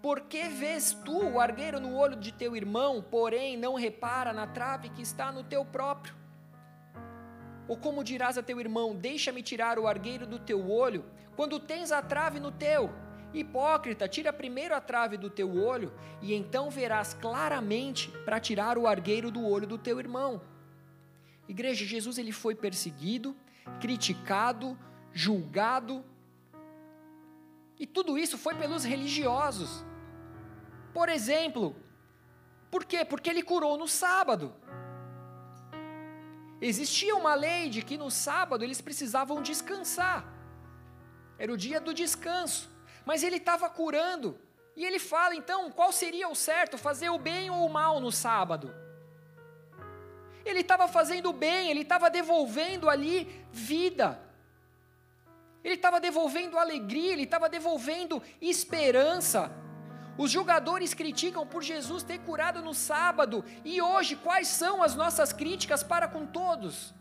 Porque 0.00 0.44
vês 0.44 0.96
tu 1.04 1.20
o 1.20 1.40
argueiro 1.40 1.80
no 1.80 1.96
olho 1.96 2.14
de 2.14 2.30
teu 2.30 2.54
irmão, 2.54 3.02
porém 3.02 3.56
não 3.56 3.74
repara 3.74 4.32
na 4.32 4.46
trave 4.46 4.88
que 4.90 5.02
está 5.02 5.32
no 5.32 5.42
teu 5.42 5.64
próprio? 5.64 6.25
Ou 7.68 7.76
como 7.76 8.04
dirás 8.04 8.38
a 8.38 8.42
teu 8.42 8.60
irmão: 8.60 8.94
Deixa-me 8.94 9.42
tirar 9.42 9.78
o 9.78 9.86
argueiro 9.86 10.26
do 10.26 10.38
teu 10.38 10.70
olho, 10.70 11.04
quando 11.34 11.58
tens 11.58 11.92
a 11.92 12.02
trave 12.02 12.40
no 12.40 12.52
teu? 12.52 12.90
Hipócrita, 13.34 14.08
tira 14.08 14.32
primeiro 14.32 14.74
a 14.74 14.80
trave 14.80 15.16
do 15.16 15.28
teu 15.28 15.56
olho, 15.56 15.92
e 16.22 16.32
então 16.32 16.70
verás 16.70 17.12
claramente 17.12 18.10
para 18.24 18.40
tirar 18.40 18.78
o 18.78 18.86
argueiro 18.86 19.30
do 19.30 19.44
olho 19.44 19.66
do 19.66 19.76
teu 19.76 19.98
irmão. 19.98 20.40
Igreja, 21.48 21.84
Jesus 21.84 22.18
ele 22.18 22.32
foi 22.32 22.54
perseguido, 22.54 23.36
criticado, 23.80 24.78
julgado, 25.12 26.04
e 27.78 27.86
tudo 27.86 28.16
isso 28.16 28.38
foi 28.38 28.54
pelos 28.54 28.84
religiosos. 28.84 29.84
Por 30.94 31.08
exemplo, 31.08 31.76
por 32.70 32.84
quê? 32.84 33.04
Porque 33.04 33.28
ele 33.28 33.42
curou 33.42 33.76
no 33.76 33.86
sábado. 33.86 34.54
Existia 36.60 37.14
uma 37.14 37.34
lei 37.34 37.68
de 37.68 37.82
que 37.82 37.98
no 37.98 38.10
sábado 38.10 38.64
eles 38.64 38.80
precisavam 38.80 39.42
descansar. 39.42 40.24
Era 41.38 41.52
o 41.52 41.56
dia 41.56 41.80
do 41.80 41.92
descanso. 41.92 42.70
Mas 43.04 43.22
ele 43.22 43.36
estava 43.36 43.68
curando. 43.68 44.38
E 44.74 44.84
ele 44.84 44.98
fala 44.98 45.34
então 45.34 45.70
qual 45.70 45.92
seria 45.92 46.28
o 46.28 46.34
certo, 46.34 46.76
fazer 46.76 47.10
o 47.10 47.18
bem 47.18 47.50
ou 47.50 47.66
o 47.66 47.72
mal 47.72 48.00
no 48.00 48.10
sábado. 48.10 48.74
Ele 50.44 50.60
estava 50.60 50.86
fazendo 50.86 51.30
o 51.30 51.32
bem, 51.32 51.70
ele 51.70 51.80
estava 51.80 52.08
devolvendo 52.08 52.88
ali 52.88 53.44
vida. 53.50 54.20
Ele 55.64 55.74
estava 55.74 55.98
devolvendo 55.98 56.58
alegria, 56.58 57.12
ele 57.12 57.24
estava 57.24 57.48
devolvendo 57.48 58.22
esperança. 58.40 59.50
Os 60.18 60.30
julgadores 60.30 60.94
criticam 60.94 61.46
por 61.46 61.62
Jesus 61.62 62.02
ter 62.02 62.18
curado 62.20 62.62
no 62.62 62.74
sábado, 62.74 63.44
e 63.64 63.82
hoje 63.82 64.16
quais 64.16 64.48
são 64.48 64.82
as 64.82 64.94
nossas 64.94 65.32
críticas 65.32 65.82
para 65.82 66.08
com 66.08 66.26
todos? 66.26 66.94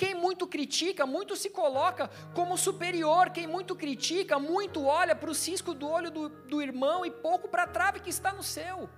Quem 0.00 0.14
muito 0.14 0.46
critica, 0.46 1.04
muito 1.04 1.36
se 1.36 1.50
coloca 1.50 2.08
como 2.32 2.56
superior. 2.56 3.28
Quem 3.28 3.46
muito 3.46 3.76
critica, 3.76 4.38
muito 4.38 4.86
olha 4.86 5.14
para 5.14 5.30
o 5.30 5.34
cisco 5.34 5.74
do 5.74 5.86
olho 5.86 6.10
do, 6.10 6.30
do 6.30 6.62
irmão 6.62 7.04
e 7.04 7.10
pouco 7.10 7.48
para 7.48 7.64
a 7.64 7.66
trave 7.66 8.00
que 8.00 8.08
está 8.08 8.32
no 8.32 8.42
seu. 8.42 8.88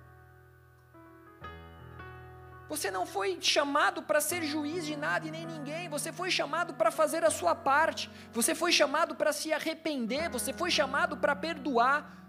Você 2.69 2.89
não 2.89 3.05
foi 3.05 3.37
chamado 3.41 4.01
para 4.03 4.21
ser 4.21 4.43
juiz 4.43 4.85
de 4.85 4.95
nada 4.95 5.27
e 5.27 5.31
nem 5.31 5.45
ninguém, 5.45 5.89
você 5.89 6.13
foi 6.13 6.31
chamado 6.31 6.73
para 6.73 6.89
fazer 6.89 7.25
a 7.25 7.29
sua 7.29 7.53
parte, 7.53 8.09
você 8.31 8.55
foi 8.55 8.71
chamado 8.71 9.13
para 9.13 9.33
se 9.33 9.51
arrepender, 9.51 10.29
você 10.29 10.53
foi 10.53 10.71
chamado 10.71 11.17
para 11.17 11.35
perdoar, 11.35 12.22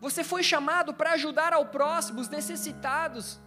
você 0.00 0.22
foi 0.22 0.42
chamado 0.42 0.94
para 0.94 1.12
ajudar 1.12 1.52
ao 1.52 1.66
próximo, 1.66 2.20
os 2.20 2.28
necessitados. 2.28 3.40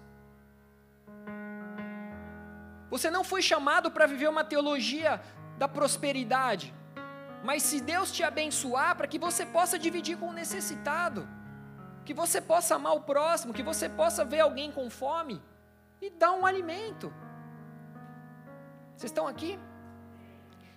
Você 2.90 3.10
não 3.10 3.24
foi 3.24 3.42
chamado 3.42 3.90
para 3.90 4.06
viver 4.06 4.30
uma 4.30 4.44
teologia 4.44 5.22
da 5.58 5.68
prosperidade, 5.68 6.74
mas 7.44 7.64
se 7.64 7.80
Deus 7.80 8.12
te 8.12 8.24
abençoar, 8.24 8.96
para 8.98 9.08
que 9.08 9.18
você 9.18 9.46
possa 9.46 9.80
dividir 9.80 10.18
com 10.18 10.28
o 10.30 10.34
necessitado, 10.34 11.28
que 12.04 12.14
você 12.14 12.42
possa 12.42 12.76
amar 12.76 12.94
o 12.96 13.02
próximo, 13.02 13.54
que 13.54 13.64
você 13.64 13.88
possa 13.88 14.26
ver 14.26 14.42
alguém 14.42 14.72
com 14.72 14.90
fome 14.90 15.42
e 16.02 16.10
dar 16.10 16.34
um 16.34 16.46
alimento. 16.46 17.14
Vocês 18.96 19.12
estão 19.12 19.28
aqui? 19.28 19.58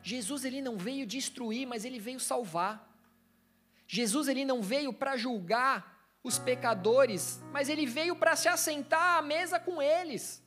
Jesus 0.02 0.44
ele 0.44 0.62
não 0.62 0.76
veio 0.76 1.06
destruir, 1.06 1.66
mas 1.66 1.84
ele 1.84 1.98
veio 1.98 2.20
salvar. 2.20 2.93
Jesus 3.86 4.28
ele 4.28 4.44
não 4.44 4.62
veio 4.62 4.92
para 4.92 5.16
julgar 5.16 5.94
os 6.22 6.38
pecadores, 6.38 7.42
mas 7.52 7.68
ele 7.68 7.84
veio 7.84 8.16
para 8.16 8.34
se 8.34 8.48
assentar 8.48 9.18
à 9.18 9.22
mesa 9.22 9.60
com 9.60 9.80
eles. 9.82 10.42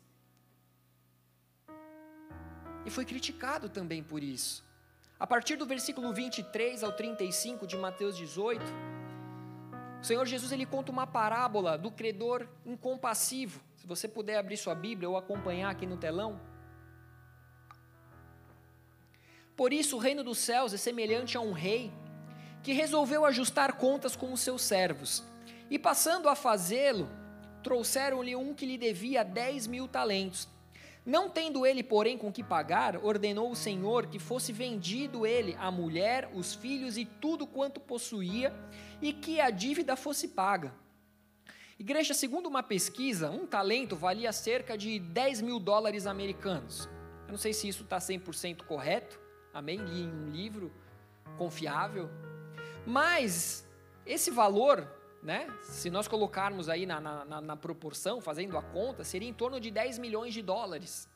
E 2.85 2.89
foi 2.89 3.05
criticado 3.05 3.69
também 3.69 4.01
por 4.01 4.23
isso. 4.23 4.65
A 5.19 5.27
partir 5.27 5.55
do 5.55 5.65
versículo 5.65 6.13
23 6.13 6.83
ao 6.83 6.91
35 6.91 7.67
de 7.67 7.75
Mateus 7.75 8.15
18, 8.17 8.63
o 10.01 10.05
Senhor 10.05 10.25
Jesus 10.25 10.51
ele 10.51 10.65
conta 10.65 10.91
uma 10.91 11.05
parábola 11.05 11.77
do 11.77 11.91
credor 11.91 12.47
incompassivo. 12.65 13.61
Se 13.75 13.85
você 13.85 14.07
puder 14.07 14.37
abrir 14.37 14.57
sua 14.57 14.73
Bíblia 14.73 15.09
ou 15.09 15.17
acompanhar 15.17 15.69
aqui 15.69 15.85
no 15.85 15.97
telão. 15.97 16.39
Por 19.55 19.73
isso 19.73 19.95
o 19.95 19.99
reino 19.99 20.23
dos 20.23 20.37
céus 20.37 20.73
é 20.73 20.77
semelhante 20.77 21.35
a 21.35 21.41
um 21.41 21.51
rei 21.51 21.91
que 22.63 22.73
resolveu 22.73 23.25
ajustar 23.25 23.73
contas 23.73 24.15
com 24.15 24.33
os 24.33 24.41
seus 24.41 24.61
servos. 24.61 25.23
E 25.69 25.77
passando 25.77 26.29
a 26.29 26.35
fazê-lo, 26.35 27.09
trouxeram-lhe 27.63 28.35
um 28.35 28.53
que 28.53 28.65
lhe 28.65 28.77
devia 28.77 29.23
dez 29.23 29.67
mil 29.67 29.87
talentos. 29.87 30.47
Não 31.05 31.29
tendo 31.29 31.65
ele, 31.65 31.81
porém, 31.83 32.17
com 32.17 32.31
que 32.31 32.43
pagar, 32.43 32.97
ordenou 32.97 33.49
o 33.49 33.55
Senhor 33.55 34.07
que 34.07 34.19
fosse 34.19 34.51
vendido 34.51 35.25
ele, 35.25 35.55
a 35.57 35.71
mulher, 35.71 36.29
os 36.33 36.53
filhos 36.53 36.97
e 36.97 37.05
tudo 37.05 37.47
quanto 37.47 37.79
possuía, 37.79 38.53
e 39.01 39.13
que 39.13 39.39
a 39.39 39.49
dívida 39.49 39.95
fosse 39.95 40.27
paga. 40.27 40.73
Igreja, 41.79 42.13
segundo 42.13 42.47
uma 42.47 42.63
pesquisa, 42.63 43.29
um 43.29 43.45
talento 43.45 43.95
valia 43.95 44.33
cerca 44.33 44.77
de 44.77 44.99
10 44.99 45.41
mil 45.41 45.59
dólares 45.59 46.05
americanos. 46.07 46.89
Eu 47.25 47.31
não 47.31 47.37
sei 47.37 47.53
se 47.53 47.67
isso 47.69 47.83
está 47.83 47.99
100% 47.99 48.63
correto, 48.63 49.19
amém? 49.53 49.77
Li 49.77 50.01
em 50.01 50.11
um 50.11 50.29
livro 50.29 50.73
confiável, 51.37 52.09
mas 52.87 53.67
esse 54.05 54.31
valor, 54.31 54.87
né, 55.21 55.53
se 55.63 55.89
nós 55.89 56.07
colocarmos 56.07 56.69
aí 56.69 56.85
na, 56.85 57.01
na, 57.01 57.41
na 57.41 57.55
proporção, 57.57 58.21
fazendo 58.21 58.57
a 58.57 58.61
conta, 58.61 59.03
seria 59.03 59.27
em 59.27 59.33
torno 59.33 59.59
de 59.59 59.69
10 59.69 59.99
milhões 59.99 60.33
de 60.33 60.41
dólares. 60.41 61.09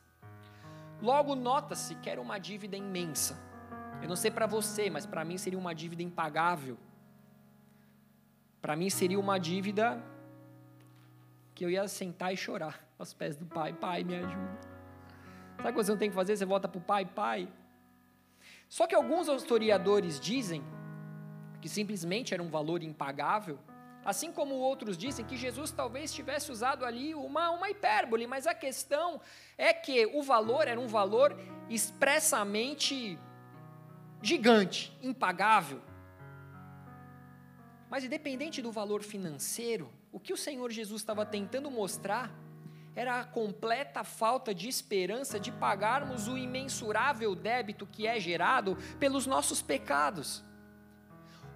Logo, 1.00 1.34
nota-se 1.34 1.94
que 1.94 2.10
era 2.10 2.20
uma 2.20 2.38
dívida 2.38 2.76
imensa. 2.76 3.38
Eu 4.02 4.08
não 4.08 4.16
sei 4.16 4.30
para 4.30 4.46
você, 4.46 4.90
mas 4.90 5.06
para 5.06 5.24
mim 5.24 5.38
seria 5.38 5.58
uma 5.58 5.74
dívida 5.74 6.02
impagável. 6.02 6.76
Para 8.60 8.76
mim 8.76 8.90
seria 8.90 9.18
uma 9.18 9.40
dívida 9.40 10.04
que 11.54 11.64
eu 11.64 11.70
ia 11.70 11.88
sentar 11.88 12.34
e 12.34 12.36
chorar 12.36 12.86
aos 12.98 13.14
pés 13.14 13.34
do 13.34 13.46
pai. 13.46 13.72
Pai, 13.72 14.04
me 14.04 14.16
ajuda. 14.16 14.60
Sabe 15.56 15.70
o 15.70 15.72
que 15.72 15.84
você 15.84 15.90
não 15.90 15.98
tem 15.98 16.10
que 16.10 16.14
fazer? 16.14 16.36
Você 16.36 16.44
volta 16.44 16.68
para 16.68 16.78
o 16.78 16.82
pai, 16.82 17.06
pai. 17.06 17.48
Só 18.68 18.86
que 18.86 18.94
alguns 18.94 19.26
historiadores 19.26 20.20
dizem 20.20 20.62
que 21.62 21.68
simplesmente 21.68 22.34
era 22.34 22.42
um 22.42 22.48
valor 22.48 22.82
impagável, 22.82 23.56
assim 24.04 24.32
como 24.32 24.56
outros 24.56 24.98
dizem 24.98 25.24
que 25.24 25.36
Jesus 25.36 25.70
talvez 25.70 26.12
tivesse 26.12 26.50
usado 26.50 26.84
ali 26.84 27.14
uma, 27.14 27.50
uma 27.50 27.70
hipérbole, 27.70 28.26
mas 28.26 28.48
a 28.48 28.52
questão 28.52 29.20
é 29.56 29.72
que 29.72 30.04
o 30.06 30.24
valor 30.24 30.66
era 30.66 30.80
um 30.80 30.88
valor 30.88 31.38
expressamente 31.70 33.16
gigante, 34.20 34.92
impagável. 35.00 35.80
Mas 37.88 38.02
independente 38.02 38.60
do 38.60 38.72
valor 38.72 39.00
financeiro, 39.00 39.88
o 40.10 40.18
que 40.18 40.32
o 40.32 40.36
Senhor 40.36 40.68
Jesus 40.72 41.00
estava 41.00 41.24
tentando 41.24 41.70
mostrar 41.70 42.34
era 42.96 43.20
a 43.20 43.24
completa 43.24 44.02
falta 44.02 44.52
de 44.52 44.68
esperança 44.68 45.38
de 45.38 45.52
pagarmos 45.52 46.26
o 46.26 46.36
imensurável 46.36 47.36
débito 47.36 47.86
que 47.86 48.04
é 48.06 48.18
gerado 48.18 48.76
pelos 48.98 49.26
nossos 49.26 49.62
pecados 49.62 50.44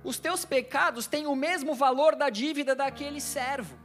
os 0.07 0.21
teus 0.21 0.45
pecados 0.45 1.09
têm 1.09 1.27
o 1.27 1.35
mesmo 1.35 1.75
valor 1.75 2.15
da 2.15 2.31
dívida 2.31 2.77
daquele 2.77 3.21
servo. 3.21 3.77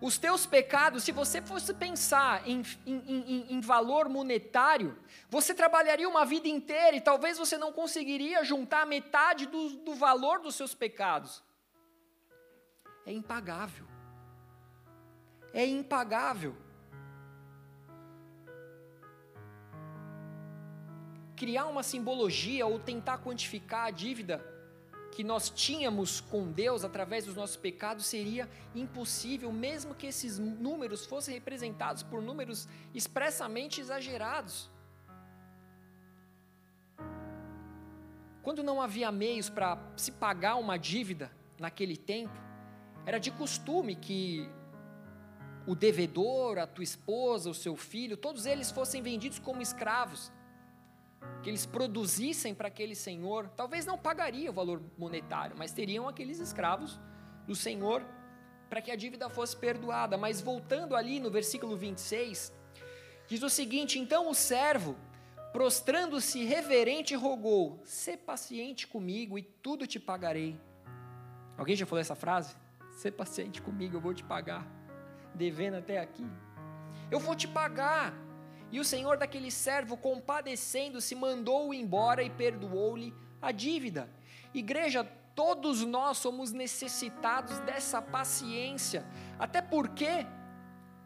Os 0.00 0.16
teus 0.16 0.46
pecados, 0.46 1.02
se 1.02 1.10
você 1.10 1.42
fosse 1.42 1.74
pensar 1.74 2.46
em, 2.48 2.62
em, 2.86 2.96
em, 2.96 3.46
em, 3.54 3.60
valor 3.60 4.08
monetário, 4.08 4.96
você 5.28 5.52
trabalharia 5.52 6.08
uma 6.08 6.24
vida 6.24 6.46
inteira 6.46 6.96
e 6.96 7.00
talvez 7.00 7.36
você 7.36 7.58
não 7.58 7.72
conseguiria 7.72 8.44
juntar 8.44 8.86
metade 8.86 9.46
do, 9.46 9.70
do 9.78 9.92
valor 9.96 10.38
dos 10.38 10.54
seus 10.54 10.72
pecados. 10.72 11.42
É 13.04 13.10
impagável. 13.10 13.86
É 15.52 15.66
impagável. 15.66 16.54
Criar 21.34 21.66
uma 21.66 21.82
simbologia 21.82 22.64
ou 22.66 22.78
tentar 22.78 23.18
quantificar 23.18 23.86
a 23.86 23.90
dívida 23.90 24.55
que 25.16 25.24
nós 25.24 25.48
tínhamos 25.48 26.20
com 26.20 26.52
Deus 26.52 26.84
através 26.84 27.24
dos 27.24 27.34
nossos 27.34 27.56
pecados 27.56 28.04
seria 28.04 28.46
impossível, 28.74 29.50
mesmo 29.50 29.94
que 29.94 30.06
esses 30.06 30.38
números 30.38 31.06
fossem 31.06 31.32
representados 31.32 32.02
por 32.02 32.20
números 32.20 32.68
expressamente 32.92 33.80
exagerados. 33.80 34.70
Quando 38.42 38.62
não 38.62 38.78
havia 38.78 39.10
meios 39.10 39.48
para 39.48 39.78
se 39.96 40.12
pagar 40.12 40.56
uma 40.56 40.76
dívida 40.76 41.32
naquele 41.58 41.96
tempo, 41.96 42.38
era 43.06 43.18
de 43.18 43.30
costume 43.30 43.96
que 43.96 44.46
o 45.66 45.74
devedor, 45.74 46.58
a 46.58 46.66
tua 46.66 46.84
esposa, 46.84 47.48
o 47.48 47.54
seu 47.54 47.74
filho, 47.74 48.18
todos 48.18 48.44
eles 48.44 48.70
fossem 48.70 49.00
vendidos 49.00 49.38
como 49.38 49.62
escravos 49.62 50.30
que 51.42 51.50
eles 51.50 51.66
produzissem 51.66 52.54
para 52.54 52.68
aquele 52.68 52.94
senhor, 52.94 53.48
talvez 53.50 53.86
não 53.86 53.96
pagariam 53.96 54.50
o 54.50 54.54
valor 54.54 54.82
monetário, 54.98 55.56
mas 55.56 55.72
teriam 55.72 56.08
aqueles 56.08 56.38
escravos 56.38 57.00
do 57.46 57.54
senhor 57.54 58.04
para 58.68 58.80
que 58.80 58.90
a 58.90 58.96
dívida 58.96 59.28
fosse 59.28 59.56
perdoada. 59.56 60.16
Mas 60.16 60.40
voltando 60.40 60.96
ali 60.96 61.20
no 61.20 61.30
versículo 61.30 61.76
26, 61.76 62.52
diz 63.28 63.42
o 63.42 63.48
seguinte: 63.48 63.98
então 63.98 64.28
o 64.28 64.34
servo, 64.34 64.96
prostrando-se 65.52 66.44
reverente, 66.44 67.14
rogou: 67.14 67.80
Sê 67.84 68.16
paciente 68.16 68.86
comigo 68.86 69.38
e 69.38 69.42
tudo 69.42 69.86
te 69.86 70.00
pagarei. 70.00 70.58
Alguém 71.56 71.76
já 71.76 71.86
falou 71.86 72.00
essa 72.00 72.14
frase? 72.14 72.54
Sê 72.90 73.10
paciente 73.10 73.62
comigo, 73.62 73.96
eu 73.96 74.00
vou 74.00 74.12
te 74.12 74.24
pagar 74.24 74.66
devendo 75.34 75.76
até 75.76 75.98
aqui. 75.98 76.26
Eu 77.10 77.20
vou 77.20 77.36
te 77.36 77.46
pagar. 77.46 78.12
E 78.70 78.80
o 78.80 78.84
senhor 78.84 79.16
daquele 79.16 79.50
servo, 79.50 79.96
compadecendo-se, 79.96 81.14
mandou-o 81.14 81.72
embora 81.72 82.22
e 82.22 82.30
perdoou-lhe 82.30 83.14
a 83.40 83.52
dívida. 83.52 84.10
Igreja, 84.52 85.04
todos 85.34 85.84
nós 85.84 86.18
somos 86.18 86.52
necessitados 86.52 87.58
dessa 87.60 88.00
paciência, 88.00 89.06
até 89.38 89.60
porque 89.60 90.26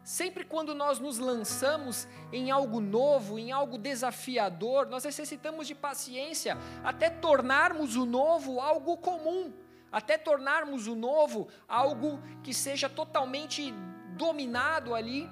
Sempre 0.03 0.43
quando 0.43 0.73
nós 0.73 0.99
nos 0.99 1.19
lançamos 1.19 2.07
em 2.33 2.49
algo 2.49 2.79
novo, 2.79 3.37
em 3.37 3.51
algo 3.51 3.77
desafiador, 3.77 4.87
nós 4.87 5.03
necessitamos 5.03 5.67
de 5.67 5.75
paciência 5.75 6.57
até 6.83 7.09
tornarmos 7.09 7.95
o 7.95 8.03
novo 8.05 8.59
algo 8.59 8.97
comum, 8.97 9.53
até 9.91 10.17
tornarmos 10.17 10.87
o 10.87 10.95
novo 10.95 11.47
algo 11.67 12.19
que 12.41 12.51
seja 12.51 12.89
totalmente 12.89 13.71
dominado 14.17 14.95
ali. 14.95 15.29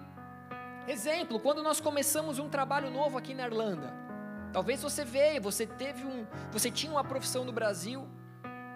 Exemplo, 0.90 1.40
quando 1.40 1.62
nós 1.62 1.80
começamos 1.80 2.40
um 2.40 2.50
trabalho 2.50 2.90
novo 2.90 3.16
aqui 3.16 3.36
na 3.36 3.46
Irlanda, 3.46 3.94
talvez 4.52 4.82
você 4.82 5.06
veio, 5.06 5.40
você 5.40 5.68
teve 5.68 6.04
um, 6.04 6.26
você 6.52 6.72
tinha 6.72 6.92
uma 6.92 7.04
profissão 7.04 7.46
no 7.46 7.52
Brasil, 7.52 8.08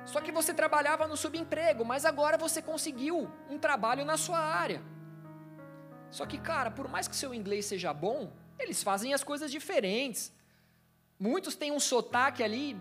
só 0.06 0.22
que 0.22 0.32
você 0.32 0.54
trabalhava 0.54 1.08
no 1.08 1.18
subemprego, 1.18 1.84
mas 1.84 2.06
agora 2.06 2.38
você 2.38 2.62
conseguiu 2.62 3.28
um 3.50 3.58
trabalho 3.58 4.06
na 4.06 4.16
sua 4.16 4.38
área. 4.38 4.80
Só 6.12 6.28
que, 6.28 6.38
cara, 6.38 6.70
por 6.70 6.88
mais 6.88 7.08
que 7.08 7.16
seu 7.16 7.34
inglês 7.34 7.66
seja 7.66 7.92
bom, 7.92 8.32
eles 8.60 8.84
fazem 8.84 9.12
as 9.16 9.24
coisas 9.24 9.50
diferentes. 9.52 10.32
Muitos 11.20 11.56
têm 11.56 11.72
um 11.72 11.80
sotaque 11.80 12.44
ali 12.44 12.80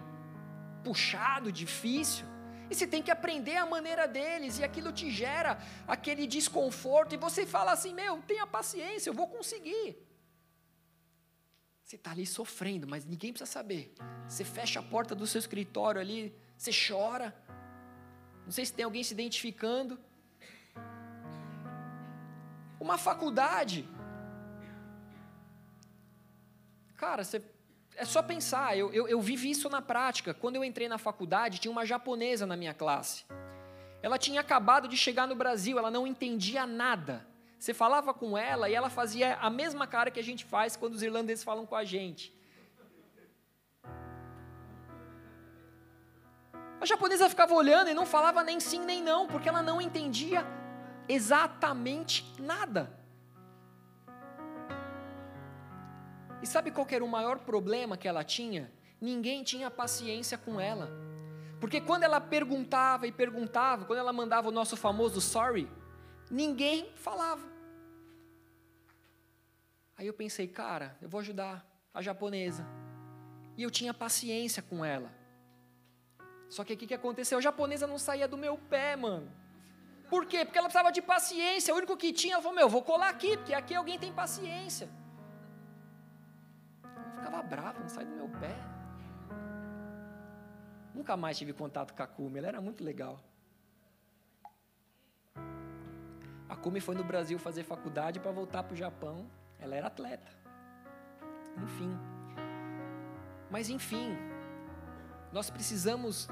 puxado, 0.84 1.50
difícil. 1.50 2.26
E 2.72 2.74
você 2.74 2.86
tem 2.86 3.02
que 3.02 3.10
aprender 3.10 3.56
a 3.56 3.66
maneira 3.66 4.08
deles, 4.08 4.58
e 4.58 4.64
aquilo 4.64 4.90
te 4.98 5.10
gera 5.10 5.58
aquele 5.86 6.26
desconforto, 6.26 7.14
e 7.14 7.18
você 7.18 7.44
fala 7.44 7.70
assim: 7.70 7.92
meu, 7.92 8.14
tenha 8.22 8.46
paciência, 8.46 9.10
eu 9.10 9.14
vou 9.14 9.28
conseguir. 9.28 9.88
Você 11.84 11.96
está 11.96 12.12
ali 12.12 12.24
sofrendo, 12.24 12.88
mas 12.88 13.04
ninguém 13.04 13.30
precisa 13.30 13.50
saber. 13.58 13.94
Você 14.26 14.42
fecha 14.42 14.80
a 14.80 14.82
porta 14.82 15.14
do 15.14 15.26
seu 15.26 15.38
escritório 15.38 16.00
ali, 16.00 16.34
você 16.56 16.70
chora. 16.86 17.36
Não 18.46 18.52
sei 18.52 18.64
se 18.64 18.72
tem 18.72 18.86
alguém 18.86 19.04
se 19.04 19.12
identificando. 19.12 20.00
Uma 22.80 22.96
faculdade. 22.96 23.86
Cara, 26.96 27.22
você 27.22 27.38
é 27.96 28.04
só 28.04 28.22
pensar, 28.22 28.76
eu, 28.76 28.92
eu, 28.92 29.06
eu 29.06 29.20
vivi 29.20 29.50
isso 29.50 29.68
na 29.68 29.82
prática. 29.82 30.34
Quando 30.34 30.56
eu 30.56 30.64
entrei 30.64 30.88
na 30.88 30.98
faculdade, 30.98 31.58
tinha 31.58 31.70
uma 31.70 31.84
japonesa 31.84 32.46
na 32.46 32.56
minha 32.56 32.74
classe. 32.74 33.24
Ela 34.02 34.18
tinha 34.18 34.40
acabado 34.40 34.88
de 34.88 34.96
chegar 34.96 35.26
no 35.28 35.34
Brasil, 35.34 35.78
ela 35.78 35.90
não 35.90 36.06
entendia 36.06 36.66
nada. 36.66 37.26
Você 37.58 37.72
falava 37.72 38.12
com 38.12 38.36
ela 38.36 38.68
e 38.68 38.74
ela 38.74 38.90
fazia 38.90 39.36
a 39.36 39.48
mesma 39.48 39.86
cara 39.86 40.10
que 40.10 40.18
a 40.18 40.24
gente 40.24 40.44
faz 40.44 40.76
quando 40.76 40.94
os 40.94 41.02
irlandeses 41.02 41.44
falam 41.44 41.64
com 41.64 41.76
a 41.76 41.84
gente. 41.84 42.34
A 46.80 46.84
japonesa 46.84 47.28
ficava 47.28 47.54
olhando 47.54 47.90
e 47.90 47.94
não 47.94 48.04
falava 48.04 48.42
nem 48.42 48.58
sim 48.58 48.80
nem 48.80 49.00
não, 49.00 49.28
porque 49.28 49.48
ela 49.48 49.62
não 49.62 49.80
entendia 49.80 50.44
exatamente 51.08 52.34
nada. 52.40 53.01
E 56.42 56.46
sabe 56.46 56.72
qual 56.72 56.86
era 56.90 57.04
o 57.04 57.08
maior 57.08 57.38
problema 57.38 57.96
que 57.96 58.08
ela 58.08 58.24
tinha? 58.24 58.70
Ninguém 59.00 59.44
tinha 59.44 59.70
paciência 59.70 60.36
com 60.36 60.60
ela. 60.60 60.90
Porque 61.60 61.80
quando 61.80 62.02
ela 62.02 62.20
perguntava 62.20 63.06
e 63.06 63.12
perguntava, 63.12 63.84
quando 63.84 64.00
ela 64.00 64.12
mandava 64.12 64.48
o 64.48 64.52
nosso 64.52 64.76
famoso 64.76 65.20
sorry, 65.20 65.70
ninguém 66.28 66.92
falava. 66.96 67.46
Aí 69.96 70.08
eu 70.08 70.12
pensei, 70.12 70.48
cara, 70.48 70.96
eu 71.00 71.08
vou 71.08 71.20
ajudar 71.20 71.64
a 71.94 72.02
japonesa. 72.02 72.66
E 73.56 73.62
eu 73.62 73.70
tinha 73.70 73.94
paciência 73.94 74.60
com 74.62 74.84
ela. 74.84 75.12
Só 76.48 76.64
que 76.64 76.72
o 76.72 76.76
que 76.76 76.92
aconteceu? 76.92 77.38
A 77.38 77.40
japonesa 77.40 77.86
não 77.86 77.98
saía 77.98 78.26
do 78.26 78.36
meu 78.36 78.58
pé, 78.58 78.96
mano. 78.96 79.30
Por 80.10 80.26
quê? 80.26 80.44
Porque 80.44 80.58
ela 80.58 80.66
precisava 80.66 80.90
de 80.90 81.00
paciência. 81.00 81.72
O 81.72 81.76
único 81.76 81.96
que 81.96 82.12
tinha, 82.12 82.34
eu 82.34 82.42
falei, 82.42 82.58
meu, 82.58 82.68
vou 82.68 82.82
colar 82.82 83.10
aqui, 83.10 83.36
porque 83.36 83.54
aqui 83.54 83.74
alguém 83.76 83.98
tem 83.98 84.12
paciência 84.12 84.88
ficava 87.22 87.40
bravo, 87.40 87.80
não 87.80 87.88
sai 87.88 88.04
do 88.04 88.10
meu 88.10 88.28
pé. 88.28 88.54
Nunca 90.92 91.16
mais 91.16 91.38
tive 91.38 91.52
contato 91.52 91.94
com 91.94 92.02
a 92.02 92.06
Kumi, 92.06 92.38
ela 92.38 92.48
era 92.48 92.60
muito 92.60 92.82
legal. 92.82 93.20
A 96.48 96.56
Kumi 96.56 96.80
foi 96.80 96.94
no 96.94 97.04
Brasil 97.04 97.38
fazer 97.38 97.62
faculdade 97.62 98.18
para 98.18 98.32
voltar 98.32 98.62
para 98.64 98.74
o 98.74 98.76
Japão. 98.76 99.30
Ela 99.58 99.76
era 99.76 99.86
atleta. 99.86 100.30
Enfim. 101.62 101.96
Mas 103.48 103.70
enfim, 103.70 104.16
nós 105.32 105.48
precisamos 105.48 106.28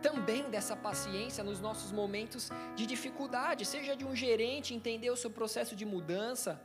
também 0.00 0.48
dessa 0.48 0.76
paciência 0.76 1.44
nos 1.44 1.60
nossos 1.60 1.92
momentos 1.92 2.50
de 2.74 2.86
dificuldade, 2.86 3.66
seja 3.66 3.94
de 3.96 4.04
um 4.04 4.14
gerente 4.14 4.72
entender 4.72 5.10
o 5.10 5.16
seu 5.16 5.30
processo 5.30 5.76
de 5.76 5.84
mudança, 5.84 6.58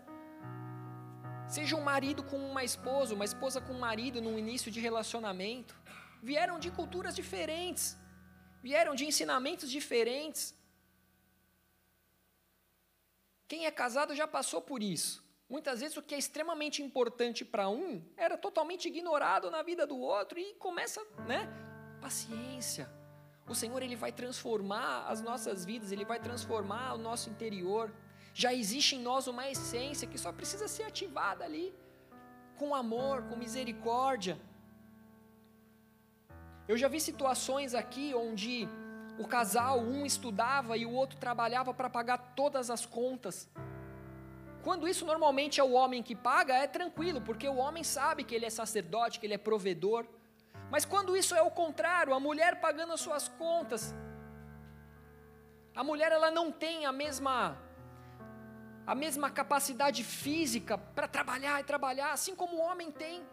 Seja 1.48 1.76
um 1.76 1.82
marido 1.82 2.24
com 2.24 2.38
uma 2.38 2.64
esposa, 2.64 3.14
uma 3.14 3.24
esposa 3.24 3.62
com 3.62 3.74
um 3.74 3.80
marido 3.80 4.20
no 4.20 4.38
início 4.38 4.72
de 4.72 4.80
relacionamento. 4.80 5.76
Vieram 6.22 6.58
de 6.58 6.72
culturas 6.72 7.16
diferentes, 7.16 7.96
vieram 8.64 8.96
de 8.96 9.06
ensinamentos 9.06 9.70
diferentes. 9.70 10.56
Quem 13.48 13.68
é 13.68 13.72
casado 13.72 14.16
já 14.16 14.28
passou 14.28 14.60
por 14.60 14.82
isso. 14.82 15.24
Muitas 15.48 15.82
vezes 15.82 15.96
o 15.96 16.02
que 16.02 16.16
é 16.16 16.18
extremamente 16.18 16.82
importante 16.82 17.46
para 17.46 17.70
um 17.70 18.04
era 18.18 18.36
totalmente 18.36 18.88
ignorado 18.88 19.52
na 19.52 19.62
vida 19.62 19.86
do 19.86 20.00
outro 20.00 20.40
e 20.40 20.56
começa, 20.56 21.06
né? 21.28 21.48
Paciência. 22.02 22.90
O 23.48 23.54
Senhor 23.54 23.84
ele 23.84 23.96
vai 23.96 24.12
transformar 24.12 25.06
as 25.08 25.22
nossas 25.22 25.64
vidas, 25.64 25.92
ele 25.92 26.04
vai 26.04 26.20
transformar 26.20 26.96
o 26.96 26.98
nosso 26.98 27.30
interior 27.30 27.94
já 28.42 28.54
existe 28.54 28.98
em 28.98 29.02
nós 29.10 29.28
uma 29.28 29.50
essência 29.50 30.06
que 30.12 30.18
só 30.18 30.30
precisa 30.40 30.68
ser 30.68 30.84
ativada 30.84 31.46
ali, 31.46 31.74
com 32.58 32.76
amor, 32.76 33.24
com 33.30 33.38
misericórdia. 33.38 34.38
Eu 36.68 36.76
já 36.76 36.90
vi 36.90 37.00
situações 37.00 37.74
aqui 37.74 38.14
onde 38.14 38.68
o 39.18 39.26
casal, 39.26 39.80
um 39.80 40.06
estudava 40.06 40.76
e 40.76 40.86
o 40.86 40.92
outro 40.92 41.18
trabalhava 41.18 41.74
para 41.74 41.90
pagar 41.90 42.18
todas 42.36 42.70
as 42.70 42.86
contas. 42.86 43.50
Quando 44.66 44.86
isso 44.86 45.06
normalmente 45.06 45.62
é 45.62 45.64
o 45.64 45.72
homem 45.72 46.04
que 46.04 46.14
paga, 46.14 46.56
é 46.56 46.68
tranquilo, 46.68 47.22
porque 47.22 47.48
o 47.48 47.56
homem 47.56 47.86
sabe 47.86 48.26
que 48.26 48.36
ele 48.36 48.46
é 48.46 48.50
sacerdote, 48.50 49.18
que 49.18 49.26
ele 49.26 49.36
é 49.36 49.38
provedor. 49.38 50.06
Mas 50.70 50.84
quando 50.84 51.16
isso 51.16 51.34
é 51.34 51.42
o 51.42 51.52
contrário, 51.52 52.14
a 52.14 52.20
mulher 52.20 52.60
pagando 52.60 52.92
as 52.92 53.00
suas 53.00 53.30
contas, 53.30 53.96
a 55.74 55.86
mulher 55.86 56.12
ela 56.12 56.30
não 56.30 56.52
tem 56.52 56.86
a 56.86 56.92
mesma 56.92 57.64
a 58.86 58.94
mesma 58.94 59.30
capacidade 59.30 60.04
física 60.04 60.78
para 60.78 61.08
trabalhar 61.08 61.60
e 61.60 61.64
trabalhar, 61.64 62.12
assim 62.12 62.36
como 62.36 62.58
o 62.58 62.62
homem 62.62 62.92
tem. 62.92 63.26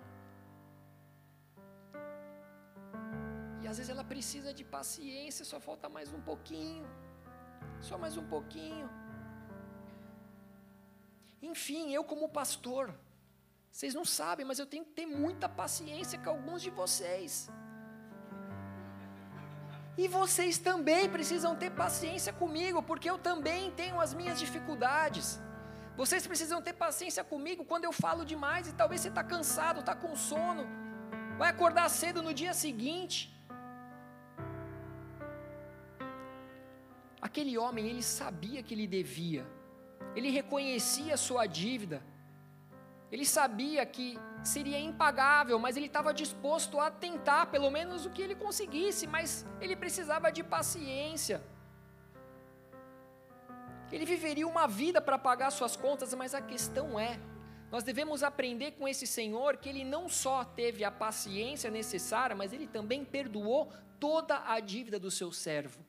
E 3.62 3.68
às 3.68 3.76
vezes 3.76 3.90
ela 3.90 4.04
precisa 4.04 4.52
de 4.52 4.64
paciência, 4.64 5.44
só 5.44 5.60
falta 5.60 5.88
mais 5.88 6.12
um 6.12 6.20
pouquinho, 6.20 6.86
só 7.80 7.98
mais 7.98 8.16
um 8.16 8.26
pouquinho. 8.26 8.88
Enfim, 11.42 11.92
eu 11.92 12.02
como 12.02 12.28
pastor, 12.28 12.94
vocês 13.70 13.94
não 13.94 14.04
sabem, 14.04 14.46
mas 14.46 14.58
eu 14.58 14.66
tenho 14.66 14.84
que 14.84 14.92
ter 14.92 15.06
muita 15.06 15.48
paciência 15.48 16.18
com 16.18 16.30
alguns 16.30 16.62
de 16.62 16.70
vocês. 16.70 17.50
E 19.96 20.08
vocês 20.08 20.56
também 20.58 21.08
precisam 21.08 21.54
ter 21.54 21.70
paciência 21.70 22.32
comigo, 22.32 22.82
porque 22.82 23.10
eu 23.10 23.18
também 23.18 23.70
tenho 23.72 24.00
as 24.00 24.14
minhas 24.14 24.38
dificuldades. 24.38 25.40
Vocês 25.96 26.26
precisam 26.26 26.62
ter 26.62 26.72
paciência 26.72 27.22
comigo 27.22 27.64
quando 27.64 27.84
eu 27.84 27.92
falo 27.92 28.24
demais 28.24 28.68
e 28.68 28.72
talvez 28.72 29.02
você 29.02 29.08
está 29.08 29.22
cansado, 29.22 29.80
está 29.80 29.94
com 29.94 30.16
sono, 30.16 30.66
vai 31.36 31.50
acordar 31.50 31.88
cedo 31.90 32.22
no 32.22 32.32
dia 32.32 32.54
seguinte. 32.54 33.18
Aquele 37.20 37.58
homem, 37.58 37.86
ele 37.86 38.02
sabia 38.02 38.62
que 38.62 38.72
ele 38.74 38.86
devia, 38.86 39.46
ele 40.16 40.30
reconhecia 40.30 41.14
a 41.14 41.18
sua 41.18 41.46
dívida, 41.46 42.02
ele 43.12 43.26
sabia 43.26 43.84
que 43.84 44.18
seria 44.42 44.80
impagável, 44.80 45.58
mas 45.58 45.76
ele 45.76 45.84
estava 45.84 46.14
disposto 46.14 46.80
a 46.80 46.90
tentar 46.90 47.46
pelo 47.46 47.70
menos 47.70 48.06
o 48.06 48.10
que 48.10 48.22
ele 48.22 48.34
conseguisse, 48.34 49.06
mas 49.06 49.46
ele 49.60 49.76
precisava 49.76 50.32
de 50.32 50.42
paciência. 50.42 51.42
Ele 53.92 54.06
viveria 54.06 54.48
uma 54.48 54.66
vida 54.66 54.98
para 54.98 55.18
pagar 55.18 55.50
suas 55.50 55.76
contas, 55.76 56.14
mas 56.14 56.34
a 56.34 56.40
questão 56.40 56.98
é, 56.98 57.20
nós 57.70 57.84
devemos 57.84 58.22
aprender 58.22 58.72
com 58.72 58.88
esse 58.88 59.06
Senhor 59.06 59.58
que 59.58 59.68
ele 59.68 59.84
não 59.84 60.08
só 60.08 60.42
teve 60.42 60.82
a 60.82 60.90
paciência 60.90 61.70
necessária, 61.70 62.34
mas 62.34 62.54
ele 62.54 62.66
também 62.66 63.04
perdoou 63.04 63.70
toda 64.00 64.42
a 64.46 64.58
dívida 64.58 64.98
do 64.98 65.10
seu 65.10 65.30
servo. 65.30 65.84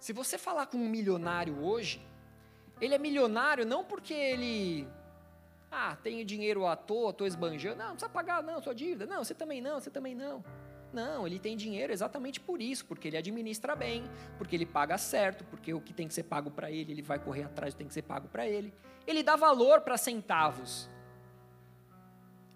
Se 0.00 0.12
você 0.12 0.36
falar 0.36 0.66
com 0.66 0.76
um 0.76 0.88
milionário 0.88 1.62
hoje, 1.64 2.04
ele 2.80 2.96
é 2.96 2.98
milionário 2.98 3.64
não 3.64 3.84
porque 3.84 4.12
ele 4.12 4.88
ah, 5.70 5.96
tenho 6.02 6.24
dinheiro 6.24 6.66
à 6.66 6.74
toa, 6.74 7.10
estou 7.10 7.26
esbanjando. 7.26 7.76
Não, 7.76 7.88
não 7.88 7.92
precisa 7.92 8.10
pagar, 8.10 8.42
não, 8.42 8.60
sua 8.60 8.74
dívida. 8.74 9.06
Não, 9.06 9.22
você 9.22 9.34
também 9.34 9.60
não, 9.60 9.80
você 9.80 9.90
também 9.90 10.14
não. 10.14 10.44
Não, 10.92 11.24
ele 11.24 11.38
tem 11.38 11.56
dinheiro 11.56 11.92
exatamente 11.92 12.40
por 12.40 12.60
isso, 12.60 12.84
porque 12.84 13.06
ele 13.06 13.16
administra 13.16 13.76
bem, 13.76 14.02
porque 14.36 14.56
ele 14.56 14.66
paga 14.66 14.98
certo, 14.98 15.44
porque 15.44 15.72
o 15.72 15.80
que 15.80 15.92
tem 15.92 16.08
que 16.08 16.14
ser 16.14 16.24
pago 16.24 16.50
para 16.50 16.70
ele, 16.70 16.92
ele 16.92 17.02
vai 17.02 17.18
correr 17.18 17.44
atrás 17.44 17.72
do 17.72 17.76
que 17.76 17.78
tem 17.78 17.86
que 17.86 17.94
ser 17.94 18.02
pago 18.02 18.28
para 18.28 18.46
ele. 18.46 18.74
Ele 19.06 19.22
dá 19.22 19.36
valor 19.36 19.82
para 19.82 19.96
centavos. 19.96 20.88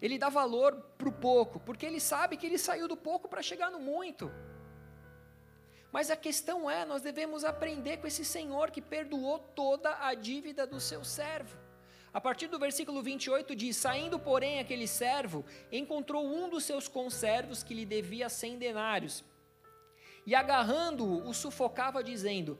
Ele 0.03 0.19
dá 0.19 0.29
valor 0.29 0.75
para 0.99 1.09
o 1.09 1.13
pouco, 1.13 1.61
porque 1.61 1.87
ele 1.87 2.01
sabe 2.01 2.37
que 2.37 2.45
ele 2.45 2.59
saiu 2.59 2.89
do 2.89 2.97
pouco 2.97 3.29
para 3.29 3.41
chegar 3.41 3.71
no 3.71 3.79
muito. 3.79 4.31
Mas 5.93 6.11
a 6.11 6.17
questão 6.17 6.69
é, 6.69 6.85
nós 6.85 7.03
devemos 7.03 7.45
aprender 7.45 7.99
com 7.99 8.07
esse 8.09 8.25
Senhor 8.25 8.73
que 8.73 8.83
perdoou 8.83 9.39
toda 9.39 9.97
a 10.05 10.13
dívida 10.13 10.67
do 10.67 10.81
seu 10.81 11.05
servo. 11.05 11.57
A 12.15 12.21
partir 12.21 12.47
do 12.47 12.61
versículo 12.61 13.03
28 13.03 13.57
diz: 13.57 13.77
Saindo, 13.77 14.19
porém, 14.19 14.61
aquele 14.61 14.87
servo, 14.87 15.45
encontrou 15.73 16.25
um 16.25 16.49
dos 16.49 16.63
seus 16.63 16.87
conservos 16.87 17.65
que 17.65 17.75
lhe 17.75 17.85
devia 17.85 18.29
cem 18.29 18.57
denários. 18.57 19.25
E 20.25 20.35
agarrando-o, 20.35 21.29
o 21.29 21.35
sufocava, 21.35 22.05
dizendo: 22.05 22.57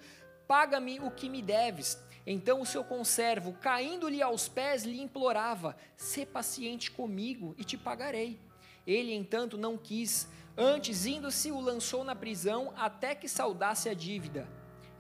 Paga-me 0.49 0.99
o 0.99 1.11
que 1.11 1.31
me 1.31 1.41
deves. 1.41 2.03
Então 2.27 2.61
o 2.61 2.67
seu 2.67 2.83
conservo, 2.83 3.53
caindo-lhe 3.53 4.21
aos 4.21 4.49
pés, 4.49 4.83
lhe 4.85 5.01
implorava: 5.01 5.77
Sê 5.97 6.27
paciente 6.27 6.91
comigo 6.91 7.55
e 7.57 7.63
te 7.63 7.79
pagarei. 7.79 8.41
Ele, 8.85 9.15
entanto, 9.15 9.57
não 9.57 9.79
quis, 9.79 10.29
Antes, 10.57 11.05
indo-se, 11.05 11.51
o 11.51 11.61
lançou 11.61 12.05
na 12.05 12.15
prisão 12.15 12.73
até 12.77 13.13
que 13.13 13.29
saudasse 13.29 13.89
a 13.89 13.95
dívida. 13.95 14.49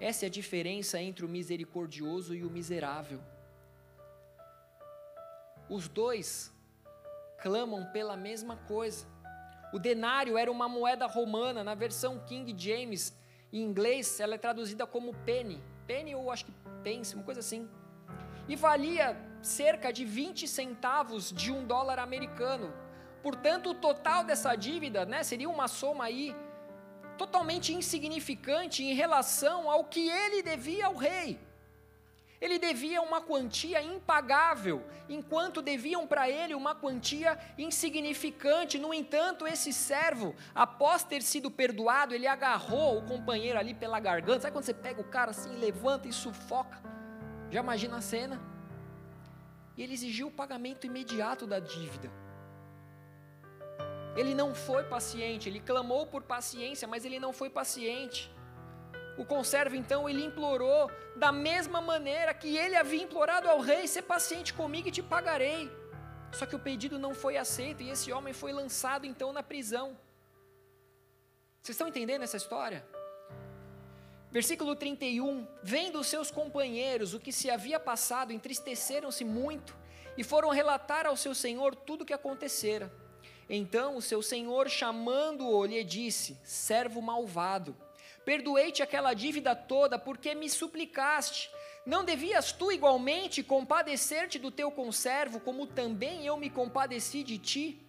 Essa 0.00 0.26
é 0.26 0.28
a 0.28 0.30
diferença 0.30 1.00
entre 1.00 1.24
o 1.24 1.28
misericordioso 1.28 2.34
e 2.34 2.44
o 2.44 2.50
miserável. 2.50 3.20
Os 5.68 5.88
dois 5.88 6.52
clamam 7.40 7.86
pela 7.92 8.16
mesma 8.16 8.56
coisa. 8.56 9.06
O 9.72 9.78
denário 9.78 10.38
era 10.38 10.50
uma 10.50 10.68
moeda 10.68 11.06
romana, 11.06 11.64
na 11.64 11.74
versão 11.74 12.18
King 12.20 12.54
James, 12.56 13.16
em 13.52 13.60
inglês, 13.60 14.20
ela 14.20 14.34
é 14.34 14.38
traduzida 14.38 14.86
como 14.86 15.14
penny. 15.24 15.62
Penny 15.86 16.14
ou 16.14 16.30
acho 16.30 16.46
que 16.46 16.52
pence, 16.82 17.14
uma 17.14 17.24
coisa 17.24 17.40
assim. 17.40 17.68
E 18.48 18.56
valia 18.56 19.16
cerca 19.42 19.92
de 19.92 20.04
20 20.04 20.46
centavos 20.46 21.32
de 21.32 21.52
um 21.52 21.66
dólar 21.66 21.98
americano, 21.98 22.72
Portanto, 23.24 23.70
o 23.70 23.74
total 23.74 24.22
dessa 24.22 24.54
dívida 24.54 25.06
né, 25.06 25.22
seria 25.22 25.48
uma 25.48 25.66
soma 25.66 26.04
aí 26.04 26.36
totalmente 27.16 27.72
insignificante 27.72 28.84
em 28.84 28.92
relação 28.92 29.70
ao 29.70 29.84
que 29.84 30.10
ele 30.10 30.42
devia 30.42 30.84
ao 30.88 30.94
rei. 30.94 31.40
Ele 32.44 32.58
devia 32.58 33.00
uma 33.00 33.22
quantia 33.22 33.80
impagável, 33.82 34.84
enquanto 35.08 35.62
deviam 35.62 36.06
para 36.06 36.28
ele 36.28 36.54
uma 36.54 36.74
quantia 36.74 37.38
insignificante. 37.56 38.78
No 38.78 38.92
entanto, 38.92 39.46
esse 39.46 39.72
servo, 39.72 40.34
após 40.54 41.02
ter 41.02 41.22
sido 41.22 41.50
perdoado, 41.50 42.14
ele 42.14 42.26
agarrou 42.26 42.98
o 42.98 43.02
companheiro 43.02 43.58
ali 43.58 43.72
pela 43.72 43.98
garganta. 43.98 44.40
Sabe 44.40 44.52
quando 44.52 44.66
você 44.66 44.74
pega 44.74 45.00
o 45.00 45.08
cara 45.08 45.30
assim, 45.30 45.56
levanta 45.56 46.06
e 46.06 46.12
sufoca? 46.12 46.82
Já 47.50 47.60
imagina 47.60 47.96
a 47.96 48.02
cena? 48.02 48.38
E 49.74 49.82
ele 49.82 49.94
exigiu 49.94 50.26
o 50.26 50.30
pagamento 50.30 50.86
imediato 50.86 51.46
da 51.46 51.58
dívida. 51.58 52.12
Ele 54.14 54.34
não 54.34 54.54
foi 54.54 54.84
paciente, 54.84 55.48
ele 55.48 55.60
clamou 55.60 56.06
por 56.06 56.22
paciência, 56.22 56.86
mas 56.86 57.06
ele 57.06 57.18
não 57.18 57.32
foi 57.32 57.48
paciente. 57.48 58.30
O 59.16 59.24
conservo 59.24 59.76
então 59.76 60.08
ele 60.08 60.24
implorou 60.24 60.90
da 61.16 61.30
mesma 61.30 61.80
maneira 61.80 62.34
que 62.34 62.56
ele 62.56 62.76
havia 62.76 63.02
implorado 63.02 63.48
ao 63.48 63.60
rei: 63.60 63.86
ser 63.86 64.02
paciente 64.02 64.52
comigo 64.52 64.88
e 64.88 64.92
te 64.92 65.02
pagarei. 65.02 65.70
Só 66.32 66.46
que 66.46 66.56
o 66.56 66.58
pedido 66.58 66.98
não 66.98 67.14
foi 67.14 67.36
aceito 67.36 67.82
e 67.82 67.90
esse 67.90 68.12
homem 68.12 68.34
foi 68.34 68.52
lançado 68.52 69.06
então 69.06 69.32
na 69.32 69.42
prisão. 69.42 69.96
Vocês 71.62 71.76
estão 71.76 71.88
entendendo 71.88 72.22
essa 72.22 72.36
história? 72.36 72.84
Versículo 74.32 74.74
31: 74.74 75.46
Vendo 75.62 76.00
os 76.00 76.08
seus 76.08 76.30
companheiros 76.30 77.14
o 77.14 77.20
que 77.20 77.30
se 77.30 77.48
havia 77.48 77.78
passado, 77.78 78.32
entristeceram-se 78.32 79.24
muito 79.24 79.76
e 80.16 80.24
foram 80.24 80.50
relatar 80.50 81.06
ao 81.06 81.16
seu 81.16 81.34
senhor 81.34 81.74
tudo 81.76 82.02
o 82.02 82.04
que 82.04 82.12
acontecera. 82.12 82.92
Então 83.48 83.96
o 83.96 84.02
seu 84.02 84.20
senhor, 84.22 84.68
chamando-o, 84.68 85.64
lhe 85.64 85.84
disse: 85.84 86.36
Servo 86.42 87.00
malvado, 87.00 87.76
perdoei-te 88.24 88.82
aquela 88.82 89.14
dívida 89.14 89.54
toda 89.54 89.98
porque 89.98 90.34
me 90.34 90.48
suplicaste. 90.48 91.50
Não 91.86 92.04
devias 92.04 92.50
tu 92.50 92.72
igualmente 92.72 93.42
compadecer-te 93.42 94.38
do 94.38 94.50
teu 94.50 94.70
conservo, 94.70 95.38
como 95.38 95.66
também 95.66 96.24
eu 96.24 96.36
me 96.36 96.48
compadeci 96.48 97.22
de 97.22 97.36
ti? 97.36 97.80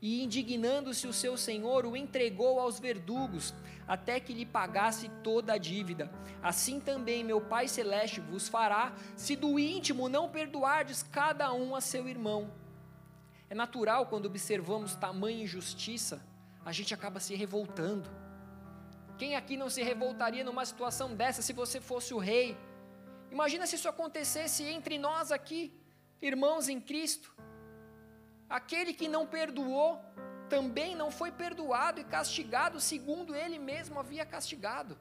E 0.00 0.22
indignando-se 0.22 1.06
o 1.06 1.12
seu 1.12 1.36
senhor, 1.36 1.84
o 1.86 1.96
entregou 1.96 2.58
aos 2.58 2.80
verdugos, 2.80 3.54
até 3.86 4.18
que 4.18 4.32
lhe 4.32 4.46
pagasse 4.46 5.10
toda 5.22 5.54
a 5.54 5.58
dívida. 5.58 6.10
Assim 6.42 6.80
também 6.80 7.22
meu 7.22 7.40
Pai 7.40 7.68
Celeste 7.68 8.20
vos 8.20 8.48
fará, 8.48 8.94
se 9.16 9.36
do 9.36 9.58
íntimo 9.58 10.08
não 10.08 10.28
perdoardes 10.28 11.02
cada 11.02 11.52
um 11.52 11.76
a 11.76 11.80
seu 11.80 12.08
irmão. 12.08 12.50
É 13.48 13.54
natural 13.54 14.06
quando 14.06 14.26
observamos 14.26 14.94
tamanha 14.94 15.44
injustiça, 15.44 16.26
a 16.64 16.72
gente 16.72 16.94
acaba 16.94 17.20
se 17.20 17.34
revoltando. 17.34 18.23
Quem 19.18 19.36
aqui 19.36 19.56
não 19.56 19.70
se 19.70 19.82
revoltaria 19.82 20.44
numa 20.44 20.64
situação 20.64 21.14
dessa 21.14 21.40
se 21.42 21.52
você 21.52 21.80
fosse 21.80 22.12
o 22.12 22.18
rei? 22.18 22.56
Imagina 23.30 23.66
se 23.66 23.76
isso 23.76 23.88
acontecesse 23.88 24.64
entre 24.64 24.98
nós 24.98 25.30
aqui, 25.30 25.62
irmãos 26.20 26.68
em 26.68 26.80
Cristo. 26.80 27.34
Aquele 28.48 28.92
que 28.92 29.08
não 29.08 29.26
perdoou 29.26 30.00
também 30.48 30.94
não 30.94 31.10
foi 31.10 31.30
perdoado 31.32 32.00
e 32.00 32.04
castigado 32.04 32.80
segundo 32.80 33.34
ele 33.34 33.58
mesmo 33.58 33.98
havia 33.98 34.24
castigado. 34.26 34.96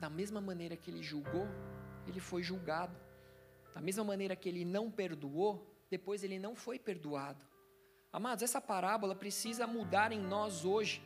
da 0.00 0.08
mesma 0.08 0.40
maneira 0.40 0.76
que 0.76 0.90
ele 0.90 1.02
julgou, 1.02 1.46
ele 2.08 2.20
foi 2.20 2.42
julgado. 2.42 2.96
Da 3.74 3.80
mesma 3.80 4.04
maneira 4.04 4.36
que 4.36 4.48
ele 4.48 4.64
não 4.64 4.90
perdoou, 4.90 5.66
depois 5.90 6.22
ele 6.22 6.38
não 6.38 6.54
foi 6.54 6.78
perdoado. 6.78 7.44
Amados, 8.12 8.42
essa 8.42 8.60
parábola 8.60 9.14
precisa 9.14 9.66
mudar 9.66 10.12
em 10.12 10.20
nós 10.20 10.64
hoje. 10.64 11.02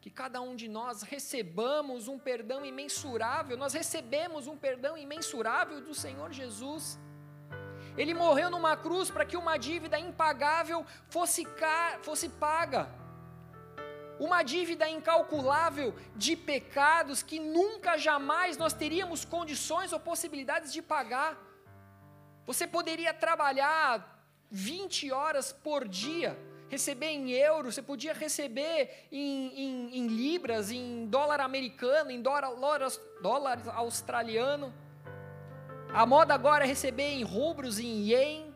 Que 0.00 0.10
cada 0.10 0.40
um 0.40 0.56
de 0.56 0.66
nós 0.66 1.02
recebamos 1.02 2.08
um 2.08 2.18
perdão 2.18 2.64
imensurável, 2.64 3.56
nós 3.56 3.74
recebemos 3.74 4.46
um 4.46 4.56
perdão 4.56 4.96
imensurável 4.96 5.82
do 5.82 5.92
Senhor 5.92 6.32
Jesus. 6.32 6.98
Ele 7.98 8.14
morreu 8.14 8.50
numa 8.50 8.76
cruz 8.76 9.10
para 9.10 9.26
que 9.26 9.36
uma 9.36 9.58
dívida 9.58 9.98
impagável 9.98 10.86
fosse, 11.08 11.46
fosse 12.02 12.30
paga 12.30 12.88
uma 14.20 14.42
dívida 14.42 14.86
incalculável 14.86 15.94
de 16.14 16.36
pecados 16.36 17.22
que 17.22 17.40
nunca 17.40 17.96
jamais 17.96 18.58
nós 18.58 18.74
teríamos 18.74 19.24
condições 19.24 19.94
ou 19.94 19.98
possibilidades 19.98 20.70
de 20.74 20.82
pagar. 20.82 21.49
Você 22.50 22.66
poderia 22.66 23.14
trabalhar 23.14 24.24
20 24.50 25.12
horas 25.12 25.52
por 25.52 25.86
dia, 25.86 26.36
receber 26.68 27.10
em 27.10 27.30
euros, 27.30 27.76
você 27.76 27.80
podia 27.90 28.12
receber 28.12 29.06
em, 29.12 29.62
em, 29.64 29.98
em 29.98 30.06
libras, 30.08 30.72
em 30.72 31.06
dólar 31.06 31.38
americano, 31.38 32.10
em 32.10 32.20
dólar, 32.20 32.50
dólar 33.22 33.62
australiano. 33.68 34.74
A 35.94 36.04
moda 36.04 36.34
agora 36.34 36.64
é 36.64 36.66
receber 36.66 37.10
em 37.10 37.22
rubros, 37.22 37.78
em 37.78 38.02
ien. 38.10 38.52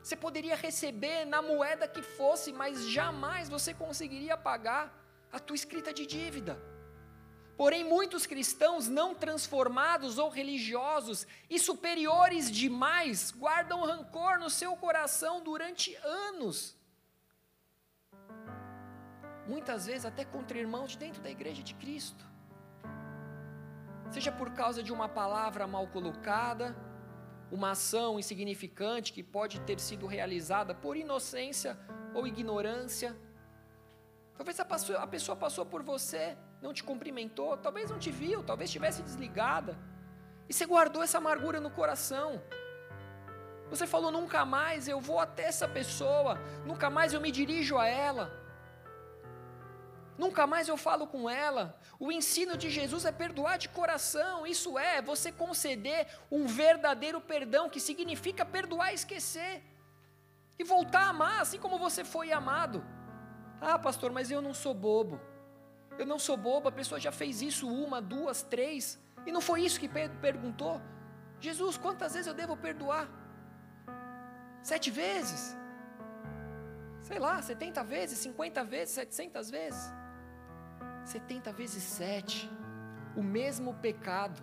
Você 0.00 0.14
poderia 0.14 0.54
receber 0.54 1.24
na 1.24 1.42
moeda 1.42 1.88
que 1.88 2.00
fosse, 2.00 2.52
mas 2.52 2.88
jamais 2.88 3.48
você 3.48 3.74
conseguiria 3.74 4.36
pagar 4.36 4.96
a 5.32 5.40
tua 5.40 5.56
escrita 5.56 5.92
de 5.92 6.06
dívida. 6.06 6.56
Porém, 7.62 7.84
muitos 7.84 8.26
cristãos 8.26 8.88
não 8.88 9.14
transformados 9.14 10.18
ou 10.18 10.28
religiosos 10.28 11.24
e 11.48 11.60
superiores 11.60 12.50
demais 12.50 13.30
guardam 13.30 13.84
rancor 13.84 14.40
no 14.40 14.50
seu 14.50 14.74
coração 14.74 15.40
durante 15.44 15.94
anos. 16.02 16.76
Muitas 19.46 19.86
vezes 19.86 20.04
até 20.04 20.24
contra 20.24 20.58
irmãos 20.58 20.90
de 20.90 20.98
dentro 20.98 21.22
da 21.22 21.30
igreja 21.30 21.62
de 21.62 21.72
Cristo. 21.76 22.26
Seja 24.10 24.32
por 24.32 24.50
causa 24.54 24.82
de 24.82 24.92
uma 24.92 25.08
palavra 25.08 25.64
mal 25.64 25.86
colocada, 25.86 26.76
uma 27.48 27.70
ação 27.70 28.18
insignificante 28.18 29.12
que 29.12 29.22
pode 29.22 29.60
ter 29.60 29.78
sido 29.78 30.08
realizada 30.08 30.74
por 30.74 30.96
inocência 30.96 31.78
ou 32.12 32.26
ignorância. 32.26 33.16
Talvez 34.36 34.58
a 34.58 34.64
pessoa, 35.06 35.36
passou 35.36 35.64
por 35.64 35.84
você, 35.84 36.36
não 36.62 36.72
te 36.72 36.84
cumprimentou, 36.84 37.56
talvez 37.56 37.90
não 37.90 37.98
te 37.98 38.10
viu, 38.10 38.42
talvez 38.42 38.68
estivesse 38.68 39.02
desligada. 39.02 39.76
E 40.48 40.54
você 40.54 40.64
guardou 40.64 41.02
essa 41.02 41.18
amargura 41.18 41.60
no 41.60 41.70
coração. 41.70 42.40
Você 43.68 43.86
falou: 43.86 44.12
nunca 44.12 44.44
mais 44.44 44.86
eu 44.86 45.00
vou 45.00 45.18
até 45.18 45.44
essa 45.44 45.66
pessoa, 45.66 46.38
nunca 46.64 46.88
mais 46.88 47.12
eu 47.12 47.20
me 47.20 47.32
dirijo 47.32 47.76
a 47.76 47.86
ela. 47.86 48.40
Nunca 50.16 50.46
mais 50.46 50.68
eu 50.68 50.76
falo 50.76 51.06
com 51.06 51.28
ela. 51.28 51.76
O 51.98 52.12
ensino 52.12 52.56
de 52.56 52.70
Jesus 52.70 53.04
é 53.04 53.10
perdoar 53.10 53.56
de 53.58 53.68
coração. 53.68 54.46
Isso 54.46 54.78
é 54.78 55.02
você 55.02 55.32
conceder 55.32 56.06
um 56.30 56.46
verdadeiro 56.46 57.20
perdão, 57.20 57.68
que 57.68 57.80
significa 57.80 58.44
perdoar 58.44 58.92
e 58.92 58.94
esquecer. 58.94 59.62
E 60.58 60.62
voltar 60.62 61.06
a 61.06 61.08
amar 61.08 61.40
assim 61.40 61.58
como 61.58 61.78
você 61.78 62.04
foi 62.04 62.30
amado. 62.30 62.84
Ah, 63.60 63.78
pastor, 63.78 64.12
mas 64.12 64.30
eu 64.30 64.42
não 64.42 64.54
sou 64.54 64.74
bobo. 64.74 65.18
Eu 65.98 66.06
não 66.06 66.18
sou 66.18 66.36
bobo, 66.36 66.68
a 66.68 66.72
pessoa 66.72 67.00
já 67.00 67.12
fez 67.12 67.42
isso 67.42 67.68
uma, 67.68 68.00
duas, 68.00 68.42
três. 68.42 68.98
E 69.26 69.32
não 69.32 69.40
foi 69.40 69.62
isso 69.62 69.78
que 69.78 69.88
Pedro 69.88 70.18
perguntou. 70.18 70.80
Jesus, 71.40 71.76
quantas 71.76 72.14
vezes 72.14 72.26
eu 72.26 72.34
devo 72.34 72.56
perdoar? 72.56 73.08
Sete 74.62 74.90
vezes? 74.90 75.56
Sei 77.02 77.18
lá, 77.18 77.42
setenta 77.42 77.82
vezes, 77.82 78.18
cinquenta 78.18 78.62
vezes, 78.64 78.94
setecentas 78.94 79.50
vezes? 79.50 79.92
70 81.04 81.52
vezes 81.52 81.82
7, 81.82 82.50
o 83.16 83.22
mesmo 83.22 83.74
pecado. 83.74 84.42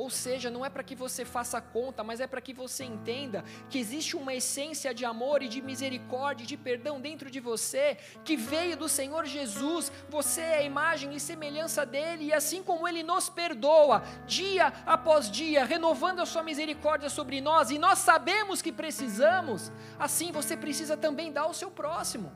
Ou 0.00 0.08
seja, 0.08 0.48
não 0.48 0.64
é 0.64 0.70
para 0.70 0.82
que 0.82 0.94
você 0.94 1.26
faça 1.26 1.60
conta, 1.60 2.02
mas 2.02 2.20
é 2.20 2.26
para 2.26 2.40
que 2.40 2.54
você 2.54 2.84
entenda 2.84 3.44
que 3.68 3.78
existe 3.78 4.16
uma 4.16 4.32
essência 4.32 4.94
de 4.94 5.04
amor 5.04 5.42
e 5.42 5.48
de 5.54 5.60
misericórdia, 5.60 6.42
e 6.42 6.46
de 6.46 6.56
perdão 6.56 6.98
dentro 6.98 7.30
de 7.30 7.38
você, 7.38 7.98
que 8.24 8.34
veio 8.34 8.78
do 8.78 8.88
Senhor 8.88 9.26
Jesus. 9.26 9.92
Você 10.08 10.40
é 10.40 10.56
a 10.60 10.62
imagem 10.62 11.14
e 11.14 11.20
semelhança 11.20 11.84
dele, 11.84 12.24
e 12.24 12.32
assim 12.32 12.62
como 12.62 12.88
ele 12.88 13.02
nos 13.02 13.28
perdoa, 13.28 14.02
dia 14.26 14.68
após 14.86 15.30
dia, 15.30 15.66
renovando 15.66 16.20
a 16.20 16.24
sua 16.24 16.42
misericórdia 16.42 17.10
sobre 17.10 17.38
nós, 17.42 17.70
e 17.70 17.78
nós 17.78 17.98
sabemos 17.98 18.62
que 18.62 18.72
precisamos, 18.72 19.70
assim 19.98 20.32
você 20.32 20.56
precisa 20.56 20.96
também 20.96 21.30
dar 21.30 21.42
ao 21.42 21.52
seu 21.52 21.70
próximo. 21.70 22.32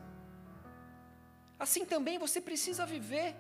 Assim 1.59 1.87
também 1.87 2.19
você 2.19 2.43
precisa 2.43 2.85
viver. 2.85 3.35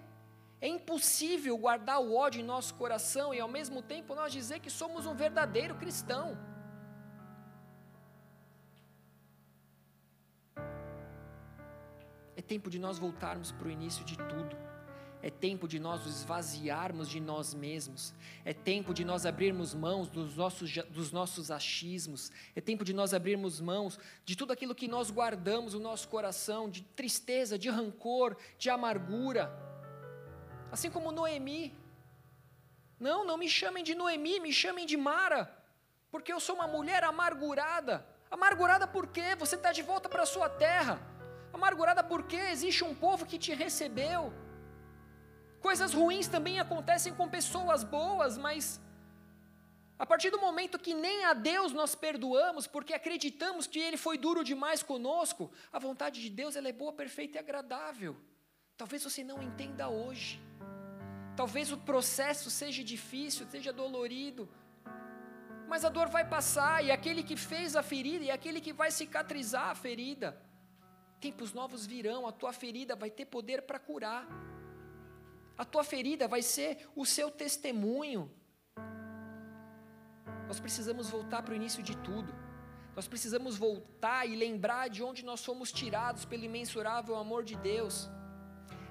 É 0.64 0.68
impossível 0.76 1.54
guardar 1.58 2.00
o 2.00 2.14
ódio 2.14 2.40
em 2.40 2.44
nosso 2.52 2.72
coração 2.82 3.34
e 3.34 3.38
ao 3.38 3.50
mesmo 3.56 3.82
tempo 3.82 4.14
nós 4.14 4.32
dizer 4.32 4.60
que 4.60 4.70
somos 4.70 5.04
um 5.04 5.14
verdadeiro 5.14 5.74
cristão. 5.74 6.38
É 12.34 12.40
tempo 12.40 12.70
de 12.70 12.78
nós 12.78 12.98
voltarmos 12.98 13.52
para 13.52 13.68
o 13.68 13.70
início 13.70 14.06
de 14.06 14.16
tudo. 14.16 14.56
É 15.20 15.28
tempo 15.28 15.68
de 15.68 15.78
nós 15.78 16.06
esvaziarmos 16.06 17.10
de 17.10 17.20
nós 17.20 17.52
mesmos. 17.52 18.14
É 18.42 18.54
tempo 18.54 18.94
de 18.94 19.04
nós 19.04 19.26
abrirmos 19.26 19.74
mãos 19.74 20.08
dos 20.08 20.34
nossos, 20.34 20.72
dos 20.88 21.12
nossos 21.12 21.50
achismos. 21.50 22.32
É 22.56 22.62
tempo 22.62 22.86
de 22.86 22.94
nós 22.94 23.12
abrirmos 23.12 23.60
mãos 23.60 23.98
de 24.24 24.34
tudo 24.34 24.54
aquilo 24.54 24.74
que 24.74 24.88
nós 24.88 25.10
guardamos 25.10 25.74
no 25.74 25.80
nosso 25.80 26.08
coração, 26.08 26.70
de 26.70 26.80
tristeza, 26.82 27.58
de 27.58 27.68
rancor, 27.68 28.34
de 28.56 28.70
amargura. 28.70 29.73
Assim 30.74 30.90
como 30.96 31.16
Noemi. 31.18 31.64
Não, 33.06 33.18
não 33.30 33.36
me 33.42 33.48
chamem 33.58 33.84
de 33.88 33.94
Noemi, 34.00 34.36
me 34.46 34.52
chamem 34.52 34.86
de 34.92 34.96
Mara, 35.08 35.42
porque 36.12 36.32
eu 36.32 36.40
sou 36.46 36.54
uma 36.58 36.68
mulher 36.76 37.02
amargurada. 37.12 37.94
Amargurada 38.36 38.86
por 38.86 39.06
quê? 39.14 39.28
Você 39.44 39.56
está 39.56 39.72
de 39.78 39.82
volta 39.90 40.08
para 40.08 40.24
a 40.24 40.32
sua 40.34 40.48
terra. 40.66 40.94
Amargurada 41.52 42.02
porque 42.12 42.40
existe 42.54 42.82
um 42.84 42.94
povo 42.94 43.26
que 43.30 43.38
te 43.44 43.52
recebeu 43.64 44.32
Coisas 45.64 45.94
ruins 45.94 46.28
também 46.28 46.60
acontecem 46.60 47.14
com 47.14 47.26
pessoas 47.26 47.82
boas, 47.82 48.36
mas 48.36 48.78
a 49.98 50.04
partir 50.04 50.28
do 50.28 50.38
momento 50.38 50.78
que 50.78 50.92
nem 50.92 51.24
a 51.24 51.32
Deus 51.32 51.72
nós 51.72 51.94
perdoamos, 51.94 52.66
porque 52.66 52.92
acreditamos 52.92 53.66
que 53.66 53.78
Ele 53.78 53.96
foi 53.96 54.18
duro 54.18 54.44
demais 54.44 54.82
conosco, 54.82 55.50
a 55.72 55.78
vontade 55.78 56.20
de 56.20 56.28
Deus 56.28 56.54
ela 56.54 56.68
é 56.68 56.72
boa, 56.72 56.92
perfeita 56.92 57.38
e 57.38 57.40
agradável. 57.40 58.14
Talvez 58.76 59.02
você 59.02 59.24
não 59.24 59.42
entenda 59.42 59.88
hoje. 59.88 60.38
Talvez 61.36 61.72
o 61.72 61.76
processo 61.76 62.48
seja 62.50 62.82
difícil, 62.84 63.46
seja 63.50 63.72
dolorido. 63.72 64.48
Mas 65.66 65.84
a 65.84 65.88
dor 65.88 66.08
vai 66.08 66.24
passar, 66.28 66.84
e 66.84 66.90
aquele 66.90 67.22
que 67.22 67.36
fez 67.36 67.74
a 67.74 67.82
ferida, 67.82 68.24
e 68.24 68.30
aquele 68.30 68.60
que 68.60 68.72
vai 68.72 68.90
cicatrizar 68.90 69.70
a 69.70 69.74
ferida. 69.74 70.40
Tempos 71.20 71.52
novos 71.52 71.86
virão, 71.86 72.26
a 72.26 72.32
tua 72.32 72.52
ferida 72.52 72.94
vai 72.94 73.10
ter 73.10 73.24
poder 73.24 73.62
para 73.62 73.78
curar. 73.78 74.26
A 75.56 75.64
tua 75.64 75.82
ferida 75.82 76.28
vai 76.28 76.42
ser 76.42 76.88
o 76.94 77.04
seu 77.04 77.30
testemunho. 77.30 78.30
Nós 80.46 80.60
precisamos 80.60 81.08
voltar 81.08 81.42
para 81.42 81.52
o 81.52 81.56
início 81.56 81.82
de 81.82 81.96
tudo. 81.96 82.32
Nós 82.94 83.08
precisamos 83.08 83.56
voltar 83.56 84.24
e 84.28 84.36
lembrar 84.36 84.88
de 84.88 85.02
onde 85.02 85.24
nós 85.24 85.44
fomos 85.44 85.72
tirados 85.72 86.24
pelo 86.24 86.44
imensurável 86.44 87.16
amor 87.16 87.42
de 87.42 87.56
Deus. 87.56 88.08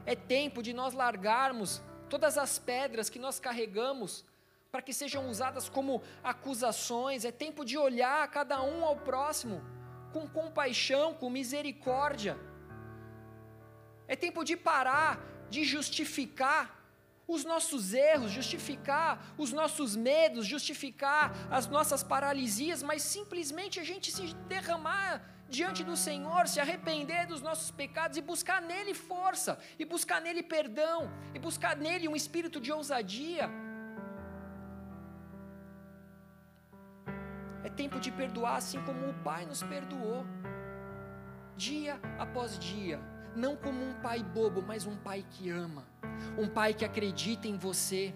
É 0.06 0.16
tempo 0.16 0.62
de 0.62 0.74
nós 0.74 0.94
largarmos 0.94 1.82
todas 2.14 2.38
as 2.38 2.60
pedras 2.60 3.10
que 3.10 3.18
nós 3.18 3.40
carregamos 3.40 4.24
para 4.72 4.84
que 4.84 4.94
sejam 4.94 5.28
usadas 5.32 5.68
como 5.68 6.04
acusações. 6.24 7.26
É 7.26 7.32
tempo 7.32 7.66
de 7.66 7.76
olhar 7.76 8.30
cada 8.30 8.62
um 8.62 8.86
ao 8.86 8.98
próximo 8.98 9.64
com 10.14 10.30
compaixão, 10.30 11.16
com 11.16 11.28
misericórdia. 11.28 12.38
É 14.08 14.16
tempo 14.16 14.44
de 14.44 14.56
parar 14.56 15.12
de 15.50 15.64
justificar 15.64 16.64
os 17.28 17.44
nossos 17.44 17.96
erros, 17.96 18.30
justificar 18.30 19.34
os 19.36 19.52
nossos 19.52 19.96
medos, 19.96 20.46
justificar 20.46 21.34
as 21.50 21.66
nossas 21.66 22.04
paralisias, 22.04 22.84
mas 22.84 23.02
simplesmente 23.02 23.80
a 23.80 23.84
gente 23.84 24.12
se 24.12 24.36
derramar 24.54 25.10
diante 25.50 25.84
do 25.84 25.96
Senhor, 25.96 26.48
se 26.48 26.60
arrepender 26.60 27.28
dos 27.28 27.42
nossos 27.42 27.72
pecados 27.72 28.18
e 28.18 28.22
buscar 28.22 28.62
nele 28.62 28.94
força, 28.94 29.58
e 29.78 29.86
buscar 29.86 30.22
nele 30.22 30.44
perdão, 30.44 31.12
e 31.34 31.40
buscar 31.40 31.76
nele 31.76 32.08
um 32.08 32.16
espírito 32.16 32.60
de 32.60 32.72
ousadia. 32.72 33.50
É 37.64 37.70
tempo 37.70 38.00
de 38.00 38.12
perdoar 38.12 38.58
assim 38.58 38.82
como 38.84 39.10
o 39.10 39.14
Pai 39.24 39.46
nos 39.46 39.64
perdoou, 39.64 40.26
dia 41.56 42.00
após 42.18 42.58
dia 42.58 43.00
não 43.36 43.56
como 43.56 43.84
um 43.84 43.94
pai 43.96 44.24
bobo, 44.24 44.62
mas 44.62 44.86
um 44.86 44.96
pai 44.96 45.26
que 45.30 45.50
ama, 45.50 45.84
um 46.38 46.48
pai 46.48 46.74
que 46.74 46.86
acredita 46.86 47.48
em 47.48 47.58
você. 47.58 48.14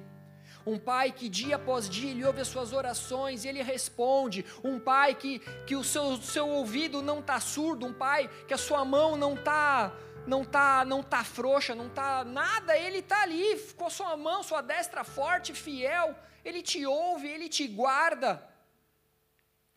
Um 0.68 0.78
pai 0.78 1.14
que 1.14 1.30
dia 1.30 1.56
após 1.56 1.90
dia 1.90 2.12
ele 2.12 2.26
ouve 2.26 2.42
as 2.42 2.50
suas 2.50 2.74
orações 2.74 3.46
e 3.46 3.48
ele 3.48 3.62
responde. 3.64 4.46
Um 4.62 4.78
pai 4.78 5.16
que, 5.16 5.40
que 5.66 5.78
o 5.78 5.84
seu, 5.84 6.18
seu 6.18 6.48
ouvido 6.50 7.02
não 7.02 7.20
está 7.20 7.40
surdo. 7.40 7.86
Um 7.86 7.94
pai 7.94 8.30
que 8.46 8.54
a 8.54 8.58
sua 8.58 8.84
mão 8.84 9.16
não 9.16 9.34
está 9.34 9.94
não 10.28 10.44
tá, 10.44 10.84
não 10.84 11.02
tá 11.02 11.24
frouxa, 11.24 11.74
não 11.74 11.88
tá 11.88 12.26
nada. 12.26 12.78
Ele 12.78 12.98
está 12.98 13.22
ali 13.22 13.58
com 13.78 13.90
sua 13.90 14.18
mão, 14.18 14.44
sua 14.44 14.62
destra 14.62 15.06
forte, 15.06 15.54
fiel. 15.54 16.14
Ele 16.44 16.62
te 16.62 16.86
ouve, 16.86 17.30
ele 17.30 17.48
te 17.48 17.66
guarda. 17.66 18.46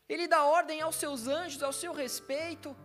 Ele 0.08 0.26
dá 0.26 0.42
ordem 0.42 0.80
aos 0.80 0.96
seus 0.96 1.28
anjos, 1.28 1.62
ao 1.62 1.72
seu 1.72 1.92
respeito. 1.92 2.76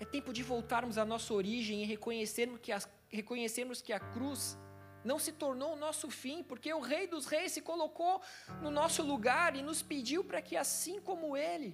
É 0.00 0.04
tempo 0.06 0.32
de 0.32 0.42
voltarmos 0.42 0.96
à 0.96 1.04
nossa 1.04 1.34
origem 1.34 1.82
e 1.82 1.84
reconhecermos 1.84 2.58
que, 2.62 2.72
a, 2.72 2.80
reconhecermos 3.10 3.82
que 3.82 3.92
a 3.92 4.00
cruz 4.00 4.56
não 5.10 5.18
se 5.18 5.32
tornou 5.42 5.70
o 5.72 5.80
nosso 5.86 6.08
fim, 6.20 6.38
porque 6.42 6.70
o 6.78 6.80
Rei 6.90 7.04
dos 7.14 7.26
Reis 7.32 7.52
se 7.56 7.62
colocou 7.70 8.14
no 8.62 8.70
nosso 8.70 9.02
lugar 9.12 9.50
e 9.56 9.62
nos 9.68 9.80
pediu 9.92 10.20
para 10.28 10.40
que, 10.46 10.56
assim 10.64 10.96
como 11.08 11.36
Ele, 11.36 11.70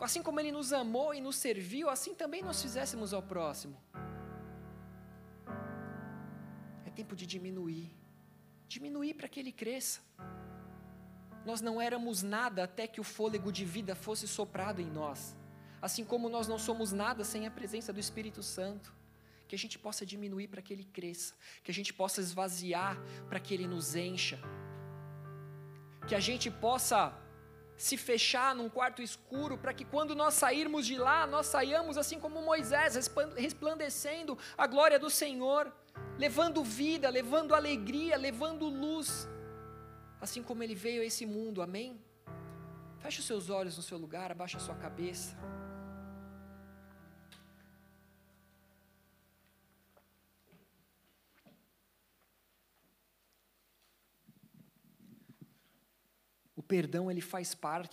assim 0.00 0.22
como 0.22 0.38
Ele 0.40 0.52
nos 0.58 0.72
amou 0.72 1.08
e 1.14 1.20
nos 1.26 1.36
serviu, 1.36 1.88
assim 1.96 2.14
também 2.22 2.42
nós 2.48 2.60
fizéssemos 2.64 3.12
ao 3.12 3.22
próximo. 3.34 3.76
É 6.86 6.90
tempo 7.00 7.14
de 7.20 7.26
diminuir 7.26 7.88
diminuir 8.74 9.14
para 9.14 9.28
que 9.28 9.38
Ele 9.38 9.52
cresça. 9.52 10.00
Nós 11.48 11.60
não 11.60 11.80
éramos 11.80 12.22
nada 12.22 12.64
até 12.64 12.84
que 12.92 13.00
o 13.00 13.04
fôlego 13.04 13.50
de 13.52 13.64
vida 13.64 13.94
fosse 13.94 14.26
soprado 14.26 14.80
em 14.80 14.90
nós 15.00 15.36
assim 15.84 16.02
como 16.02 16.30
nós 16.30 16.48
não 16.48 16.58
somos 16.58 16.92
nada 16.92 17.22
sem 17.24 17.46
a 17.46 17.50
presença 17.50 17.92
do 17.92 18.00
Espírito 18.00 18.42
Santo. 18.42 18.90
Que 19.54 19.60
a 19.60 19.66
gente 19.66 19.78
possa 19.78 20.04
diminuir 20.04 20.48
para 20.48 20.60
que 20.60 20.72
Ele 20.72 20.82
cresça, 20.82 21.32
que 21.62 21.70
a 21.70 21.74
gente 21.74 21.94
possa 21.94 22.20
esvaziar 22.20 22.98
para 23.28 23.38
que 23.38 23.54
Ele 23.54 23.68
nos 23.68 23.94
encha, 23.94 24.38
que 26.08 26.14
a 26.16 26.18
gente 26.18 26.50
possa 26.50 27.16
se 27.76 27.96
fechar 27.96 28.52
num 28.52 28.68
quarto 28.68 29.00
escuro, 29.00 29.56
para 29.56 29.72
que 29.72 29.84
quando 29.84 30.12
nós 30.14 30.34
sairmos 30.34 30.84
de 30.84 30.96
lá, 30.96 31.24
nós 31.24 31.46
saiamos 31.46 31.96
assim 31.96 32.18
como 32.18 32.42
Moisés, 32.42 32.96
resplandecendo 33.36 34.36
a 34.58 34.66
glória 34.66 34.98
do 34.98 35.08
Senhor, 35.08 35.72
levando 36.18 36.64
vida, 36.64 37.08
levando 37.08 37.54
alegria, 37.54 38.16
levando 38.16 38.66
luz, 38.66 39.28
assim 40.20 40.42
como 40.42 40.64
Ele 40.64 40.74
veio 40.74 41.00
a 41.00 41.04
esse 41.04 41.24
mundo, 41.24 41.62
amém? 41.62 42.00
Feche 42.98 43.20
os 43.20 43.26
seus 43.26 43.50
olhos 43.50 43.76
no 43.76 43.84
seu 43.84 43.98
lugar, 43.98 44.32
abaixa 44.32 44.56
a 44.56 44.60
sua 44.60 44.74
cabeça. 44.74 45.36
O 56.64 56.66
perdão 56.66 57.10
ele 57.10 57.20
faz 57.20 57.54
parte 57.54 57.92